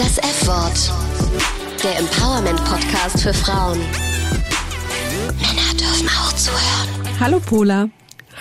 Das 0.00 0.16
F-Wort. 0.16 0.90
Der 1.84 1.98
Empowerment-Podcast 1.98 3.20
für 3.20 3.34
Frauen. 3.34 3.78
Männer 5.36 5.74
dürfen 5.78 6.08
auch 6.08 6.32
zuhören. 6.32 7.20
Hallo 7.20 7.38
Pola. 7.38 7.90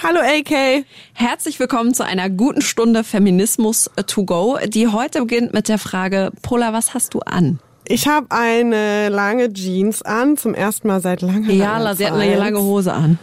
Hallo 0.02 0.22
AK. 0.22 0.86
Herzlich 1.12 1.60
willkommen 1.60 1.94
zu 1.94 2.06
einer 2.06 2.30
guten 2.30 2.62
Stunde 2.62 3.04
Feminismus 3.04 3.92
to 4.08 4.24
go, 4.24 4.58
die 4.68 4.88
heute 4.88 5.20
beginnt 5.20 5.52
mit 5.54 5.68
der 5.68 5.80
Frage, 5.80 6.32
Pola, 6.44 6.72
was 6.72 6.94
hast 6.94 7.14
du 7.14 7.20
an? 7.20 7.60
Ich 7.86 8.08
habe 8.08 8.28
eine 8.30 9.10
lange 9.10 9.52
Jeans 9.52 10.02
an, 10.02 10.38
zum 10.38 10.54
ersten 10.54 10.88
Mal 10.88 11.02
seit 11.02 11.22
langer, 11.22 11.52
Ja, 11.52 11.78
langer 11.78 11.96
sie 11.98 12.04
Zeit. 12.06 12.14
hat 12.14 12.22
eine 12.22 12.38
lange 12.38 12.62
Hose 12.62 12.94
an. 12.94 13.20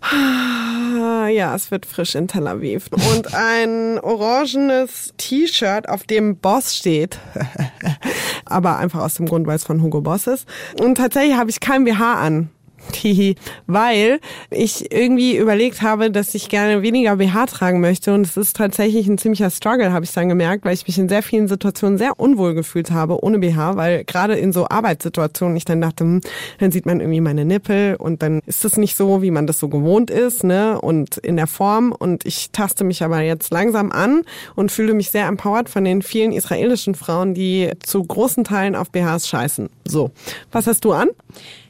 Ah, 1.02 1.26
Ja, 1.26 1.54
es 1.54 1.70
wird 1.72 1.84
frisch 1.84 2.14
in 2.14 2.28
Tel 2.28 2.46
Aviv. 2.46 2.88
Und 2.92 3.34
ein 3.34 3.98
orangenes 3.98 5.12
T-Shirt, 5.16 5.88
auf 5.88 6.04
dem 6.04 6.36
Boss 6.36 6.76
steht. 6.76 7.18
Aber 8.44 8.78
einfach 8.78 9.00
aus 9.00 9.14
dem 9.14 9.26
Grund, 9.26 9.46
weil 9.46 9.56
es 9.56 9.64
von 9.64 9.82
Hugo 9.82 10.00
Boss 10.00 10.26
ist. 10.26 10.46
Und 10.80 10.96
tatsächlich 10.96 11.36
habe 11.36 11.50
ich 11.50 11.58
kein 11.60 11.84
BH 11.84 12.14
an. 12.14 12.50
Weil 13.66 14.20
ich 14.50 14.92
irgendwie 14.92 15.36
überlegt 15.36 15.82
habe, 15.82 16.10
dass 16.10 16.34
ich 16.34 16.48
gerne 16.48 16.82
weniger 16.82 17.16
BH 17.16 17.46
tragen 17.46 17.80
möchte. 17.80 18.14
Und 18.14 18.26
es 18.26 18.36
ist 18.36 18.56
tatsächlich 18.56 19.06
ein 19.06 19.18
ziemlicher 19.18 19.50
Struggle, 19.50 19.92
habe 19.92 20.04
ich 20.04 20.12
dann 20.12 20.28
gemerkt, 20.28 20.64
weil 20.64 20.74
ich 20.74 20.86
mich 20.86 20.98
in 20.98 21.08
sehr 21.08 21.22
vielen 21.22 21.48
Situationen 21.48 21.98
sehr 21.98 22.18
unwohl 22.18 22.54
gefühlt 22.54 22.90
habe 22.90 23.22
ohne 23.22 23.38
BH. 23.38 23.76
Weil 23.76 24.04
gerade 24.04 24.34
in 24.34 24.52
so 24.52 24.68
Arbeitssituationen 24.68 25.56
ich 25.56 25.64
dann 25.64 25.80
dachte, 25.80 26.04
hm, 26.04 26.20
dann 26.58 26.72
sieht 26.72 26.86
man 26.86 27.00
irgendwie 27.00 27.20
meine 27.20 27.44
Nippel 27.44 27.96
und 27.96 28.22
dann 28.22 28.40
ist 28.46 28.64
es 28.64 28.76
nicht 28.76 28.96
so, 28.96 29.22
wie 29.22 29.30
man 29.30 29.46
das 29.46 29.58
so 29.58 29.68
gewohnt 29.68 30.10
ist, 30.10 30.44
ne? 30.44 30.80
Und 30.80 31.16
in 31.18 31.36
der 31.36 31.46
Form. 31.46 31.92
Und 31.92 32.26
ich 32.26 32.50
taste 32.50 32.84
mich 32.84 33.02
aber 33.02 33.20
jetzt 33.20 33.52
langsam 33.52 33.92
an 33.92 34.22
und 34.54 34.72
fühle 34.72 34.94
mich 34.94 35.10
sehr 35.10 35.26
empowered 35.26 35.68
von 35.68 35.84
den 35.84 36.02
vielen 36.02 36.32
israelischen 36.32 36.94
Frauen, 36.94 37.34
die 37.34 37.70
zu 37.80 38.02
großen 38.02 38.44
Teilen 38.44 38.74
auf 38.74 38.90
BHs 38.90 39.28
scheißen. 39.28 39.68
So. 39.86 40.10
Was 40.50 40.66
hast 40.66 40.84
du 40.84 40.92
an? 40.92 41.08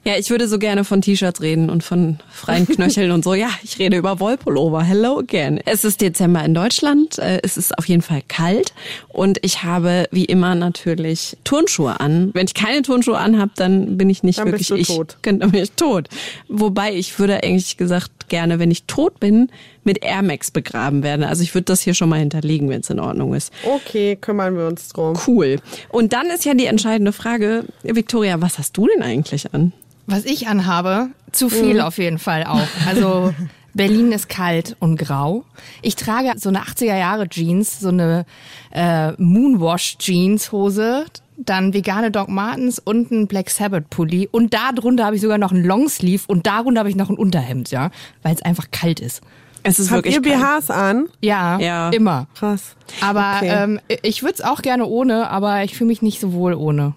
Ja, 0.05 0.15
ich 0.19 0.31
würde 0.31 0.49
so 0.49 0.59
gerne 0.59 0.83
von 0.83 1.01
T-Shirts 1.01 1.41
reden 1.43 1.71
und 1.71 1.85
von 1.85 2.19
freien 2.29 2.67
Knöcheln 2.67 3.13
und 3.13 3.23
so. 3.23 3.35
Ja, 3.35 3.51
ich 3.63 3.79
rede 3.79 3.97
über 3.97 4.19
Wollpullover. 4.19 4.83
Hello 4.83 5.21
again. 5.21 5.61
Es 5.65 5.85
ist 5.85 6.01
Dezember 6.01 6.45
in 6.45 6.55
Deutschland. 6.55 7.21
Äh, 7.21 7.39
Es 7.45 7.57
ist 7.57 7.79
auf 7.79 7.87
jeden 7.87 8.03
Fall 8.03 8.21
kalt 8.27 8.73
und 9.11 9.39
ich 9.43 9.63
habe 9.63 10.09
wie 10.11 10.25
immer 10.25 10.57
natürlich 10.57 11.37
Turnschuhe 11.45 12.01
an. 12.01 12.31
Wenn 12.35 12.47
ich 12.47 12.55
keine 12.55 12.83
Turnschuhe 12.83 13.17
anhabe, 13.17 13.53
dann 13.55 13.97
bin 13.97 14.11
ich 14.11 14.25
nicht 14.25 14.41
Dann 14.41 14.47
wirklich 14.47 14.71
bist 14.71 14.71
du 14.71 14.75
ich. 14.75 14.89
tot. 14.89 15.19
Dann 15.23 15.39
bin 15.39 15.63
ich 15.63 15.71
tot. 15.71 16.09
Wobei 16.49 16.93
ich 16.95 17.17
würde 17.21 17.41
eigentlich 17.45 17.77
gesagt 17.77 18.29
gerne, 18.29 18.59
wenn 18.59 18.73
ich 18.73 18.83
tot 18.85 19.21
bin, 19.21 19.51
mit 19.85 20.03
Air 20.03 20.23
Max 20.23 20.51
begraben 20.51 21.05
werden. 21.05 21.23
Also 21.25 21.45
ich 21.45 21.55
würde 21.55 21.67
das 21.67 21.81
hier 21.81 21.95
schon 21.95 22.09
mal 22.09 22.19
hinterlegen, 22.19 22.69
wenn 22.71 22.81
es 22.81 22.91
in 22.91 22.99
Ordnung 22.99 23.35
ist. 23.35 23.53
Okay, 23.65 24.17
kümmern 24.17 24.57
wir 24.57 24.67
uns 24.67 24.89
drum. 24.89 25.17
Cool. 25.29 25.61
Und 25.91 26.13
dann 26.13 26.27
ist 26.27 26.45
ja 26.45 26.55
die 26.55 26.67
entscheidende 26.67 27.13
Frage, 27.13 27.67
Victoria, 27.85 28.41
was 28.41 28.59
hast 28.59 28.77
du 28.77 28.89
denn 28.89 29.03
eigentlich 29.05 29.55
an? 29.55 29.73
Was 30.13 30.25
ich 30.25 30.47
anhabe, 30.49 31.09
zu 31.33 31.49
viel 31.49 31.81
auf 31.81 31.99
jeden 31.99 32.19
Fall 32.19 32.45
auch. 32.45 32.69
Also 32.87 33.35
Berlin 33.75 34.13
ist 34.13 34.29
kalt 34.29 34.77
und 34.81 34.97
grau. 34.99 35.45
Ich 35.81 35.97
trage 35.97 36.33
so 36.37 36.51
eine 36.51 36.61
80er 36.61 36.97
Jahre 36.97 37.29
Jeans, 37.29 37.81
so 37.81 37.89
eine 37.89 38.27
äh, 38.71 39.13
Moonwash 39.13 39.97
Jeans 39.99 40.53
Hose, 40.53 41.07
dann 41.39 41.73
vegane 41.73 42.11
Doc 42.11 42.29
Martens 42.29 42.79
und 42.79 43.11
ein 43.11 43.27
Black 43.27 43.49
Sabbath 43.51 43.89
Pulli 43.91 44.29
und 44.31 44.53
da 44.53 44.73
drunter 44.73 45.07
habe 45.07 45.17
ich 45.17 45.23
sogar 45.23 45.39
noch 45.39 45.53
einen 45.53 45.65
Longsleeve 45.65 46.25
und 46.27 46.47
darunter 46.47 46.81
habe 46.81 46.91
ich 46.91 46.97
noch 46.97 47.09
ein 47.09 47.17
Unterhemd, 47.17 47.71
ja, 47.71 47.91
weil 48.23 48.35
es 48.35 48.43
einfach 48.43 48.71
kalt 48.71 49.01
ist. 49.01 49.23
Es 49.65 49.79
ist 49.79 49.91
Habt 49.91 50.05
wirklich 50.05 50.17
ihr 50.17 50.23
kalt. 50.23 50.61
BHs 50.61 50.71
an? 50.71 51.09
Ja, 51.21 51.59
Ja. 51.59 51.91
immer. 51.91 52.27
Krass. 52.35 52.75
Aber 53.01 53.37
Okay. 53.37 53.49
ähm, 53.51 53.81
ich 54.03 54.23
würde 54.23 54.35
es 54.35 54.41
auch 54.43 54.61
gerne 54.61 54.85
ohne, 54.87 55.31
aber 55.31 55.63
ich 55.65 55.75
fühle 55.77 55.89
mich 55.89 56.03
nicht 56.03 56.21
so 56.21 56.33
wohl 56.33 56.55
ohne. 56.55 56.95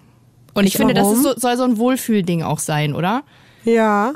Und 0.56 0.66
ich 0.66 0.76
finde, 0.76 0.94
das 0.94 1.06
so, 1.22 1.34
soll 1.36 1.56
so 1.56 1.64
ein 1.64 1.78
Wohlfühlding 1.78 2.42
auch 2.42 2.58
sein, 2.58 2.94
oder? 2.94 3.22
Ja. 3.64 4.12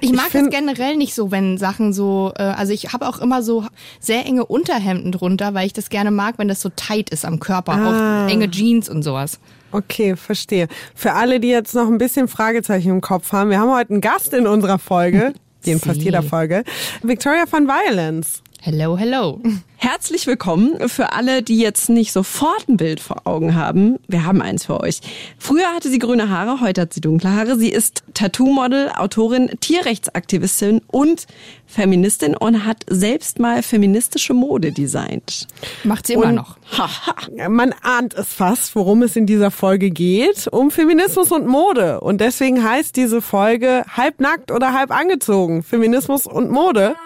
Ich 0.00 0.12
mag 0.12 0.30
das 0.32 0.50
generell 0.50 0.96
nicht 0.96 1.14
so, 1.14 1.30
wenn 1.30 1.56
Sachen 1.58 1.92
so, 1.92 2.32
äh, 2.36 2.42
also 2.42 2.72
ich 2.72 2.92
habe 2.92 3.08
auch 3.08 3.18
immer 3.18 3.42
so 3.42 3.64
sehr 3.98 4.26
enge 4.26 4.44
Unterhemden 4.44 5.10
drunter, 5.10 5.54
weil 5.54 5.66
ich 5.66 5.72
das 5.72 5.88
gerne 5.88 6.10
mag, 6.10 6.34
wenn 6.38 6.48
das 6.48 6.60
so 6.60 6.68
tight 6.74 7.10
ist 7.10 7.24
am 7.24 7.40
Körper, 7.40 7.72
Ah. 7.72 8.26
auch 8.26 8.30
enge 8.30 8.50
Jeans 8.50 8.88
und 8.88 9.02
sowas. 9.02 9.38
Okay, 9.72 10.14
verstehe. 10.16 10.68
Für 10.94 11.12
alle, 11.14 11.40
die 11.40 11.48
jetzt 11.48 11.74
noch 11.74 11.86
ein 11.86 11.98
bisschen 11.98 12.28
Fragezeichen 12.28 12.90
im 12.90 13.00
Kopf 13.00 13.32
haben, 13.32 13.50
wir 13.50 13.58
haben 13.58 13.72
heute 13.74 13.90
einen 13.90 14.00
Gast 14.00 14.32
in 14.34 14.46
unserer 14.46 14.78
Folge, 14.78 15.32
Sie. 15.60 15.74
jeder 15.98 16.22
Folge, 16.22 16.62
Victoria 17.02 17.46
von 17.46 17.66
Violence. 17.66 18.42
Hello, 18.68 18.98
hello. 18.98 19.40
Herzlich 19.76 20.26
willkommen 20.26 20.88
für 20.88 21.12
alle, 21.12 21.40
die 21.44 21.56
jetzt 21.58 21.88
nicht 21.88 22.10
sofort 22.12 22.68
ein 22.68 22.76
Bild 22.76 22.98
vor 22.98 23.18
Augen 23.24 23.54
haben. 23.54 24.00
Wir 24.08 24.24
haben 24.24 24.42
eins 24.42 24.64
für 24.64 24.80
euch. 24.80 24.98
Früher 25.38 25.68
hatte 25.72 25.88
sie 25.88 26.00
grüne 26.00 26.30
Haare, 26.30 26.60
heute 26.60 26.80
hat 26.80 26.92
sie 26.92 27.00
dunkle 27.00 27.30
Haare. 27.30 27.56
Sie 27.56 27.68
ist 27.68 28.02
Tattoo-Model, 28.14 28.90
Autorin, 28.96 29.52
Tierrechtsaktivistin 29.60 30.80
und 30.88 31.28
Feministin 31.68 32.34
und 32.36 32.64
hat 32.66 32.78
selbst 32.90 33.38
mal 33.38 33.62
feministische 33.62 34.34
Mode 34.34 34.72
designt. 34.72 35.46
Macht 35.84 36.08
sie 36.08 36.14
immer 36.14 36.26
Und- 36.26 36.34
noch. 36.34 36.56
Ja, 37.36 37.48
Man 37.48 37.72
ahnt 37.82 38.14
es 38.14 38.32
fast, 38.32 38.74
worum 38.74 39.02
es 39.04 39.14
in 39.14 39.26
dieser 39.26 39.52
Folge 39.52 39.90
geht, 39.90 40.48
um 40.48 40.72
Feminismus 40.72 41.30
und 41.30 41.46
Mode. 41.46 42.00
Und 42.00 42.20
deswegen 42.20 42.64
heißt 42.68 42.96
diese 42.96 43.22
Folge 43.22 43.84
halb 43.96 44.18
nackt 44.20 44.50
oder 44.50 44.72
halb 44.72 44.90
angezogen. 44.90 45.62
Feminismus 45.62 46.26
und 46.26 46.50
Mode. 46.50 46.96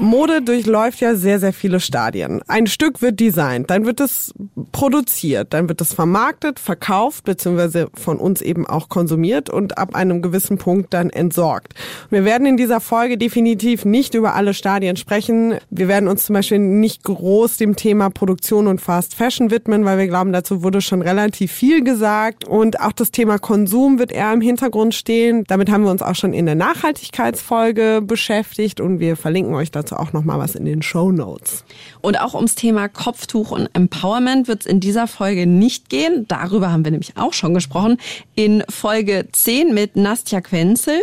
Mode 0.00 0.42
durchläuft 0.42 1.00
ja 1.00 1.16
sehr, 1.16 1.40
sehr 1.40 1.52
viele 1.52 1.80
Stadien. 1.80 2.40
Ein 2.46 2.68
Stück 2.68 3.02
wird 3.02 3.18
designt, 3.18 3.68
dann 3.68 3.84
wird 3.84 4.00
es 4.00 4.32
produziert, 4.70 5.52
dann 5.52 5.68
wird 5.68 5.80
es 5.80 5.92
vermarktet, 5.92 6.60
verkauft, 6.60 7.24
beziehungsweise 7.24 7.88
von 7.94 8.18
uns 8.18 8.40
eben 8.40 8.64
auch 8.66 8.88
konsumiert 8.88 9.50
und 9.50 9.76
ab 9.76 9.96
einem 9.96 10.22
gewissen 10.22 10.56
Punkt 10.58 10.94
dann 10.94 11.10
entsorgt. 11.10 11.74
Wir 12.10 12.24
werden 12.24 12.46
in 12.46 12.56
dieser 12.56 12.80
Folge 12.80 13.18
definitiv 13.18 13.84
nicht 13.84 14.14
über 14.14 14.34
alle 14.34 14.54
Stadien 14.54 14.96
sprechen. 14.96 15.54
Wir 15.70 15.88
werden 15.88 16.08
uns 16.08 16.26
zum 16.26 16.34
Beispiel 16.34 16.60
nicht 16.60 17.02
groß 17.02 17.56
dem 17.56 17.74
Thema 17.74 18.10
Produktion 18.10 18.68
und 18.68 18.80
Fast 18.80 19.16
Fashion 19.16 19.50
widmen, 19.50 19.84
weil 19.84 19.98
wir 19.98 20.06
glauben, 20.06 20.32
dazu 20.32 20.62
wurde 20.62 20.80
schon 20.80 21.02
relativ 21.02 21.50
viel 21.50 21.82
gesagt. 21.82 22.44
Und 22.46 22.80
auch 22.80 22.92
das 22.92 23.10
Thema 23.10 23.38
Konsum 23.38 23.98
wird 23.98 24.12
eher 24.12 24.32
im 24.32 24.40
Hintergrund 24.40 24.94
stehen. 24.94 25.42
Damit 25.48 25.70
haben 25.70 25.82
wir 25.82 25.90
uns 25.90 26.02
auch 26.02 26.14
schon 26.14 26.32
in 26.32 26.46
der 26.46 26.54
Nachhaltigkeitsfolge 26.54 28.00
beschäftigt 28.00 28.80
und 28.80 29.00
wir 29.00 29.16
verlinken 29.16 29.54
euch 29.54 29.72
dazu 29.72 29.87
auch 29.92 30.12
nochmal 30.12 30.38
was 30.38 30.54
in 30.54 30.64
den 30.64 30.82
Show 30.82 31.12
Notes. 31.12 31.64
Und 32.00 32.20
auch 32.20 32.34
ums 32.34 32.54
Thema 32.54 32.88
Kopftuch 32.88 33.50
und 33.50 33.68
Empowerment 33.72 34.48
wird 34.48 34.62
es 34.62 34.66
in 34.66 34.80
dieser 34.80 35.06
Folge 35.06 35.46
nicht 35.46 35.88
gehen. 35.88 36.26
Darüber 36.28 36.70
haben 36.70 36.84
wir 36.84 36.90
nämlich 36.90 37.16
auch 37.16 37.32
schon 37.32 37.54
gesprochen. 37.54 37.98
In 38.34 38.64
Folge 38.68 39.28
10 39.32 39.74
mit 39.74 39.96
Nastja 39.96 40.40
Quenzel, 40.40 41.00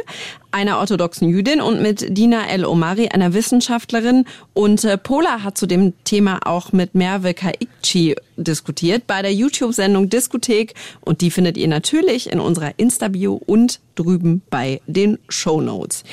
einer 0.51 0.79
orthodoxen 0.79 1.29
Jüdin, 1.29 1.61
und 1.61 1.81
mit 1.81 2.17
Dina 2.17 2.47
El 2.47 2.65
Omari, 2.65 3.09
einer 3.09 3.33
Wissenschaftlerin. 3.33 4.25
Und 4.53 4.83
äh, 4.83 4.97
Pola 4.97 5.43
hat 5.43 5.57
zu 5.57 5.65
dem 5.65 5.93
Thema 6.05 6.39
auch 6.45 6.71
mit 6.71 6.95
Merve 6.95 7.33
Kaikci 7.33 8.15
diskutiert 8.37 9.07
bei 9.07 9.21
der 9.21 9.33
YouTube-Sendung 9.33 10.09
Diskothek. 10.09 10.73
Und 11.01 11.21
die 11.21 11.31
findet 11.31 11.57
ihr 11.57 11.67
natürlich 11.67 12.31
in 12.31 12.39
unserer 12.39 12.71
Insta-Bio 12.77 13.41
und 13.45 13.79
drüben 13.95 14.41
bei 14.49 14.81
den 14.87 15.19
Show 15.29 15.61
Notes. 15.61 16.03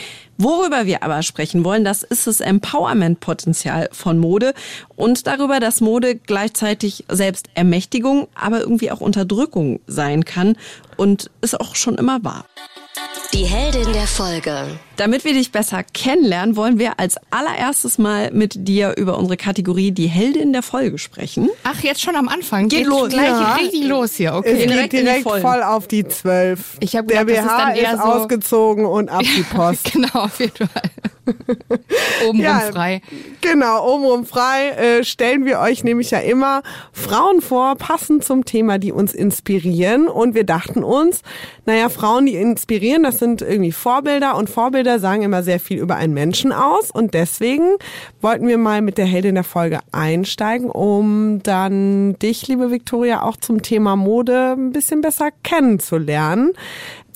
Worüber 0.43 0.87
wir 0.87 1.05
aber 1.05 1.23
sprechen 1.23 1.65
wollen, 1.65 1.85
das 1.85 2.03
ist 2.03 2.27
das 2.27 2.41
Empowerment-Potenzial 2.41 3.89
von 3.93 4.19
Mode 4.19 4.55
und 4.97 5.29
darüber, 5.29 5.61
dass 5.61 5.81
Mode 5.81 6.17
gleichzeitig 6.17 7.05
selbst 7.09 7.47
Ermächtigung, 7.55 8.27
aber 8.35 8.61
irgendwie 8.61 8.91
auch 8.91 9.01
Unterdrückung 9.01 9.79
sein 9.87 10.25
kann 10.25 10.57
und 10.97 11.31
ist 11.43 11.61
auch 11.61 11.77
schon 11.77 11.95
immer 11.95 12.25
war. 12.25 12.45
Die 13.33 13.45
Heldin 13.45 13.93
der 13.93 14.09
Folge. 14.09 14.67
Damit 15.03 15.25
wir 15.25 15.33
dich 15.33 15.51
besser 15.51 15.83
kennenlernen, 15.83 16.55
wollen 16.55 16.79
wir 16.79 17.01
als 17.01 17.17
allererstes 17.33 17.99
mal 17.99 18.31
mit 18.31 18.69
dir 18.69 18.95
über 18.97 19.19
unsere 19.19 19.37
Kategorie 19.37 19.91
Die 19.91 20.07
Heldin 20.07 20.53
der 20.53 20.63
Folge 20.63 20.97
sprechen. 20.99 21.51
Ach, 21.65 21.83
jetzt 21.83 22.01
schon 22.03 22.15
am 22.15 22.29
Anfang. 22.29 22.69
Geht 22.69 22.79
Geht, 22.83 22.87
los. 22.87 23.09
Gleich 23.09 23.27
Ja. 23.27 23.55
richtig 23.55 23.85
los 23.89 24.15
hier, 24.15 24.31
Es 24.31 24.37
okay. 24.37 24.57
geht 24.59 24.71
direkt 24.71 24.95
in 24.95 25.01
die 25.01 25.05
direkt 25.07 25.23
voll 25.25 25.63
auf 25.65 25.89
die 25.89 26.07
zwölf. 26.07 26.77
Ich 26.79 26.95
hab 26.95 27.09
Der 27.09 27.23
ist 27.23 27.27
BH 27.27 27.59
dann 27.59 27.75
eher 27.75 27.95
ist 27.95 27.99
so- 27.99 28.05
ausgezogen 28.05 28.87
und 28.87 29.09
ab 29.09 29.23
die 29.23 29.43
Post. 29.55 29.93
genau, 29.93 30.09
auf 30.25 30.39
jeden 30.39 30.69
Fall. 30.69 30.91
Obenrum 32.29 32.61
frei. 32.73 33.01
Genau, 33.41 33.95
obenrum 33.95 34.27
frei 34.27 34.71
äh, 34.71 35.05
stellen 35.05 35.45
wir 35.45 35.61
euch 35.61 35.85
nämlich 35.85 36.11
ja 36.11 36.19
immer 36.19 36.63
Frauen 36.93 37.41
vor, 37.41 37.77
passend 37.77 38.25
zum 38.25 38.45
Thema, 38.45 38.79
die 38.79 38.91
uns 38.93 39.15
inspirieren. 39.15 40.09
Und 40.09 40.35
wir 40.35 40.45
dachten 40.45 40.83
uns, 40.83 41.23
naja, 41.65 41.89
Frauen, 41.91 42.27
die 42.27 42.35
inspirieren, 42.35 43.05
das 43.05 43.19
sind 43.21 43.41
irgendwie 43.41 43.71
Vorbilder 43.73 44.37
und 44.37 44.51
Vorbilder 44.51 44.92
sagen 44.99 45.23
immer 45.23 45.43
sehr 45.43 45.61
viel 45.61 45.79
über 45.79 45.97
einen 45.97 46.15
Menschen 46.15 46.53
aus. 46.53 46.91
Und 46.91 47.15
deswegen 47.15 47.77
wollten 48.21 48.47
wir 48.47 48.59
mal 48.59 48.83
mit 48.83 48.99
der 48.99 49.07
Heldin 49.07 49.35
der 49.35 49.45
Folge 49.45 49.81
einsteigen, 49.93 50.71
um 50.71 51.43
dann 51.43 52.19
dich, 52.19 52.49
liebe 52.49 52.71
Victoria, 52.71 53.23
auch 53.23 53.37
zum 53.37 53.63
Thema 53.63 53.97
Mode 53.97 54.55
ein 54.57 54.73
bisschen 54.73 55.01
besser 55.01 55.31
kennenzulernen. 55.43 56.53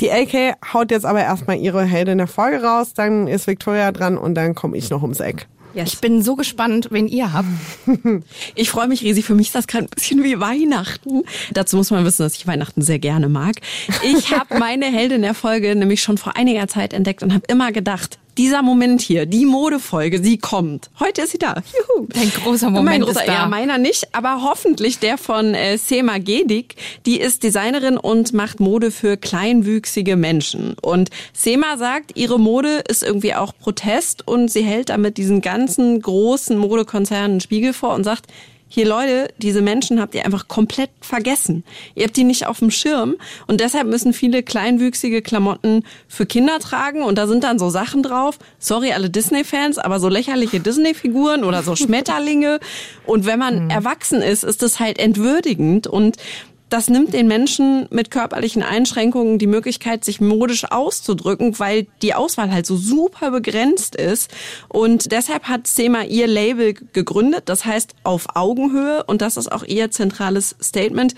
Die 0.00 0.11
AK 0.11 0.56
haut 0.73 0.90
jetzt 0.90 1.06
aber 1.06 1.23
erstmal 1.23 1.56
ihre 1.56 1.82
Heldin 1.82 2.19
der 2.19 2.26
Folge 2.26 2.62
raus, 2.62 2.93
dann 2.94 3.28
ist 3.28 3.46
Victoria 3.46 3.93
dran 3.93 4.19
und 4.19 4.34
dann 4.34 4.55
komme 4.55 4.76
ich 4.76 4.90
noch 4.90 5.02
ums 5.02 5.20
Eck. 5.20 5.49
Yes. 5.76 5.93
Ich 5.93 6.00
bin 6.00 6.23
so 6.23 6.37
gespannt, 6.37 6.88
wen 6.90 7.06
ihr 7.06 7.34
habt. 7.34 7.49
Ich 8.55 8.70
freue 8.70 8.88
mich 8.88 9.02
riesig. 9.02 9.26
Für 9.26 9.34
mich 9.34 9.49
ist 9.49 9.55
das 9.55 9.67
gerade 9.67 9.84
ein 9.84 9.90
bisschen 9.90 10.25
wie 10.25 10.40
Weihnachten. 10.40 11.23
Dazu 11.52 11.76
muss 11.76 11.90
man 11.90 12.05
wissen, 12.05 12.23
dass 12.23 12.34
ich 12.37 12.46
Weihnachten 12.46 12.81
sehr 12.81 12.99
gerne 12.99 13.28
mag. 13.28 13.56
Ich 14.02 14.32
habe 14.32 14.58
meine 14.58 14.87
Heldin 14.87 15.20
der 15.23 15.34
Folge 15.34 15.76
nämlich 15.76 16.02
schon 16.02 16.17
vor 16.17 16.37
einiger 16.37 16.67
Zeit 16.67 16.94
entdeckt 16.94 17.23
und 17.23 17.34
habe 17.34 17.44
immer 17.49 17.73
gedacht, 17.73 18.19
dieser 18.38 18.62
Moment 18.62 19.00
hier, 19.00 19.27
die 19.27 19.47
Modefolge, 19.47 20.23
sie 20.23 20.38
kommt. 20.38 20.91
Heute 21.00 21.23
ist 21.23 21.33
sie 21.33 21.38
da. 21.38 21.62
Juhu. 21.73 22.06
Dein 22.09 22.31
großer 22.31 22.71
Moment 22.71 22.85
mein 22.85 23.00
großer, 23.03 23.21
ist 23.21 23.29
da. 23.29 23.33
Ja, 23.33 23.47
meiner 23.47 23.79
nicht, 23.79 24.15
aber 24.15 24.43
hoffentlich 24.43 24.99
der 24.99 25.19
von 25.19 25.55
äh, 25.55 25.79
Sema 25.79 26.19
Gedik. 26.19 26.77
Die 27.06 27.21
ist 27.21 27.43
Designerin 27.43 27.97
und 27.97 28.33
macht 28.33 28.61
Mode 28.61 28.91
für 28.91 29.17
kleinwüchsige 29.17 30.17
Menschen. 30.17 30.77
Und 30.83 31.11
Sema 31.33 31.77
sagt, 31.79 32.17
ihre 32.17 32.38
Mode 32.38 32.85
ist 32.88 33.03
irgendwie 33.03 33.35
auch 33.35 33.53
Protest 33.59 34.27
und 34.27 34.50
sie 34.50 34.62
hält 34.62 34.91
damit 34.91 35.17
diesen 35.17 35.41
ganzen 35.41 36.00
großen 36.00 36.59
Modekonzernen 36.59 37.41
Spiegel 37.41 37.73
vor 37.73 37.94
und 37.94 38.05
sagt, 38.05 38.27
hier 38.68 38.86
Leute, 38.86 39.28
diese 39.38 39.62
Menschen 39.62 40.00
habt 40.00 40.14
ihr 40.14 40.24
einfach 40.24 40.48
komplett 40.48 40.90
vergessen. 41.00 41.64
Ihr 41.94 42.04
habt 42.04 42.16
die 42.16 42.24
nicht 42.24 42.46
auf 42.46 42.58
dem 42.58 42.70
Schirm 42.70 43.14
und 43.46 43.60
deshalb 43.60 43.86
müssen 43.86 44.12
viele 44.12 44.42
kleinwüchsige 44.42 45.22
Klamotten 45.22 45.84
für 46.08 46.26
Kinder 46.26 46.58
tragen 46.58 47.02
und 47.02 47.16
da 47.16 47.26
sind 47.28 47.44
dann 47.44 47.58
so 47.58 47.70
Sachen 47.70 48.02
drauf. 48.02 48.38
Sorry 48.58 48.92
alle 48.92 49.08
Disney-Fans, 49.08 49.78
aber 49.78 50.00
so 50.00 50.08
lächerliche 50.08 50.58
Disney-Figuren 50.58 51.44
oder 51.44 51.62
so 51.62 51.76
Schmetterlinge. 51.76 52.58
Und 53.04 53.24
wenn 53.24 53.38
man 53.38 53.64
mhm. 53.64 53.70
erwachsen 53.70 54.20
ist, 54.20 54.42
ist 54.42 54.62
das 54.62 54.80
halt 54.80 54.98
entwürdigend 54.98 55.86
und 55.86 56.16
das 56.68 56.88
nimmt 56.88 57.14
den 57.14 57.28
Menschen 57.28 57.86
mit 57.90 58.10
körperlichen 58.10 58.62
Einschränkungen 58.62 59.38
die 59.38 59.46
Möglichkeit, 59.46 60.04
sich 60.04 60.20
modisch 60.20 60.64
auszudrücken, 60.64 61.58
weil 61.58 61.86
die 62.02 62.14
Auswahl 62.14 62.50
halt 62.50 62.66
so 62.66 62.76
super 62.76 63.30
begrenzt 63.30 63.94
ist. 63.94 64.30
Und 64.68 65.12
deshalb 65.12 65.44
hat 65.44 65.66
SEMA 65.66 66.02
ihr 66.02 66.26
Label 66.26 66.74
gegründet, 66.92 67.44
das 67.46 67.64
heißt 67.64 67.94
auf 68.02 68.34
Augenhöhe. 68.34 69.04
Und 69.04 69.22
das 69.22 69.36
ist 69.36 69.50
auch 69.50 69.62
ihr 69.62 69.90
zentrales 69.90 70.56
Statement. 70.60 71.14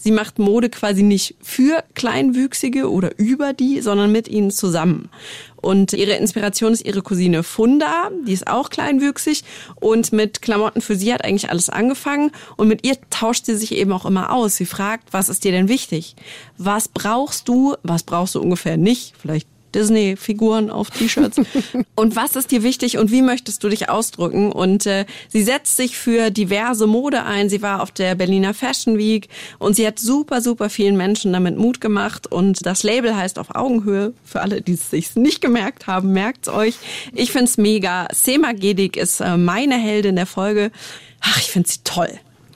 Sie 0.00 0.12
macht 0.12 0.38
Mode 0.38 0.70
quasi 0.70 1.02
nicht 1.02 1.34
für 1.42 1.82
Kleinwüchsige 1.94 2.88
oder 2.88 3.18
über 3.18 3.52
die, 3.52 3.80
sondern 3.80 4.12
mit 4.12 4.28
ihnen 4.28 4.52
zusammen. 4.52 5.08
Und 5.56 5.92
ihre 5.92 6.12
Inspiration 6.12 6.72
ist 6.72 6.86
ihre 6.86 7.02
Cousine 7.02 7.42
Funda, 7.42 8.10
die 8.24 8.32
ist 8.32 8.46
auch 8.46 8.70
kleinwüchsig 8.70 9.42
und 9.80 10.12
mit 10.12 10.40
Klamotten 10.40 10.80
für 10.80 10.94
sie 10.94 11.12
hat 11.12 11.24
eigentlich 11.24 11.50
alles 11.50 11.68
angefangen 11.68 12.30
und 12.56 12.68
mit 12.68 12.86
ihr 12.86 12.96
tauscht 13.10 13.46
sie 13.46 13.56
sich 13.56 13.72
eben 13.72 13.90
auch 13.90 14.06
immer 14.06 14.32
aus. 14.32 14.54
Sie 14.54 14.66
fragt, 14.66 15.12
was 15.12 15.28
ist 15.28 15.42
dir 15.42 15.50
denn 15.50 15.68
wichtig? 15.68 16.14
Was 16.58 16.86
brauchst 16.86 17.48
du? 17.48 17.74
Was 17.82 18.04
brauchst 18.04 18.36
du 18.36 18.40
ungefähr 18.40 18.76
nicht? 18.76 19.14
Vielleicht 19.20 19.48
Disney-Figuren 19.78 20.70
auf 20.70 20.90
T-Shirts. 20.90 21.40
und 21.94 22.16
was 22.16 22.34
ist 22.34 22.50
dir 22.50 22.64
wichtig 22.64 22.98
und 22.98 23.12
wie 23.12 23.22
möchtest 23.22 23.62
du 23.62 23.68
dich 23.68 23.88
ausdrücken? 23.88 24.50
Und 24.50 24.86
äh, 24.86 25.06
sie 25.28 25.42
setzt 25.42 25.76
sich 25.76 25.96
für 25.96 26.30
diverse 26.30 26.88
Mode 26.88 27.22
ein. 27.22 27.48
Sie 27.48 27.62
war 27.62 27.80
auf 27.80 27.92
der 27.92 28.16
Berliner 28.16 28.54
Fashion 28.54 28.98
Week 28.98 29.28
und 29.58 29.76
sie 29.76 29.86
hat 29.86 30.00
super, 30.00 30.40
super 30.40 30.68
vielen 30.68 30.96
Menschen 30.96 31.32
damit 31.32 31.56
Mut 31.56 31.80
gemacht. 31.80 32.26
Und 32.26 32.66
das 32.66 32.82
Label 32.82 33.16
heißt 33.16 33.38
auf 33.38 33.54
Augenhöhe. 33.54 34.12
Für 34.24 34.40
alle, 34.40 34.62
die 34.62 34.72
es 34.72 34.90
sich 34.90 35.14
nicht 35.14 35.40
gemerkt 35.40 35.86
haben, 35.86 36.12
merkt's 36.12 36.48
euch. 36.48 36.74
Ich 37.14 37.30
find's 37.30 37.56
mega. 37.56 38.08
Sema 38.12 38.52
Gedik 38.52 38.96
ist 38.96 39.20
äh, 39.20 39.36
meine 39.36 39.76
Heldin 39.76 40.16
der 40.16 40.26
Folge. 40.26 40.72
Ach, 41.20 41.38
ich 41.38 41.50
find 41.50 41.68
sie 41.68 41.80
toll. 41.84 42.10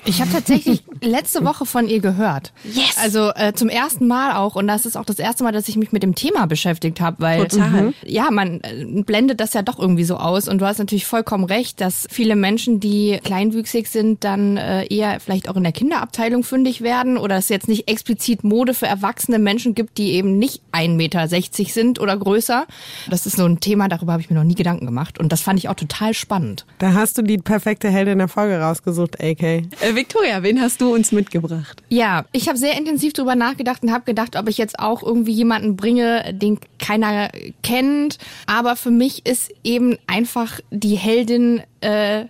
Ich 0.04 0.20
habe 0.20 0.32
tatsächlich 0.32 0.82
letzte 1.00 1.44
Woche 1.44 1.64
von 1.64 1.88
ihr 1.88 2.00
gehört. 2.00 2.52
Yes. 2.64 2.96
Also 3.00 3.30
äh, 3.34 3.52
zum 3.52 3.68
ersten 3.68 4.06
Mal 4.06 4.36
auch 4.36 4.56
und 4.56 4.66
das 4.66 4.84
ist 4.86 4.96
auch 4.96 5.04
das 5.04 5.18
erste 5.18 5.44
Mal, 5.44 5.52
dass 5.52 5.68
ich 5.68 5.76
mich 5.76 5.92
mit 5.92 6.02
dem 6.02 6.14
Thema 6.14 6.46
beschäftigt 6.46 7.00
habe, 7.00 7.16
weil 7.20 7.46
Total. 7.46 7.92
ja, 8.04 8.30
man 8.30 8.60
äh, 8.62 9.02
blendet 9.02 9.40
das 9.40 9.52
ja 9.54 9.62
doch 9.62 9.78
irgendwie 9.78 10.04
so 10.04 10.16
aus 10.16 10.48
und 10.48 10.58
du 10.58 10.66
hast 10.66 10.78
natürlich 10.78 11.06
vollkommen 11.06 11.44
recht, 11.44 11.80
dass 11.80 12.06
viele 12.10 12.34
Menschen, 12.34 12.80
die 12.80 13.20
kleinwüchsig 13.22 13.88
sind, 13.88 14.24
dann 14.24 14.56
äh, 14.56 14.86
eher 14.86 15.20
vielleicht 15.20 15.48
auch 15.48 15.56
in 15.56 15.62
der 15.62 15.72
Kinderabteilung 15.72 16.42
fündig 16.42 16.80
werden 16.80 17.16
oder 17.16 17.36
es 17.36 17.48
jetzt 17.48 17.68
nicht 17.68 17.88
explizit 17.88 18.42
Mode 18.44 18.74
für 18.74 18.86
erwachsene 18.86 19.38
Menschen 19.38 19.74
gibt, 19.74 19.98
die 19.98 20.12
eben 20.12 20.38
nicht 20.38 20.62
1,60 20.72 20.96
Meter 20.96 21.28
sind 21.28 22.00
oder 22.00 22.16
größer. 22.16 22.66
Das 23.08 23.26
ist 23.26 23.36
so 23.36 23.44
ein 23.44 23.60
Thema, 23.60 23.88
darüber 23.88 24.12
habe 24.12 24.22
ich 24.22 24.30
mir 24.30 24.36
noch 24.36 24.44
nie 24.44 24.54
Gedanken 24.54 24.86
gemacht 24.86 25.18
und 25.20 25.30
das 25.30 25.42
fand 25.42 25.58
ich 25.58 25.68
auch 25.68 25.74
total 25.74 26.14
spannend. 26.14 26.66
Da 26.78 26.92
hast 26.94 27.18
du 27.18 27.22
die 27.22 27.38
perfekte 27.38 27.88
Heldin 27.88 28.18
der 28.18 28.28
Folge 28.28 28.58
rausgesucht, 28.58 29.22
AK. 29.22 29.64
Äh, 29.92 29.96
Victoria, 29.96 30.42
wen 30.42 30.60
hast 30.60 30.80
du 30.80 30.94
uns 30.94 31.12
mitgebracht? 31.12 31.82
Ja, 31.88 32.24
ich 32.32 32.48
habe 32.48 32.58
sehr 32.58 32.76
intensiv 32.76 33.12
drüber 33.12 33.34
nachgedacht 33.34 33.82
und 33.82 33.92
habe 33.92 34.04
gedacht, 34.04 34.36
ob 34.36 34.48
ich 34.48 34.58
jetzt 34.58 34.78
auch 34.78 35.02
irgendwie 35.02 35.32
jemanden 35.32 35.76
bringe, 35.76 36.32
den 36.32 36.58
keiner 36.78 37.30
kennt. 37.62 38.18
Aber 38.46 38.76
für 38.76 38.90
mich 38.90 39.26
ist 39.26 39.52
eben 39.64 39.98
einfach 40.06 40.60
die 40.70 40.96
Heldin 40.96 41.62
äh, 41.80 42.24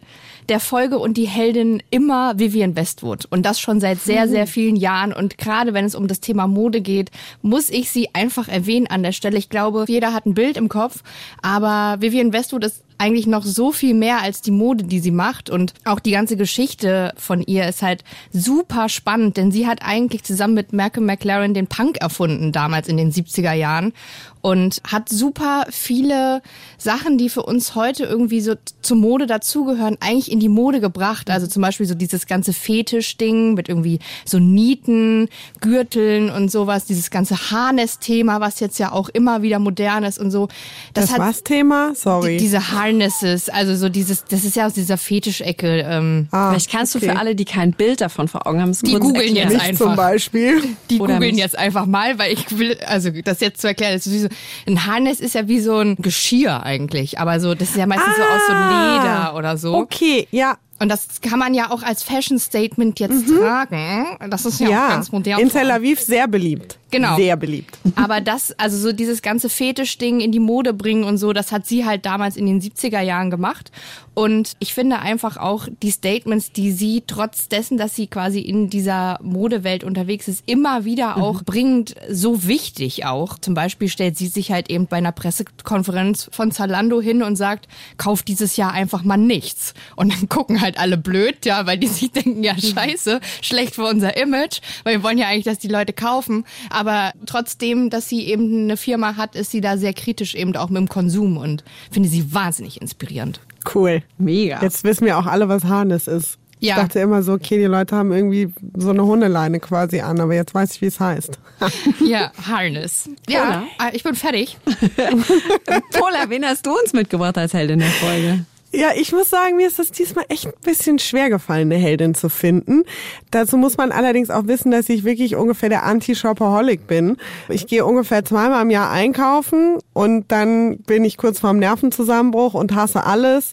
der 0.49 0.61
Folge 0.61 0.99
und 0.99 1.17
die 1.17 1.27
Heldin 1.27 1.83
immer 1.91 2.39
Vivian 2.39 2.75
Westwood. 2.75 3.27
Und 3.31 3.47
das 3.47 3.61
schon 3.61 3.81
seit 3.81 4.01
sehr, 4.01 4.29
sehr 4.29 4.47
vielen 4.47 4.77
Jahren. 4.77 5.13
Und 5.13 5.39
gerade 5.39 5.73
wenn 5.73 5.85
es 5.85 5.95
um 5.95 6.09
das 6.09 6.21
Thema 6.21 6.47
Mode 6.47 6.81
geht, 6.81 7.11
muss 7.43 7.71
ich 7.71 7.91
sie 7.91 8.09
einfach 8.13 8.49
erwähnen 8.49 8.89
an 8.89 9.03
der 9.03 9.13
Stelle. 9.13 9.39
Ich 9.39 9.49
glaube, 9.49 9.85
jeder 9.87 10.13
hat 10.13 10.27
ein 10.27 10.35
Bild 10.35 10.57
im 10.57 10.69
Kopf, 10.69 11.03
aber 11.43 12.01
Vivian 12.01 12.33
Westwood 12.33 12.65
ist 12.65 12.83
eigentlich 13.03 13.27
noch 13.27 13.43
so 13.43 13.73
viel 13.73 13.95
mehr 13.95 14.23
als 14.23 14.43
die 14.43 14.53
Mode, 14.53 14.85
die 14.85 15.01
sie 15.01 15.11
macht. 15.11 15.51
Und 15.51 15.75
auch 15.85 15.99
die 15.99 16.13
ganze 16.13 16.37
Geschichte 16.37 17.13
von 17.17 17.43
ihr 17.43 17.69
ist 17.69 17.83
halt 17.83 18.05
super 18.33 18.89
spannend, 18.89 19.37
denn 19.37 19.51
sie 19.51 19.67
hat 19.67 19.81
eigentlich 19.83 20.23
zusammen 20.23 20.55
mit 20.55 20.73
Malcolm 20.73 21.07
McLaren 21.07 21.53
den 21.53 21.67
Punk 21.67 21.97
erfunden, 21.97 22.53
damals 22.53 22.87
in 22.87 22.97
den 22.97 23.11
70er 23.11 23.55
Jahren. 23.55 23.93
Und 24.41 24.83
hat 24.85 25.09
super 25.09 25.67
viele 25.71 26.43
Sachen, 26.77 27.17
die 27.17 27.29
für 27.29 27.45
uns 27.45 27.77
heute 27.77 28.05
irgendwie 28.05 28.41
so 28.41 28.55
zur 28.81 28.97
Mode 28.97 29.27
dazugehören, 29.27 29.99
eigentlich 30.01 30.33
in 30.33 30.41
die 30.41 30.49
Mode 30.49 30.81
gebracht. 30.81 31.31
Also 31.31 31.47
zum 31.47 31.63
Beispiel 31.63 31.87
so 31.87 31.95
dieses 31.95 32.27
ganze 32.27 32.53
Fetisch-Ding 32.53 33.55
mit 33.55 33.69
irgendwie 33.69 34.01
so 34.25 34.41
Nieten, 34.41 35.29
Gürteln 35.61 36.29
und 36.29 36.51
sowas, 36.51 36.87
dieses 36.87 37.11
ganze 37.13 37.53
Harness-Thema, 37.53 38.41
was 38.41 38.59
jetzt 38.59 38.81
ja 38.81 38.91
auch 38.91 39.09
immer 39.11 39.43
wieder 39.43 39.61
modern 39.61 40.03
ist 40.03 40.19
und 40.19 40.33
so. 40.33 40.49
Das, 40.93 41.07
das 41.07 41.13
hat 41.13 41.21
was 41.21 41.45
Thema? 41.45 41.95
Sorry. 41.95 42.33
Die, 42.33 42.43
diese 42.43 42.73
Harness 42.73 42.92
Harnesses, 42.93 43.49
also 43.49 43.75
so 43.75 43.89
dieses, 43.89 44.25
das 44.25 44.45
ist 44.45 44.57
ja 44.57 44.67
aus 44.67 44.75
dieser 44.75 44.97
Fetischecke. 44.97 45.85
Ähm, 45.89 46.29
ah, 46.31 46.51
Vielleicht 46.51 46.71
kannst 46.71 46.95
okay. 46.97 47.07
du 47.07 47.13
für 47.13 47.19
alle, 47.19 47.35
die 47.35 47.45
kein 47.45 47.73
Bild 47.73 48.01
davon 48.01 48.29
vor 48.29 48.47
Augen 48.47 48.61
haben, 48.61 48.73
die 48.73 48.95
googeln 48.95 49.35
jetzt 49.35 49.59
einfach. 49.61 49.87
zum 49.87 49.97
Beispiel. 49.97 50.63
Die 50.91 50.99
googeln 50.99 51.37
jetzt 51.37 51.59
einfach 51.59 51.87
mal, 51.87 52.19
weil 52.19 52.33
ich 52.33 52.59
will, 52.59 52.79
also 52.87 53.11
das 53.11 53.41
jetzt 53.41 53.61
zu 53.61 53.69
erklären, 53.69 53.95
ist 53.95 54.11
wie 54.11 54.19
so, 54.19 54.29
ein 54.67 54.87
Harness 54.87 55.21
ist 55.21 55.35
ja 55.35 55.49
wie 55.49 55.61
so 55.61 55.79
ein 55.79 55.97
Geschirr 55.97 56.63
eigentlich, 56.63 57.19
aber 57.19 57.41
so, 57.41 57.55
das 57.55 57.71
ist 57.71 57.77
ja 57.77 57.87
meistens 57.87 58.15
ah, 58.15 58.17
so 58.17 58.23
aus 58.23 58.47
so 58.47 58.53
ah, 58.53 59.03
Leder 59.03 59.37
oder 59.37 59.57
so. 59.57 59.75
Okay, 59.75 60.27
ja, 60.31 60.57
und 60.79 60.89
das 60.89 61.21
kann 61.21 61.39
man 61.39 61.55
ja 61.55 61.71
auch 61.71 61.83
als 61.85 62.03
Fashion 62.03 62.39
Statement 62.41 62.99
jetzt 62.99 63.29
mhm. 63.29 63.39
tragen. 63.39 64.19
Das 64.31 64.45
ist 64.45 64.59
ja, 64.59 64.69
ja, 64.69 64.87
auch 64.87 64.91
ganz 64.91 65.13
modern. 65.13 65.41
In 65.41 65.49
Tel 65.49 65.71
Aviv 65.71 66.01
sehr 66.01 66.27
beliebt. 66.27 66.79
Genau. 66.93 67.17
Sehr 67.17 67.37
beliebt. 67.37 67.77
Aber 67.97 68.21
das, 68.21 68.53
also 68.59 68.77
so 68.77 68.93
dieses 68.93 69.23
ganze 69.23 69.49
Fetischding 69.49 70.21
in 70.21 70.31
die 70.31 70.39
Mode 70.39 70.75
bringen 70.75 71.05
und 71.05 71.19
so, 71.19 71.33
das 71.33 71.51
hat 71.51 71.67
sie 71.67 71.85
halt 71.85 72.07
damals 72.07 72.37
in 72.37 72.47
den 72.47 72.61
70er 72.61 73.01
Jahren 73.01 73.31
gemacht. 73.31 73.73
Und 74.15 74.53
ich 74.59 74.75
finde 74.75 74.99
einfach 74.99 75.39
auch 75.39 75.69
die 75.83 75.91
Statements, 75.91 76.53
die 76.53 76.71
sie 76.71 77.03
trotz 77.07 77.49
dessen, 77.49 77.79
dass 77.79 77.97
sie 77.97 78.09
quasi 78.09 78.41
in 78.41 78.69
dieser 78.69 79.19
Modewelt 79.23 79.85
unterwegs 79.85 80.29
ist, 80.29 80.43
immer 80.45 80.85
wieder 80.85 81.17
mhm. 81.17 81.23
auch 81.23 81.41
mhm. 81.41 81.45
bringt, 81.45 81.95
so 82.11 82.47
wichtig 82.47 83.07
auch. 83.07 83.39
Zum 83.39 83.55
Beispiel 83.55 83.89
stellt 83.89 84.19
sie 84.19 84.27
sich 84.27 84.53
halt 84.53 84.71
eben 84.71 84.87
bei 84.87 84.99
einer 84.99 85.13
Pressekonferenz 85.13 86.29
von 86.31 86.53
Zalando 86.53 87.01
hin 87.01 87.23
und 87.23 87.37
sagt, 87.37 87.69
kauf 87.97 88.23
dieses 88.23 88.59
Jahr 88.59 88.73
einfach 88.73 89.03
mal 89.03 89.17
nichts. 89.17 89.73
Und 89.97 90.13
dann 90.13 90.29
gucken 90.29 90.61
halt 90.61 90.79
alle 90.79 90.99
blöd, 90.99 91.47
ja, 91.47 91.65
weil 91.67 91.79
die 91.79 91.87
sich 91.87 92.13
denken, 92.13 92.43
ja, 92.43 92.55
scheiße, 92.59 93.21
schlecht 93.41 93.77
für 93.77 93.85
unser 93.85 94.19
Image, 94.19 94.61
weil 94.85 94.97
wir 94.97 95.03
wollen 95.03 95.17
ja 95.17 95.29
eigentlich, 95.29 95.45
dass 95.45 95.59
die 95.59 95.69
Leute 95.69 95.95
kaufen. 95.95 96.45
Aber 96.69 96.82
aber 96.83 97.13
trotzdem, 97.27 97.91
dass 97.91 98.09
sie 98.09 98.27
eben 98.27 98.65
eine 98.65 98.77
Firma 98.77 99.17
hat, 99.17 99.37
ist 99.37 99.53
sie 99.53 99.61
da 99.61 99.77
sehr 99.77 99.95
kritisch 99.95 100.35
eben 100.35 100.57
auch 100.57 100.69
mit 100.69 100.79
dem 100.79 100.89
Konsum 100.89 101.37
und 101.37 101.63
finde 101.93 102.09
sie 102.09 102.35
wahnsinnig 102.35 102.83
inspirierend. 102.83 103.41
Cool. 103.73 104.03
Mega. 104.19 104.61
Jetzt 104.61 104.83
wissen 104.83 105.07
wir 105.07 105.17
auch 105.17 105.27
alle, 105.27 105.49
was 105.49 105.65
Harness 105.65 106.09
ist. 106.09 106.39
Ja. 106.59 106.75
Ich 106.77 106.83
dachte 106.83 106.99
immer 106.99 107.23
so, 107.23 107.35
okay, 107.35 107.59
die 107.59 107.65
Leute 107.65 107.95
haben 107.95 108.13
irgendwie 108.13 108.53
so 108.77 108.91
eine 108.91 109.05
Hundeleine 109.05 109.61
quasi 109.61 110.01
an, 110.01 110.19
aber 110.19 110.35
jetzt 110.35 110.55
weiß 110.55 110.73
ich, 110.73 110.81
wie 110.81 110.87
es 110.87 110.99
heißt. 110.99 111.39
ja, 112.05 112.33
Harness. 112.47 113.09
Ja, 113.29 113.65
Pola. 113.77 113.93
ich 113.93 114.03
bin 114.03 114.15
fertig. 114.17 114.59
Pola, 115.93 116.29
wen 116.29 116.45
hast 116.45 116.67
du 116.67 116.71
uns 116.71 116.93
mitgebracht 116.93 117.39
als 117.39 117.55
Heldin 117.55 117.79
der 117.79 117.89
Folge? 117.89 118.45
Ja, 118.75 118.89
ich 118.97 119.13
muss 119.13 119.29
sagen, 119.29 119.57
mir 119.57 119.67
ist 119.67 119.79
es 119.79 119.91
diesmal 119.91 120.25
echt 120.31 120.47
ein 120.47 120.53
bisschen 120.65 120.99
schwer 120.99 121.29
gefallen, 121.29 121.71
eine 121.71 121.81
Heldin 121.81 122.15
zu 122.15 122.31
finden. 122.31 122.85
Dazu 123.31 123.59
muss 123.59 123.77
man 123.77 123.93
allerdings 123.93 124.31
auch 124.31 124.47
wissen, 124.47 124.71
dass 124.71 124.89
ich 124.89 125.05
wirklich 125.05 125.37
ungefähr 125.37 125.69
der 125.69 125.83
Anti-Shopaholic 125.83 126.87
bin. 126.87 127.19
Ich 127.51 127.67
gehe 127.67 127.85
ungefähr 127.85 128.25
zweimal 128.25 128.63
im 128.63 128.71
Jahr 128.71 128.91
einkaufen 128.91 129.77
und 129.93 130.33
dann 130.33 130.79
bin 130.79 131.05
ich 131.05 131.19
kurz 131.19 131.39
vorm 131.41 131.59
Nervenzusammenbruch 131.59 132.55
und 132.55 132.75
hasse 132.75 133.05
alles. 133.05 133.53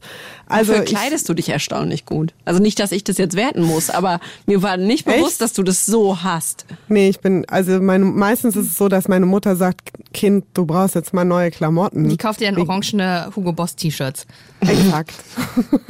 Also 0.50 0.74
Dafür 0.74 0.86
kleidest 0.86 1.30
du 1.30 1.36
dich 1.36 1.50
erstaunlich 1.50 2.06
gut. 2.06 2.34
Also 2.44 2.60
nicht, 2.60 2.80
dass 2.80 2.92
ich 2.92 3.04
das 3.04 3.20
jetzt 3.20 3.36
werten 3.36 3.62
muss, 3.62 3.92
aber 3.92 4.20
mir 4.48 4.64
war 4.64 4.78
nicht 4.78 5.06
bewusst, 5.06 5.34
echt? 5.34 5.42
dass 5.42 5.54
du 5.54 5.62
das 5.62 5.86
so 5.86 6.24
hast. 6.24 6.66
Nee, 6.88 7.08
ich 7.08 7.20
bin, 7.20 7.46
also 7.48 7.80
meine, 7.80 8.06
meistens 8.06 8.56
ist 8.56 8.66
es 8.66 8.78
so, 8.78 8.90
dass 8.90 9.08
meine 9.08 9.28
Mutter 9.28 9.56
sagt, 9.56 9.92
Kind, 10.12 10.46
du 10.56 10.66
brauchst 10.66 10.96
jetzt 10.96 11.14
mal 11.14 11.24
neue 11.24 11.52
Klamotten. 11.52 12.10
Die 12.10 12.18
kauft 12.18 12.40
dir 12.40 12.52
dann 12.52 12.60
orangene 12.60 13.32
Hugo 13.36 13.54
Boss 13.54 13.76
T-Shirts. 13.76 14.26
Exakt. 14.62 15.14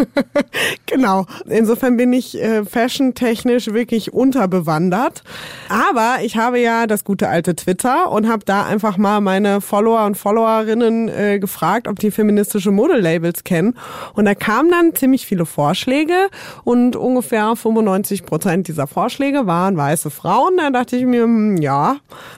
genau. 0.85 1.25
Insofern 1.47 1.95
bin 1.95 2.11
ich 2.11 2.37
äh, 2.37 2.65
fashion-technisch 2.65 3.67
wirklich 3.67 4.13
unterbewandert. 4.13 5.23
Aber 5.69 6.17
ich 6.21 6.35
habe 6.35 6.59
ja 6.59 6.85
das 6.85 7.03
gute 7.03 7.29
alte 7.29 7.55
Twitter 7.55 8.11
und 8.11 8.27
habe 8.27 8.43
da 8.45 8.65
einfach 8.65 8.97
mal 8.97 9.21
meine 9.21 9.61
Follower 9.61 10.05
und 10.05 10.17
Followerinnen 10.17 11.07
äh, 11.07 11.39
gefragt, 11.39 11.87
ob 11.87 11.99
die 11.99 12.11
feministische 12.11 12.71
Modelabels 12.71 13.43
kennen. 13.43 13.77
Und 14.13 14.25
da 14.25 14.35
kamen 14.49 14.71
dann 14.71 14.95
ziemlich 14.95 15.27
viele 15.27 15.45
Vorschläge 15.45 16.27
und 16.63 16.95
ungefähr 16.95 17.55
95 17.55 18.25
Prozent 18.25 18.67
dieser 18.67 18.87
Vorschläge 18.87 19.45
waren 19.45 19.77
weiße 19.77 20.09
Frauen. 20.09 20.57
Da 20.57 20.71
dachte 20.71 20.95
ich 20.95 21.05
mir, 21.05 21.21
hm, 21.21 21.57
ja. 21.57 21.97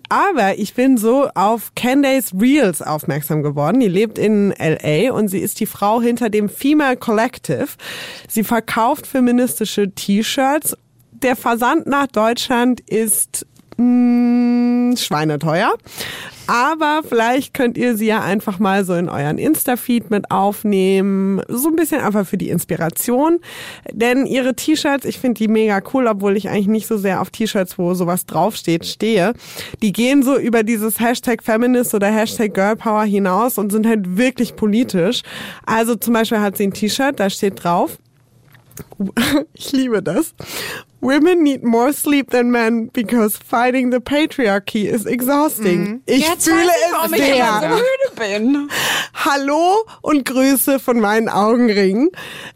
Aber 0.09 0.59
ich 0.59 0.73
bin 0.73 0.97
so 0.97 1.29
auf 1.35 1.71
Candace 1.73 2.33
Reels 2.37 2.81
aufmerksam 2.81 3.43
geworden. 3.43 3.79
Die 3.79 3.87
lebt 3.87 4.17
in 4.17 4.53
LA 4.59 5.13
und 5.13 5.29
sie 5.29 5.39
ist 5.39 5.61
die 5.61 5.65
Frau 5.65 6.01
hinter 6.01 6.29
dem 6.29 6.49
Female 6.49 6.97
Collective. 6.97 7.69
Sie 8.27 8.43
verkauft 8.43 9.07
feministische 9.07 9.89
T-Shirts. 9.91 10.75
Der 11.13 11.37
Versand 11.37 11.87
nach 11.87 12.07
Deutschland 12.07 12.81
ist 12.81 13.47
mh, 13.81 14.97
schweineteuer. 14.97 15.73
Aber 16.47 17.01
vielleicht 17.07 17.53
könnt 17.53 17.77
ihr 17.77 17.95
sie 17.95 18.07
ja 18.07 18.21
einfach 18.21 18.59
mal 18.59 18.83
so 18.83 18.93
in 18.93 19.07
euren 19.07 19.37
Insta-Feed 19.37 20.09
mit 20.11 20.31
aufnehmen. 20.31 21.41
So 21.47 21.69
ein 21.69 21.75
bisschen 21.77 22.01
einfach 22.01 22.27
für 22.27 22.37
die 22.37 22.49
Inspiration. 22.49 23.39
Denn 23.91 24.25
ihre 24.25 24.53
T-Shirts, 24.53 25.05
ich 25.05 25.19
finde 25.19 25.39
die 25.39 25.47
mega 25.47 25.81
cool, 25.93 26.07
obwohl 26.07 26.35
ich 26.35 26.49
eigentlich 26.49 26.67
nicht 26.67 26.87
so 26.87 26.97
sehr 26.97 27.21
auf 27.21 27.29
T-Shirts, 27.29 27.77
wo 27.77 27.93
sowas 27.93 28.25
draufsteht, 28.25 28.85
stehe. 28.85 29.33
Die 29.81 29.93
gehen 29.93 30.23
so 30.23 30.37
über 30.37 30.63
dieses 30.63 30.99
Hashtag 30.99 31.41
Feminist 31.41 31.93
oder 31.93 32.07
Hashtag 32.07 32.53
Girl 32.53 32.75
Power 32.75 33.03
hinaus 33.03 33.57
und 33.57 33.71
sind 33.71 33.87
halt 33.87 34.17
wirklich 34.17 34.55
politisch. 34.57 35.21
Also 35.65 35.95
zum 35.95 36.13
Beispiel 36.13 36.39
hat 36.39 36.57
sie 36.57 36.63
ein 36.67 36.73
T-Shirt, 36.73 37.19
da 37.19 37.29
steht 37.29 37.63
drauf, 37.63 37.97
ich 39.53 39.71
liebe 39.71 40.01
das. 40.01 40.33
Women 41.01 41.41
need 41.43 41.63
more 41.63 41.93
sleep 41.93 42.29
than 42.29 42.51
men 42.51 42.89
because 42.93 43.35
fighting 43.35 43.91
the 43.91 43.99
patriarchy 43.99 44.85
is 44.85 45.05
exhausting. 45.07 45.79
Mhm. 45.79 46.01
Ich 46.05 46.27
Jetzt 46.27 46.47
fühle 46.47 46.61
ich, 46.61 47.05
es 47.05 47.11
ich 47.11 47.25
sehr. 47.25 47.35
immer 47.37 47.61
so 47.61 47.67
müde 47.69 48.39
bin. 48.39 48.69
Hallo 49.13 49.83
und 50.01 50.25
Grüße 50.25 50.79
von 50.79 50.99
meinen 50.99 51.27
Augenringen. 51.27 52.09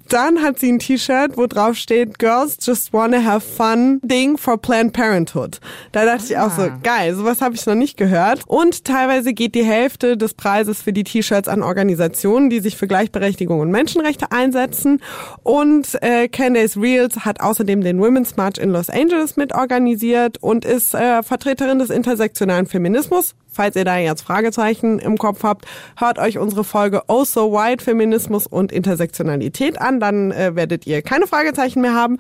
Dann 0.10 0.44
hat 0.44 0.60
sie 0.60 0.72
ein 0.72 0.78
T-Shirt, 0.78 1.36
wo 1.36 1.48
drauf 1.48 1.76
steht, 1.76 2.20
Girls 2.20 2.58
just 2.62 2.94
wanna 2.94 3.24
have 3.24 3.42
fun, 3.42 4.00
Ding 4.04 4.38
for 4.38 4.60
Planned 4.62 4.94
Parenthood. 4.94 5.60
Da 5.92 6.06
dachte 6.06 6.26
ich 6.26 6.38
auch 6.38 6.52
so, 6.52 6.70
geil, 6.84 7.16
sowas 7.16 7.42
habe 7.42 7.56
ich 7.56 7.66
noch 7.66 7.74
nicht 7.74 7.98
gehört. 7.98 8.42
Und 8.46 8.86
teilweise 8.86 9.34
geht 9.34 9.56
die 9.56 9.64
Hälfte 9.64 10.18
des 10.18 10.36
Preises 10.36 10.84
für 10.84 10.94
die 10.94 11.04
T-Shirts 11.04 11.48
an 11.48 11.64
Organisationen, 11.64 12.52
die 12.52 12.60
sich 12.60 12.78
für 12.78 12.88
Gleichberechtigung 12.88 13.60
und 13.60 13.72
Menschenrechte 13.72 14.32
einsetzen. 14.32 15.02
Und 15.42 15.98
äh, 16.04 16.28
Candace 16.28 16.78
Reels 16.78 17.26
hat 17.26 17.42
außerdem 17.42 17.82
den 17.82 18.00
Women's 18.00 18.35
March 18.38 18.58
in 18.58 18.70
Los 18.70 18.90
Angeles 18.90 19.38
mitorganisiert 19.38 20.42
und 20.42 20.66
ist 20.66 20.94
äh, 20.94 21.24
Vertreterin 21.24 21.80
des 21.80 21.90
intersektionalen 21.90 22.66
Feminismus. 22.66 23.36
Falls 23.56 23.78
ihr 23.78 23.86
da 23.86 23.98
jetzt 23.98 24.22
Fragezeichen 24.22 25.00
im 25.00 25.18
Kopf 25.18 25.44
habt, 25.44 25.66
hört 25.98 26.20
euch 26.20 26.38
unsere 26.38 26.66
Folge 26.66 27.04
Oh 27.08 27.24
So 27.24 27.54
White 27.54 27.84
Feminismus 27.84 28.48
und 28.48 28.74
Intersektionalität 28.74 29.80
an, 29.80 30.02
dann 30.02 30.32
äh, 30.32 30.56
werdet 30.56 30.86
ihr 30.86 31.02
keine 31.02 31.26
Fragezeichen 31.26 31.80
mehr 31.80 31.94
haben. 31.94 32.18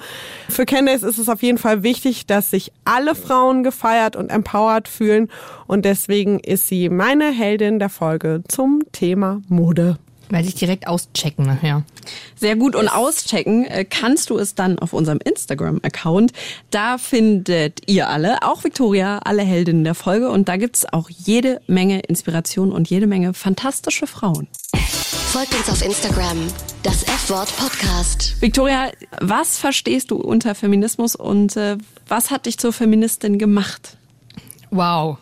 Für 0.47 0.65
Candace 0.65 1.03
ist 1.03 1.17
es 1.17 1.27
auf 1.27 1.43
jeden 1.43 1.57
Fall 1.57 1.83
wichtig, 1.83 2.25
dass 2.25 2.51
sich 2.51 2.71
alle 2.85 3.15
Frauen 3.15 3.63
gefeiert 3.63 4.15
und 4.15 4.29
empowered 4.29 4.87
fühlen 4.87 5.29
und 5.67 5.83
deswegen 5.83 6.39
ist 6.39 6.67
sie 6.69 6.87
meine 6.87 7.31
Heldin 7.31 7.79
der 7.79 7.89
Folge 7.89 8.41
zum 8.47 8.83
Thema 8.93 9.41
Mode. 9.49 9.97
Werde 10.29 10.47
ich 10.47 10.55
direkt 10.55 10.87
auschecken 10.87 11.45
nachher. 11.45 11.83
Sehr 12.35 12.55
gut. 12.55 12.75
Und 12.75 12.87
auschecken 12.87 13.65
äh, 13.65 13.85
kannst 13.85 14.29
du 14.29 14.37
es 14.37 14.55
dann 14.55 14.79
auf 14.79 14.93
unserem 14.93 15.19
Instagram-Account. 15.23 16.31
Da 16.71 16.97
findet 16.97 17.81
ihr 17.87 18.09
alle, 18.09 18.41
auch 18.41 18.63
Victoria, 18.63 19.19
alle 19.19 19.43
Heldinnen 19.43 19.83
der 19.83 19.95
Folge. 19.95 20.29
Und 20.29 20.49
da 20.49 20.57
gibt's 20.57 20.91
auch 20.91 21.09
jede 21.09 21.61
Menge 21.67 21.99
Inspiration 21.99 22.71
und 22.71 22.89
jede 22.89 23.07
Menge 23.07 23.33
fantastische 23.33 24.07
Frauen. 24.07 24.47
Folgt 25.35 25.53
uns 25.53 25.69
auf 25.69 25.83
Instagram, 25.83 26.37
das 26.81 27.03
F-Wort 27.03 27.55
Podcast. 27.57 28.41
Victoria, 28.41 28.89
was 29.19 29.57
verstehst 29.57 30.11
du 30.11 30.15
unter 30.15 30.55
Feminismus 30.55 31.15
und 31.15 31.57
äh, 31.57 31.77
was 32.07 32.31
hat 32.31 32.45
dich 32.45 32.57
zur 32.57 32.71
Feministin 32.71 33.37
gemacht? 33.37 33.97
Wow. 34.71 35.17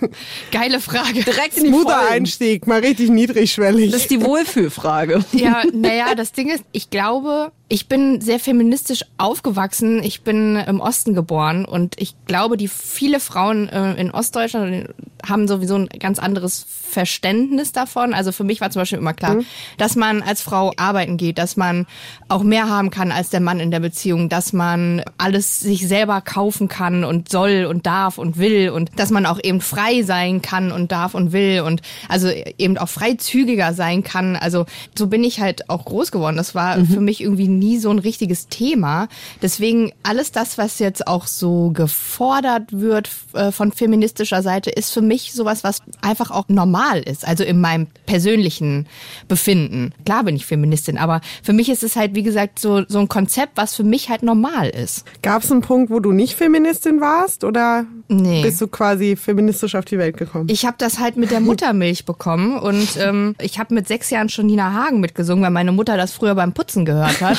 Geile 0.52 0.80
Frage. 0.80 1.24
Direkt 1.24 1.56
in 1.56 1.64
die 1.64 1.70
Smoother. 1.70 2.10
Einstieg, 2.10 2.66
mal 2.66 2.80
richtig 2.80 3.10
niedrigschwellig. 3.10 3.90
Das 3.90 4.02
ist 4.02 4.10
die 4.10 4.22
Wohlfühlfrage. 4.22 5.24
Ja, 5.38 5.62
naja, 5.72 6.14
das 6.16 6.32
Ding 6.32 6.48
ist, 6.48 6.64
ich 6.72 6.90
glaube, 6.90 7.52
ich 7.68 7.86
bin 7.86 8.20
sehr 8.20 8.40
feministisch 8.40 9.04
aufgewachsen. 9.18 10.02
Ich 10.02 10.22
bin 10.22 10.56
im 10.56 10.80
Osten 10.80 11.14
geboren 11.14 11.64
und 11.64 12.00
ich 12.00 12.14
glaube, 12.26 12.56
die 12.56 12.66
viele 12.66 13.20
Frauen 13.20 13.68
äh, 13.68 13.94
in 13.94 14.10
Ostdeutschland 14.10 14.88
haben 15.26 15.46
sowieso 15.46 15.76
ein 15.76 15.88
ganz 15.98 16.18
anderes 16.18 16.64
Verständnis 16.88 17.72
davon. 17.72 18.14
Also 18.14 18.32
für 18.32 18.44
mich 18.44 18.60
war 18.60 18.70
zum 18.70 18.80
Beispiel 18.80 18.98
immer 18.98 19.12
klar, 19.12 19.36
dass 19.76 19.96
man 19.96 20.22
als 20.22 20.40
Frau 20.40 20.72
arbeiten 20.76 21.18
geht, 21.18 21.38
dass 21.38 21.56
man 21.56 21.86
auch 22.28 22.42
mehr 22.42 22.68
haben 22.70 22.90
kann 22.90 23.12
als 23.12 23.28
der 23.28 23.40
Mann 23.40 23.60
in 23.60 23.70
der 23.70 23.80
Beziehung, 23.80 24.28
dass 24.28 24.52
man 24.52 25.02
alles 25.18 25.60
sich 25.60 25.86
selber 25.86 26.20
kaufen 26.22 26.68
kann 26.68 27.04
und 27.04 27.28
soll 27.28 27.66
und 27.68 27.86
darf 27.86 28.16
und 28.16 28.38
will 28.38 28.70
und 28.70 28.90
dass 28.96 29.10
man 29.10 29.26
auch 29.26 29.38
eben 29.42 29.60
frei 29.60 29.87
sein 30.02 30.42
kann 30.42 30.72
und 30.72 30.92
darf 30.92 31.14
und 31.14 31.32
will 31.32 31.60
und 31.60 31.82
also 32.08 32.28
eben 32.58 32.78
auch 32.78 32.88
freizügiger 32.88 33.72
sein 33.74 34.02
kann. 34.02 34.36
Also 34.36 34.66
so 34.96 35.06
bin 35.06 35.24
ich 35.24 35.40
halt 35.40 35.68
auch 35.70 35.84
groß 35.84 36.10
geworden. 36.12 36.36
Das 36.36 36.54
war 36.54 36.84
für 36.84 37.00
mich 37.00 37.20
irgendwie 37.20 37.48
nie 37.48 37.78
so 37.78 37.90
ein 37.90 37.98
richtiges 37.98 38.48
Thema. 38.48 39.08
Deswegen 39.42 39.92
alles 40.02 40.32
das, 40.32 40.58
was 40.58 40.78
jetzt 40.78 41.06
auch 41.06 41.26
so 41.26 41.70
gefordert 41.70 42.72
wird 42.72 43.10
äh, 43.34 43.52
von 43.52 43.72
feministischer 43.72 44.42
Seite, 44.42 44.70
ist 44.70 44.92
für 44.92 45.02
mich 45.02 45.32
sowas, 45.32 45.64
was 45.64 45.80
einfach 46.00 46.30
auch 46.30 46.48
normal 46.48 47.00
ist. 47.00 47.26
Also 47.26 47.44
in 47.44 47.60
meinem 47.60 47.86
persönlichen 48.06 48.86
Befinden. 49.28 49.92
Klar 50.04 50.24
bin 50.24 50.36
ich 50.36 50.46
Feministin, 50.46 50.98
aber 50.98 51.20
für 51.42 51.52
mich 51.52 51.68
ist 51.68 51.82
es 51.82 51.96
halt, 51.96 52.14
wie 52.14 52.22
gesagt, 52.22 52.58
so, 52.58 52.82
so 52.88 52.98
ein 52.98 53.08
Konzept, 53.08 53.52
was 53.56 53.74
für 53.74 53.84
mich 53.84 54.08
halt 54.08 54.22
normal 54.22 54.68
ist. 54.68 55.04
Gab 55.22 55.42
es 55.42 55.50
einen 55.52 55.60
Punkt, 55.62 55.90
wo 55.90 56.00
du 56.00 56.12
nicht 56.12 56.34
Feministin 56.34 57.00
warst 57.00 57.44
oder 57.44 57.84
Nee. 58.08 58.42
bist 58.42 58.60
du 58.60 58.68
quasi 58.68 59.16
feministisch 59.16 59.74
auf 59.78 59.84
die 59.84 59.98
Welt 59.98 60.16
gekommen? 60.16 60.46
Ich 60.50 60.66
habe 60.66 60.76
das 60.78 60.98
halt 60.98 61.16
mit 61.16 61.30
der 61.30 61.40
Muttermilch 61.40 62.04
bekommen 62.04 62.58
und 62.58 62.96
ähm, 62.98 63.34
ich 63.40 63.58
habe 63.58 63.74
mit 63.74 63.88
sechs 63.88 64.10
Jahren 64.10 64.28
schon 64.28 64.46
Nina 64.46 64.72
Hagen 64.72 65.00
mitgesungen, 65.00 65.42
weil 65.44 65.50
meine 65.50 65.72
Mutter 65.72 65.96
das 65.96 66.12
früher 66.12 66.34
beim 66.34 66.52
Putzen 66.52 66.84
gehört 66.84 67.20
hat. 67.20 67.38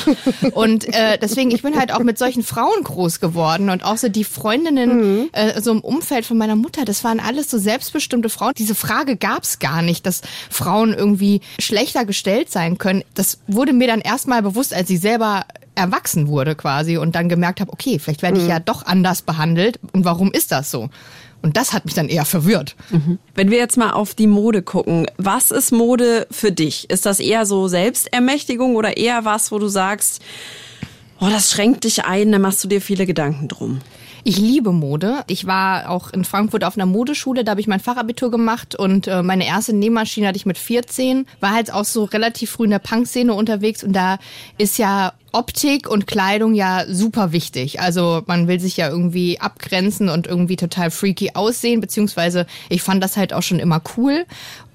Und 0.52 0.88
äh, 0.94 1.18
deswegen, 1.20 1.50
ich 1.50 1.62
bin 1.62 1.78
halt 1.78 1.92
auch 1.92 2.00
mit 2.00 2.18
solchen 2.18 2.42
Frauen 2.42 2.82
groß 2.82 3.20
geworden 3.20 3.70
und 3.70 3.84
auch 3.84 3.96
so 3.96 4.08
die 4.08 4.24
Freundinnen 4.24 5.28
äh, 5.32 5.60
so 5.60 5.72
im 5.72 5.80
Umfeld 5.80 6.24
von 6.24 6.38
meiner 6.38 6.56
Mutter, 6.56 6.84
das 6.84 7.04
waren 7.04 7.20
alles 7.20 7.50
so 7.50 7.58
selbstbestimmte 7.58 8.28
Frauen. 8.28 8.52
Diese 8.56 8.74
Frage 8.74 9.16
gab's 9.16 9.58
gar 9.58 9.82
nicht, 9.82 10.06
dass 10.06 10.22
Frauen 10.48 10.94
irgendwie 10.94 11.40
schlechter 11.58 12.04
gestellt 12.04 12.50
sein 12.50 12.78
können. 12.78 13.04
Das 13.14 13.40
wurde 13.46 13.72
mir 13.72 13.86
dann 13.86 14.00
erstmal 14.00 14.42
bewusst, 14.42 14.74
als 14.74 14.90
ich 14.90 15.00
selber 15.00 15.44
erwachsen 15.74 16.28
wurde 16.28 16.54
quasi 16.54 16.96
und 16.96 17.14
dann 17.14 17.28
gemerkt 17.28 17.60
habe, 17.60 17.72
okay, 17.72 17.98
vielleicht 17.98 18.22
werde 18.22 18.38
ich 18.38 18.46
ja 18.46 18.58
doch 18.60 18.84
anders 18.86 19.22
behandelt 19.22 19.78
und 19.92 20.04
warum 20.04 20.32
ist 20.32 20.52
das 20.52 20.70
so? 20.70 20.90
Und 21.42 21.56
das 21.56 21.72
hat 21.72 21.84
mich 21.86 21.94
dann 21.94 22.08
eher 22.08 22.24
verwirrt. 22.24 22.76
Wenn 23.34 23.50
wir 23.50 23.58
jetzt 23.58 23.76
mal 23.76 23.92
auf 23.92 24.14
die 24.14 24.26
Mode 24.26 24.62
gucken, 24.62 25.06
was 25.16 25.50
ist 25.50 25.72
Mode 25.72 26.26
für 26.30 26.52
dich? 26.52 26.90
Ist 26.90 27.06
das 27.06 27.18
eher 27.18 27.46
so 27.46 27.66
Selbstermächtigung 27.66 28.76
oder 28.76 28.96
eher 28.96 29.24
was, 29.24 29.50
wo 29.50 29.58
du 29.58 29.68
sagst, 29.68 30.20
oh, 31.20 31.28
das 31.30 31.50
schränkt 31.50 31.84
dich 31.84 32.04
ein, 32.04 32.32
da 32.32 32.38
machst 32.38 32.62
du 32.62 32.68
dir 32.68 32.80
viele 32.80 33.06
Gedanken 33.06 33.48
drum? 33.48 33.80
Ich 34.22 34.36
liebe 34.36 34.72
Mode. 34.72 35.24
Ich 35.28 35.46
war 35.46 35.88
auch 35.88 36.12
in 36.12 36.24
Frankfurt 36.24 36.64
auf 36.64 36.76
einer 36.76 36.86
Modeschule, 36.86 37.42
da 37.42 37.52
habe 37.52 37.60
ich 37.60 37.66
mein 37.66 37.80
Fachabitur 37.80 38.30
gemacht 38.30 38.74
und 38.74 39.06
äh, 39.06 39.22
meine 39.22 39.46
erste 39.46 39.72
Nähmaschine 39.72 40.28
hatte 40.28 40.36
ich 40.36 40.46
mit 40.46 40.58
14. 40.58 41.26
War 41.40 41.52
halt 41.52 41.72
auch 41.72 41.84
so 41.84 42.04
relativ 42.04 42.50
früh 42.50 42.64
in 42.64 42.70
der 42.70 42.80
Punk-Szene 42.80 43.32
unterwegs 43.32 43.82
und 43.82 43.94
da 43.94 44.18
ist 44.58 44.78
ja 44.78 45.14
Optik 45.32 45.88
und 45.88 46.06
Kleidung 46.06 46.54
ja 46.54 46.84
super 46.88 47.32
wichtig. 47.32 47.80
Also 47.80 48.22
man 48.26 48.48
will 48.48 48.60
sich 48.60 48.76
ja 48.76 48.88
irgendwie 48.88 49.40
abgrenzen 49.40 50.08
und 50.08 50.26
irgendwie 50.26 50.56
total 50.56 50.90
freaky 50.90 51.32
aussehen, 51.34 51.80
beziehungsweise 51.80 52.46
ich 52.68 52.82
fand 52.82 53.02
das 53.02 53.16
halt 53.16 53.32
auch 53.32 53.42
schon 53.42 53.58
immer 53.58 53.82
cool. 53.96 54.26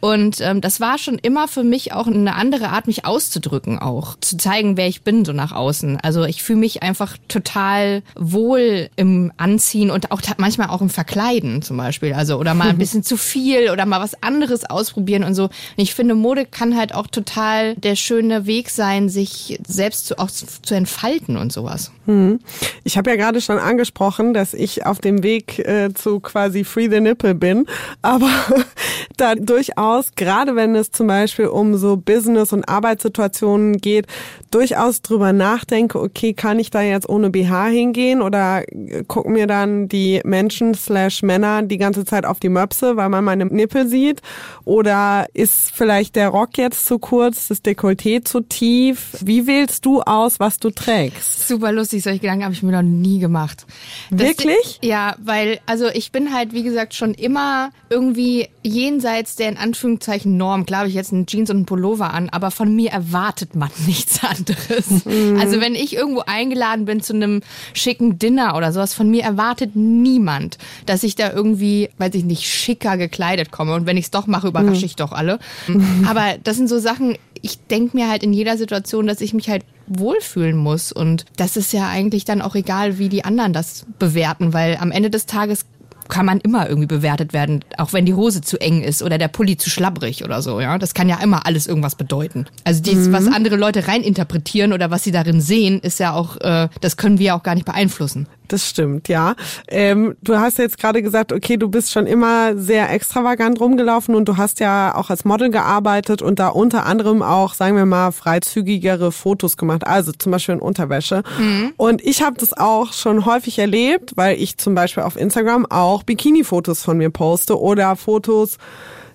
Und 0.06 0.40
ähm, 0.40 0.62
das 0.62 0.80
war 0.80 1.00
schon 1.00 1.18
immer 1.18 1.48
für 1.48 1.64
mich 1.64 1.92
auch 1.92 2.06
eine 2.06 2.36
andere 2.36 2.70
Art, 2.70 2.86
mich 2.86 3.06
auszudrücken 3.06 3.80
auch. 3.80 4.16
Zu 4.22 4.38
zeigen, 4.38 4.78
wer 4.78 4.88
ich 4.88 5.02
bin, 5.02 5.26
so 5.26 5.34
nach 5.34 5.52
außen. 5.52 5.98
Also 6.00 6.26
ich 6.26 6.44
fühle 6.44 6.60
mich 6.60 6.84
einfach 6.84 7.18
total 7.28 8.04
wohl 8.16 8.92
im 8.98 9.32
Anziehen 9.38 9.90
und 9.90 10.12
auch 10.12 10.22
manchmal 10.38 10.68
auch 10.68 10.82
im 10.82 10.92
Verkleiden 10.92 11.64
zum 11.64 11.78
Beispiel. 11.78 12.14
Also 12.14 12.38
oder 12.38 12.54
mal 12.54 12.70
ein 12.70 12.78
bisschen 12.78 13.02
zu 13.02 13.18
viel 13.18 13.72
oder 13.72 13.88
mal 13.88 14.00
was 14.00 14.22
anderes 14.22 14.70
ausprobieren 14.70 15.24
und 15.24 15.34
so. 15.34 15.46
Und 15.46 15.52
ich 15.78 15.96
finde, 15.96 16.14
Mode 16.14 16.46
kann 16.46 16.78
halt 16.78 16.94
auch 16.94 17.08
total 17.08 17.74
der 17.74 17.96
schöne 17.96 18.46
Weg 18.46 18.70
sein, 18.70 19.10
sich 19.10 19.60
selbst 19.66 20.06
zu, 20.06 20.20
auch 20.20 20.30
zu 20.46 20.76
entfalten 20.76 21.38
und 21.38 21.52
sowas. 21.52 21.92
Hm. 22.06 22.40
Ich 22.84 22.98
habe 22.98 23.10
ja 23.10 23.16
gerade 23.16 23.42
schon 23.42 23.58
angesprochen, 23.58 24.34
dass 24.34 24.54
ich 24.54 24.86
auf 24.86 25.00
dem 25.00 25.24
Weg 25.24 25.60
äh, 25.60 25.94
zu 25.94 26.20
quasi 26.20 26.64
Free 26.64 26.90
the 26.90 27.00
Nipple 27.00 27.36
bin, 27.36 27.66
aber 28.02 28.30
da 29.18 29.36
durchaus, 29.36 30.12
gerade 30.16 30.56
wenn 30.56 30.76
es 30.76 30.92
zum 30.92 31.08
Beispiel 31.08 31.48
um 31.48 31.78
so 31.78 31.98
Business- 31.98 32.54
und 32.54 32.68
Arbeitssituationen 32.68 33.78
geht, 33.78 34.08
durchaus 34.52 35.02
drüber 35.02 35.34
nachdenke, 35.34 36.00
okay, 36.00 36.34
kann 36.34 36.60
ich 36.60 36.70
da 36.70 36.82
jetzt 36.82 37.10
ohne 37.10 37.30
BH 37.30 37.68
hingehen 37.68 38.22
oder 38.22 38.64
gucken 39.08 39.34
mir 39.34 39.48
dann 39.48 39.88
die 39.88 40.22
Menschen 40.24 40.74
slash 40.74 41.24
Männer 41.24 41.64
die 41.64 41.78
ganze 41.78 42.06
Zeit 42.06 42.26
auf 42.26 42.40
die 42.40 42.50
Möpse, 42.50 42.96
weil 42.96 43.10
man 43.10 43.24
meine 43.24 43.46
Nippel 43.46 43.88
sieht 43.88 44.22
oder 44.64 45.26
ist 45.34 45.72
vielleicht 45.72 46.16
der 46.16 46.30
Rock 46.30 46.58
jetzt 46.58 46.86
zu 46.86 47.00
kurz, 47.00 47.48
das 47.48 47.64
Dekolleté 47.64 48.24
zu 48.24 48.42
tief? 48.42 49.18
Wie 49.24 49.48
wählst 49.48 49.86
du 49.86 50.02
aus, 50.02 50.35
was 50.40 50.60
du 50.60 50.70
trägst? 50.70 51.48
Super 51.48 51.72
lustig, 51.72 52.04
solche 52.04 52.20
Gedanken 52.20 52.44
habe 52.44 52.54
ich 52.54 52.64
mir 52.64 52.72
noch 52.72 52.82
nie 52.82 53.20
gemacht. 53.20 53.66
Das 54.10 54.28
Wirklich? 54.28 54.80
Ja, 54.82 55.16
weil, 55.20 55.60
also 55.66 55.88
ich 55.88 56.12
bin 56.12 56.34
halt, 56.34 56.54
wie 56.54 56.64
gesagt, 56.64 56.94
schon 56.94 57.14
immer 57.14 57.72
irgendwie 57.90 58.50
jenseits 58.64 59.36
der 59.36 59.50
in 59.50 59.58
Anführungszeichen 59.58 60.38
Norm. 60.38 60.66
Klar 60.66 60.80
habe 60.80 60.90
ich 60.90 60.96
jetzt 60.96 61.14
einen 61.14 61.26
Jeans 61.26 61.50
und 61.50 61.58
einen 61.58 61.66
Pullover 61.66 62.14
an, 62.14 62.30
aber 62.30 62.52
von 62.52 62.76
mir 62.76 62.92
erwartet 62.92 63.56
man 63.56 63.70
nichts 63.86 64.24
anderes. 64.24 65.06
Mhm. 65.06 65.38
Also 65.40 65.60
wenn 65.62 65.76
ich 65.76 65.96
irgendwo 65.96 66.22
eingeladen 66.22 66.86
bin 66.86 67.02
zu 67.02 67.14
einem 67.14 67.42
schicken 67.74 68.20
Dinner 68.20 68.56
oder 68.56 68.72
sowas, 68.72 68.94
von 68.94 69.10
mir 69.10 69.24
erwartet 69.24 69.76
niemand, 69.76 70.58
dass 70.86 71.04
ich 71.04 71.16
da 71.16 71.32
irgendwie, 71.32 71.90
weiß 71.98 72.16
ich 72.16 72.24
nicht, 72.24 72.44
schicker 72.44 72.98
gekleidet 72.98 73.52
komme. 73.52 73.76
Und 73.76 73.86
wenn 73.86 73.98
ich 73.98 74.06
es 74.06 74.12
doch 74.12 74.28
mache, 74.28 74.48
überrasche 74.48 74.80
mhm. 74.80 74.86
ich 74.86 74.96
doch 74.96 75.12
alle. 75.12 75.40
Mhm. 75.68 76.08
Aber 76.10 76.36
das 76.44 76.58
sind 76.58 76.68
so 76.68 76.80
Sachen, 76.80 77.18
ich 77.42 77.60
denke 77.68 77.96
mir 77.96 78.10
halt 78.10 78.24
in 78.24 78.34
jeder 78.34 78.58
Situation, 78.58 79.06
dass 79.06 79.22
ich 79.22 79.34
mich 79.34 79.50
halt 79.50 79.64
wohlfühlen 79.88 80.58
muss. 80.58 80.92
Und 80.92 81.26
das 81.38 81.58
ist 81.58 81.74
ja 81.74 81.88
eigentlich 81.88 82.26
dann 82.26 82.42
auch 82.42 82.56
egal, 82.56 82.98
wie 82.98 83.10
die 83.10 83.26
anderen 83.26 83.54
das 83.54 83.86
bewerten, 84.00 84.54
weil 84.54 84.78
am 84.78 84.92
Ende 84.92 85.10
des 85.10 85.26
Tages 85.26 85.66
kann 86.08 86.26
man 86.26 86.40
immer 86.40 86.68
irgendwie 86.68 86.88
bewertet 86.88 87.34
werden, 87.34 87.64
auch 87.78 87.94
wenn 87.94 88.06
die 88.06 88.14
Hose 88.14 88.42
zu 88.42 88.60
eng 88.62 88.82
ist 88.82 89.02
oder 89.02 89.18
der 89.18 89.28
Pulli 89.28 89.58
zu 89.58 89.70
schlabbrig 89.70 90.24
oder 90.24 90.42
so, 90.42 90.62
ja. 90.62 90.78
Das 90.78 90.94
kann 90.94 91.10
ja 91.10 91.20
immer 91.22 91.46
alles 91.46 91.68
irgendwas 91.68 91.96
bedeuten. 91.96 92.46
Also 92.64 92.82
dies, 92.82 93.08
mhm. 93.08 93.12
was 93.14 93.28
andere 93.28 93.56
Leute 93.56 93.88
reininterpretieren 93.88 94.74
oder 94.74 94.92
was 94.92 95.04
sie 95.04 95.12
darin 95.12 95.42
sehen, 95.42 95.80
ist 95.80 96.00
ja 96.00 96.14
auch, 96.14 96.38
äh, 96.42 96.70
das 96.82 96.98
können 96.98 97.20
wir 97.20 97.28
ja 97.28 97.38
auch 97.38 97.44
gar 97.44 97.56
nicht 97.56 97.66
beeinflussen. 97.66 98.28
Das 98.48 98.70
stimmt, 98.70 99.08
ja. 99.08 99.36
Ähm, 99.68 100.16
du 100.22 100.38
hast 100.38 100.58
jetzt 100.58 100.78
gerade 100.78 101.02
gesagt, 101.02 101.32
okay, 101.32 101.58
du 101.58 101.70
bist 101.70 101.92
schon 101.92 102.06
immer 102.06 102.58
sehr 102.58 102.92
extravagant 102.92 103.60
rumgelaufen 103.60 104.16
und 104.16 104.26
du 104.28 104.38
hast 104.38 104.60
ja 104.60 104.94
auch 104.96 105.10
als 105.10 105.26
Model 105.26 105.50
gearbeitet 105.50 106.22
und 106.22 106.40
da 106.40 106.50
unter 106.50 106.86
anderem 106.86 107.22
auch, 107.22 107.54
sagen 107.54 107.76
wir 107.76 107.86
mal, 107.86 108.12
freizügigere 108.12 109.12
Fotos 109.12 109.58
gemacht, 109.58 109.88
also 109.88 110.12
zum 110.12 110.32
Beispiel 110.32 110.56
in 110.56 110.62
Unterwäsche. 110.62 111.24
Mhm. 111.40 111.74
Und 111.78 112.04
ich 112.04 112.22
habe 112.22 112.38
das 112.38 112.54
auch 112.54 112.94
schon 112.94 113.26
häufig 113.26 113.60
erlebt, 113.60 114.14
weil 114.16 114.40
ich 114.40 114.58
zum 114.58 114.76
Beispiel 114.76 115.04
auf 115.04 115.16
Instagram 115.16 115.66
auch 115.66 116.04
Bikini-Fotos 116.04 116.84
von 116.84 116.98
mir 116.98 117.10
poste 117.10 117.60
oder 117.60 117.96
Fotos, 117.96 118.58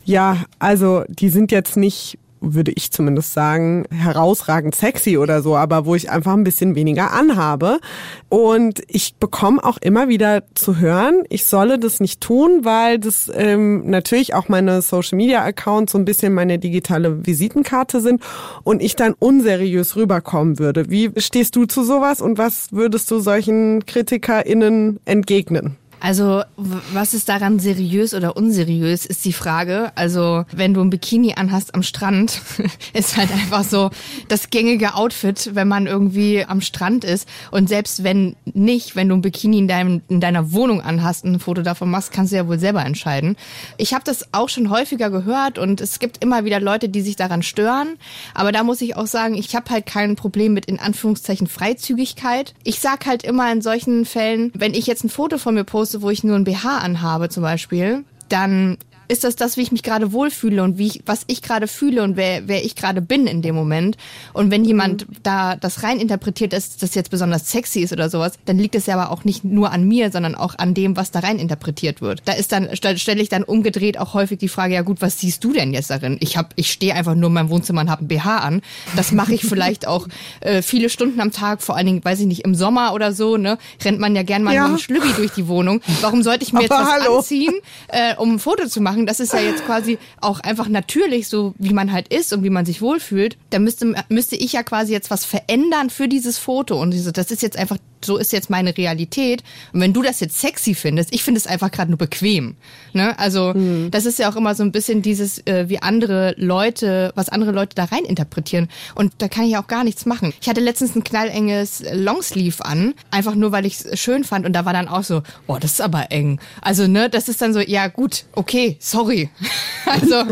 ja, 0.04 0.38
also 0.58 1.04
die 1.08 1.28
sind 1.28 1.52
jetzt 1.52 1.76
nicht 1.76 2.18
würde 2.40 2.72
ich 2.72 2.90
zumindest 2.90 3.32
sagen, 3.32 3.84
herausragend 3.90 4.74
sexy 4.74 5.18
oder 5.18 5.42
so, 5.42 5.56
aber 5.56 5.86
wo 5.86 5.94
ich 5.94 6.10
einfach 6.10 6.32
ein 6.32 6.44
bisschen 6.44 6.74
weniger 6.74 7.12
anhabe. 7.12 7.80
Und 8.28 8.82
ich 8.88 9.14
bekomme 9.16 9.62
auch 9.62 9.78
immer 9.78 10.08
wieder 10.08 10.44
zu 10.54 10.78
hören, 10.78 11.24
ich 11.28 11.44
solle 11.44 11.78
das 11.78 12.00
nicht 12.00 12.20
tun, 12.20 12.64
weil 12.64 12.98
das 12.98 13.30
ähm, 13.34 13.88
natürlich 13.90 14.34
auch 14.34 14.48
meine 14.48 14.82
Social 14.82 15.16
Media 15.16 15.42
Accounts 15.44 15.92
so 15.92 15.98
ein 15.98 16.04
bisschen 16.04 16.34
meine 16.34 16.58
digitale 16.58 17.26
Visitenkarte 17.26 18.00
sind 18.00 18.22
und 18.62 18.82
ich 18.82 18.96
dann 18.96 19.14
unseriös 19.18 19.96
rüberkommen 19.96 20.58
würde. 20.58 20.90
Wie 20.90 21.10
stehst 21.16 21.56
du 21.56 21.66
zu 21.66 21.84
sowas 21.84 22.20
und 22.20 22.38
was 22.38 22.72
würdest 22.72 23.10
du 23.10 23.20
solchen 23.20 23.84
KritikerInnen 23.86 25.00
entgegnen? 25.04 25.79
Also, 26.00 26.42
was 26.56 27.12
ist 27.12 27.28
daran 27.28 27.58
seriös 27.58 28.14
oder 28.14 28.36
unseriös, 28.36 29.04
ist 29.04 29.24
die 29.24 29.32
Frage. 29.32 29.92
Also, 29.94 30.44
wenn 30.50 30.72
du 30.72 30.80
ein 30.80 30.90
Bikini 30.90 31.34
anhast 31.34 31.74
am 31.74 31.82
Strand, 31.82 32.40
ist 32.94 33.16
halt 33.16 33.30
einfach 33.30 33.64
so 33.64 33.90
das 34.28 34.50
gängige 34.50 34.94
Outfit, 34.94 35.50
wenn 35.54 35.68
man 35.68 35.86
irgendwie 35.86 36.44
am 36.44 36.62
Strand 36.62 37.04
ist. 37.04 37.28
Und 37.50 37.68
selbst 37.68 38.02
wenn 38.02 38.34
nicht, 38.44 38.96
wenn 38.96 39.08
du 39.08 39.16
ein 39.16 39.20
Bikini 39.20 39.58
in, 39.58 39.68
deinem, 39.68 40.00
in 40.08 40.20
deiner 40.20 40.52
Wohnung 40.52 40.80
anhast 40.80 41.24
und 41.24 41.32
ein 41.34 41.40
Foto 41.40 41.62
davon 41.62 41.90
machst, 41.90 42.12
kannst 42.12 42.32
du 42.32 42.36
ja 42.36 42.48
wohl 42.48 42.58
selber 42.58 42.84
entscheiden. 42.84 43.36
Ich 43.76 43.92
habe 43.92 44.04
das 44.04 44.32
auch 44.32 44.48
schon 44.48 44.70
häufiger 44.70 45.10
gehört 45.10 45.58
und 45.58 45.80
es 45.80 45.98
gibt 45.98 46.24
immer 46.24 46.44
wieder 46.44 46.60
Leute, 46.60 46.88
die 46.88 47.02
sich 47.02 47.16
daran 47.16 47.42
stören. 47.42 47.98
Aber 48.34 48.52
da 48.52 48.64
muss 48.64 48.80
ich 48.80 48.96
auch 48.96 49.06
sagen, 49.06 49.34
ich 49.34 49.54
habe 49.54 49.70
halt 49.70 49.84
kein 49.84 50.16
Problem 50.16 50.54
mit 50.54 50.64
in 50.64 50.78
Anführungszeichen 50.78 51.46
Freizügigkeit. 51.46 52.54
Ich 52.64 52.80
sag 52.80 53.04
halt 53.04 53.22
immer 53.22 53.52
in 53.52 53.60
solchen 53.60 54.06
Fällen, 54.06 54.50
wenn 54.54 54.72
ich 54.72 54.86
jetzt 54.86 55.04
ein 55.04 55.10
Foto 55.10 55.36
von 55.36 55.54
mir 55.54 55.64
poste, 55.64 55.89
poste, 55.90 56.02
wo 56.02 56.10
ich 56.10 56.24
nur 56.24 56.36
ein 56.36 56.44
BH 56.44 56.78
anhabe 56.78 57.28
zum 57.28 57.42
Beispiel, 57.42 58.04
dann 58.28 58.78
ist 59.10 59.24
das 59.24 59.34
das, 59.34 59.56
wie 59.56 59.62
ich 59.62 59.72
mich 59.72 59.82
gerade 59.82 60.12
wohlfühle 60.12 60.62
und 60.62 60.78
wie 60.78 60.86
ich, 60.86 61.02
was 61.04 61.24
ich 61.26 61.42
gerade 61.42 61.66
fühle 61.66 62.04
und 62.04 62.16
wer, 62.16 62.46
wer 62.46 62.64
ich 62.64 62.76
gerade 62.76 63.02
bin 63.02 63.26
in 63.26 63.42
dem 63.42 63.56
Moment. 63.56 63.96
Und 64.32 64.52
wenn 64.52 64.64
jemand 64.64 65.08
mhm. 65.08 65.16
da 65.24 65.56
das 65.56 65.82
rein 65.82 65.98
interpretiert, 65.98 66.52
dass 66.52 66.76
das 66.76 66.94
jetzt 66.94 67.10
besonders 67.10 67.50
sexy 67.50 67.80
ist 67.80 67.92
oder 67.92 68.08
sowas, 68.08 68.34
dann 68.44 68.56
liegt 68.56 68.76
es 68.76 68.86
ja 68.86 68.94
aber 68.94 69.10
auch 69.10 69.24
nicht 69.24 69.42
nur 69.42 69.72
an 69.72 69.86
mir, 69.86 70.12
sondern 70.12 70.36
auch 70.36 70.56
an 70.58 70.74
dem, 70.74 70.96
was 70.96 71.10
da 71.10 71.18
rein 71.18 71.40
interpretiert 71.40 72.00
wird. 72.00 72.22
Da 72.24 72.34
ist 72.34 72.52
dann, 72.52 72.68
stelle 72.74 73.20
ich 73.20 73.28
dann 73.28 73.42
umgedreht 73.42 73.98
auch 73.98 74.14
häufig 74.14 74.38
die 74.38 74.48
Frage, 74.48 74.74
ja 74.74 74.82
gut, 74.82 75.02
was 75.02 75.18
siehst 75.18 75.42
du 75.42 75.52
denn 75.52 75.74
jetzt 75.74 75.90
darin? 75.90 76.16
Ich 76.20 76.36
hab, 76.36 76.52
ich 76.54 76.70
stehe 76.70 76.94
einfach 76.94 77.16
nur 77.16 77.28
in 77.28 77.34
meinem 77.34 77.50
Wohnzimmer 77.50 77.80
und 77.80 77.90
habe 77.90 78.04
ein 78.04 78.08
BH 78.08 78.38
an. 78.38 78.62
Das 78.94 79.10
mache 79.10 79.34
ich 79.34 79.42
vielleicht 79.42 79.88
auch 79.88 80.06
äh, 80.40 80.62
viele 80.62 80.88
Stunden 80.88 81.20
am 81.20 81.32
Tag, 81.32 81.62
vor 81.62 81.76
allen 81.76 81.86
Dingen, 81.86 82.04
weiß 82.04 82.20
ich 82.20 82.26
nicht, 82.26 82.44
im 82.44 82.54
Sommer 82.54 82.94
oder 82.94 83.12
so, 83.12 83.36
ne, 83.36 83.58
rennt 83.84 83.98
man 83.98 84.14
ja 84.14 84.22
gern 84.22 84.44
mal 84.44 84.54
ja. 84.54 84.62
mit 84.62 84.68
einem 84.68 84.78
Schlübbi 84.78 85.12
durch 85.16 85.32
die 85.32 85.48
Wohnung. 85.48 85.80
Warum 86.00 86.22
sollte 86.22 86.44
ich 86.44 86.52
mir 86.52 86.60
aber 86.60 86.76
jetzt 86.76 86.86
was 86.86 87.02
hallo. 87.02 87.18
anziehen, 87.18 87.54
äh, 87.88 88.14
um 88.16 88.34
ein 88.34 88.38
Foto 88.38 88.68
zu 88.68 88.80
machen? 88.80 88.99
Machen. 89.00 89.06
Das 89.06 89.20
ist 89.20 89.32
ja 89.32 89.40
jetzt 89.40 89.64
quasi 89.64 89.98
auch 90.20 90.40
einfach 90.40 90.68
natürlich 90.68 91.28
so, 91.28 91.54
wie 91.58 91.72
man 91.72 91.92
halt 91.92 92.08
ist 92.08 92.32
und 92.32 92.44
wie 92.44 92.50
man 92.50 92.66
sich 92.66 92.82
wohlfühlt. 92.82 93.36
Da 93.50 93.58
müsste, 93.58 93.94
müsste 94.08 94.36
ich 94.36 94.52
ja 94.52 94.62
quasi 94.62 94.92
jetzt 94.92 95.10
was 95.10 95.24
verändern 95.24 95.90
für 95.90 96.08
dieses 96.08 96.38
Foto. 96.38 96.80
Und 96.80 96.94
das 97.16 97.30
ist 97.30 97.42
jetzt 97.42 97.56
einfach 97.56 97.78
so 98.04 98.16
ist 98.16 98.32
jetzt 98.32 98.50
meine 98.50 98.76
Realität. 98.76 99.42
Und 99.72 99.80
wenn 99.80 99.92
du 99.92 100.02
das 100.02 100.20
jetzt 100.20 100.40
sexy 100.40 100.74
findest, 100.74 101.12
ich 101.14 101.22
finde 101.22 101.38
es 101.38 101.46
einfach 101.46 101.70
gerade 101.70 101.90
nur 101.90 101.98
bequem. 101.98 102.56
Ne? 102.92 103.18
Also 103.18 103.52
mhm. 103.54 103.90
das 103.90 104.06
ist 104.06 104.18
ja 104.18 104.30
auch 104.30 104.36
immer 104.36 104.54
so 104.54 104.62
ein 104.62 104.72
bisschen 104.72 105.02
dieses, 105.02 105.46
äh, 105.46 105.68
wie 105.68 105.80
andere 105.80 106.34
Leute, 106.36 107.12
was 107.14 107.28
andere 107.28 107.52
Leute 107.52 107.74
da 107.74 107.84
rein 107.84 108.04
interpretieren. 108.04 108.68
Und 108.94 109.12
da 109.18 109.28
kann 109.28 109.44
ich 109.44 109.56
auch 109.56 109.66
gar 109.66 109.84
nichts 109.84 110.06
machen. 110.06 110.32
Ich 110.40 110.48
hatte 110.48 110.60
letztens 110.60 110.96
ein 110.96 111.04
knallenges 111.04 111.84
Longsleeve 111.92 112.64
an, 112.64 112.94
einfach 113.10 113.34
nur, 113.34 113.52
weil 113.52 113.66
ich 113.66 113.80
es 113.84 114.00
schön 114.00 114.24
fand. 114.24 114.46
Und 114.46 114.52
da 114.52 114.64
war 114.64 114.72
dann 114.72 114.88
auch 114.88 115.04
so, 115.04 115.22
oh, 115.46 115.58
das 115.60 115.72
ist 115.72 115.80
aber 115.80 116.10
eng. 116.10 116.40
Also 116.60 116.86
ne, 116.86 117.08
das 117.10 117.28
ist 117.28 117.42
dann 117.42 117.52
so, 117.52 117.60
ja 117.60 117.88
gut, 117.88 118.24
okay, 118.34 118.76
sorry. 118.80 119.30
also 119.86 120.24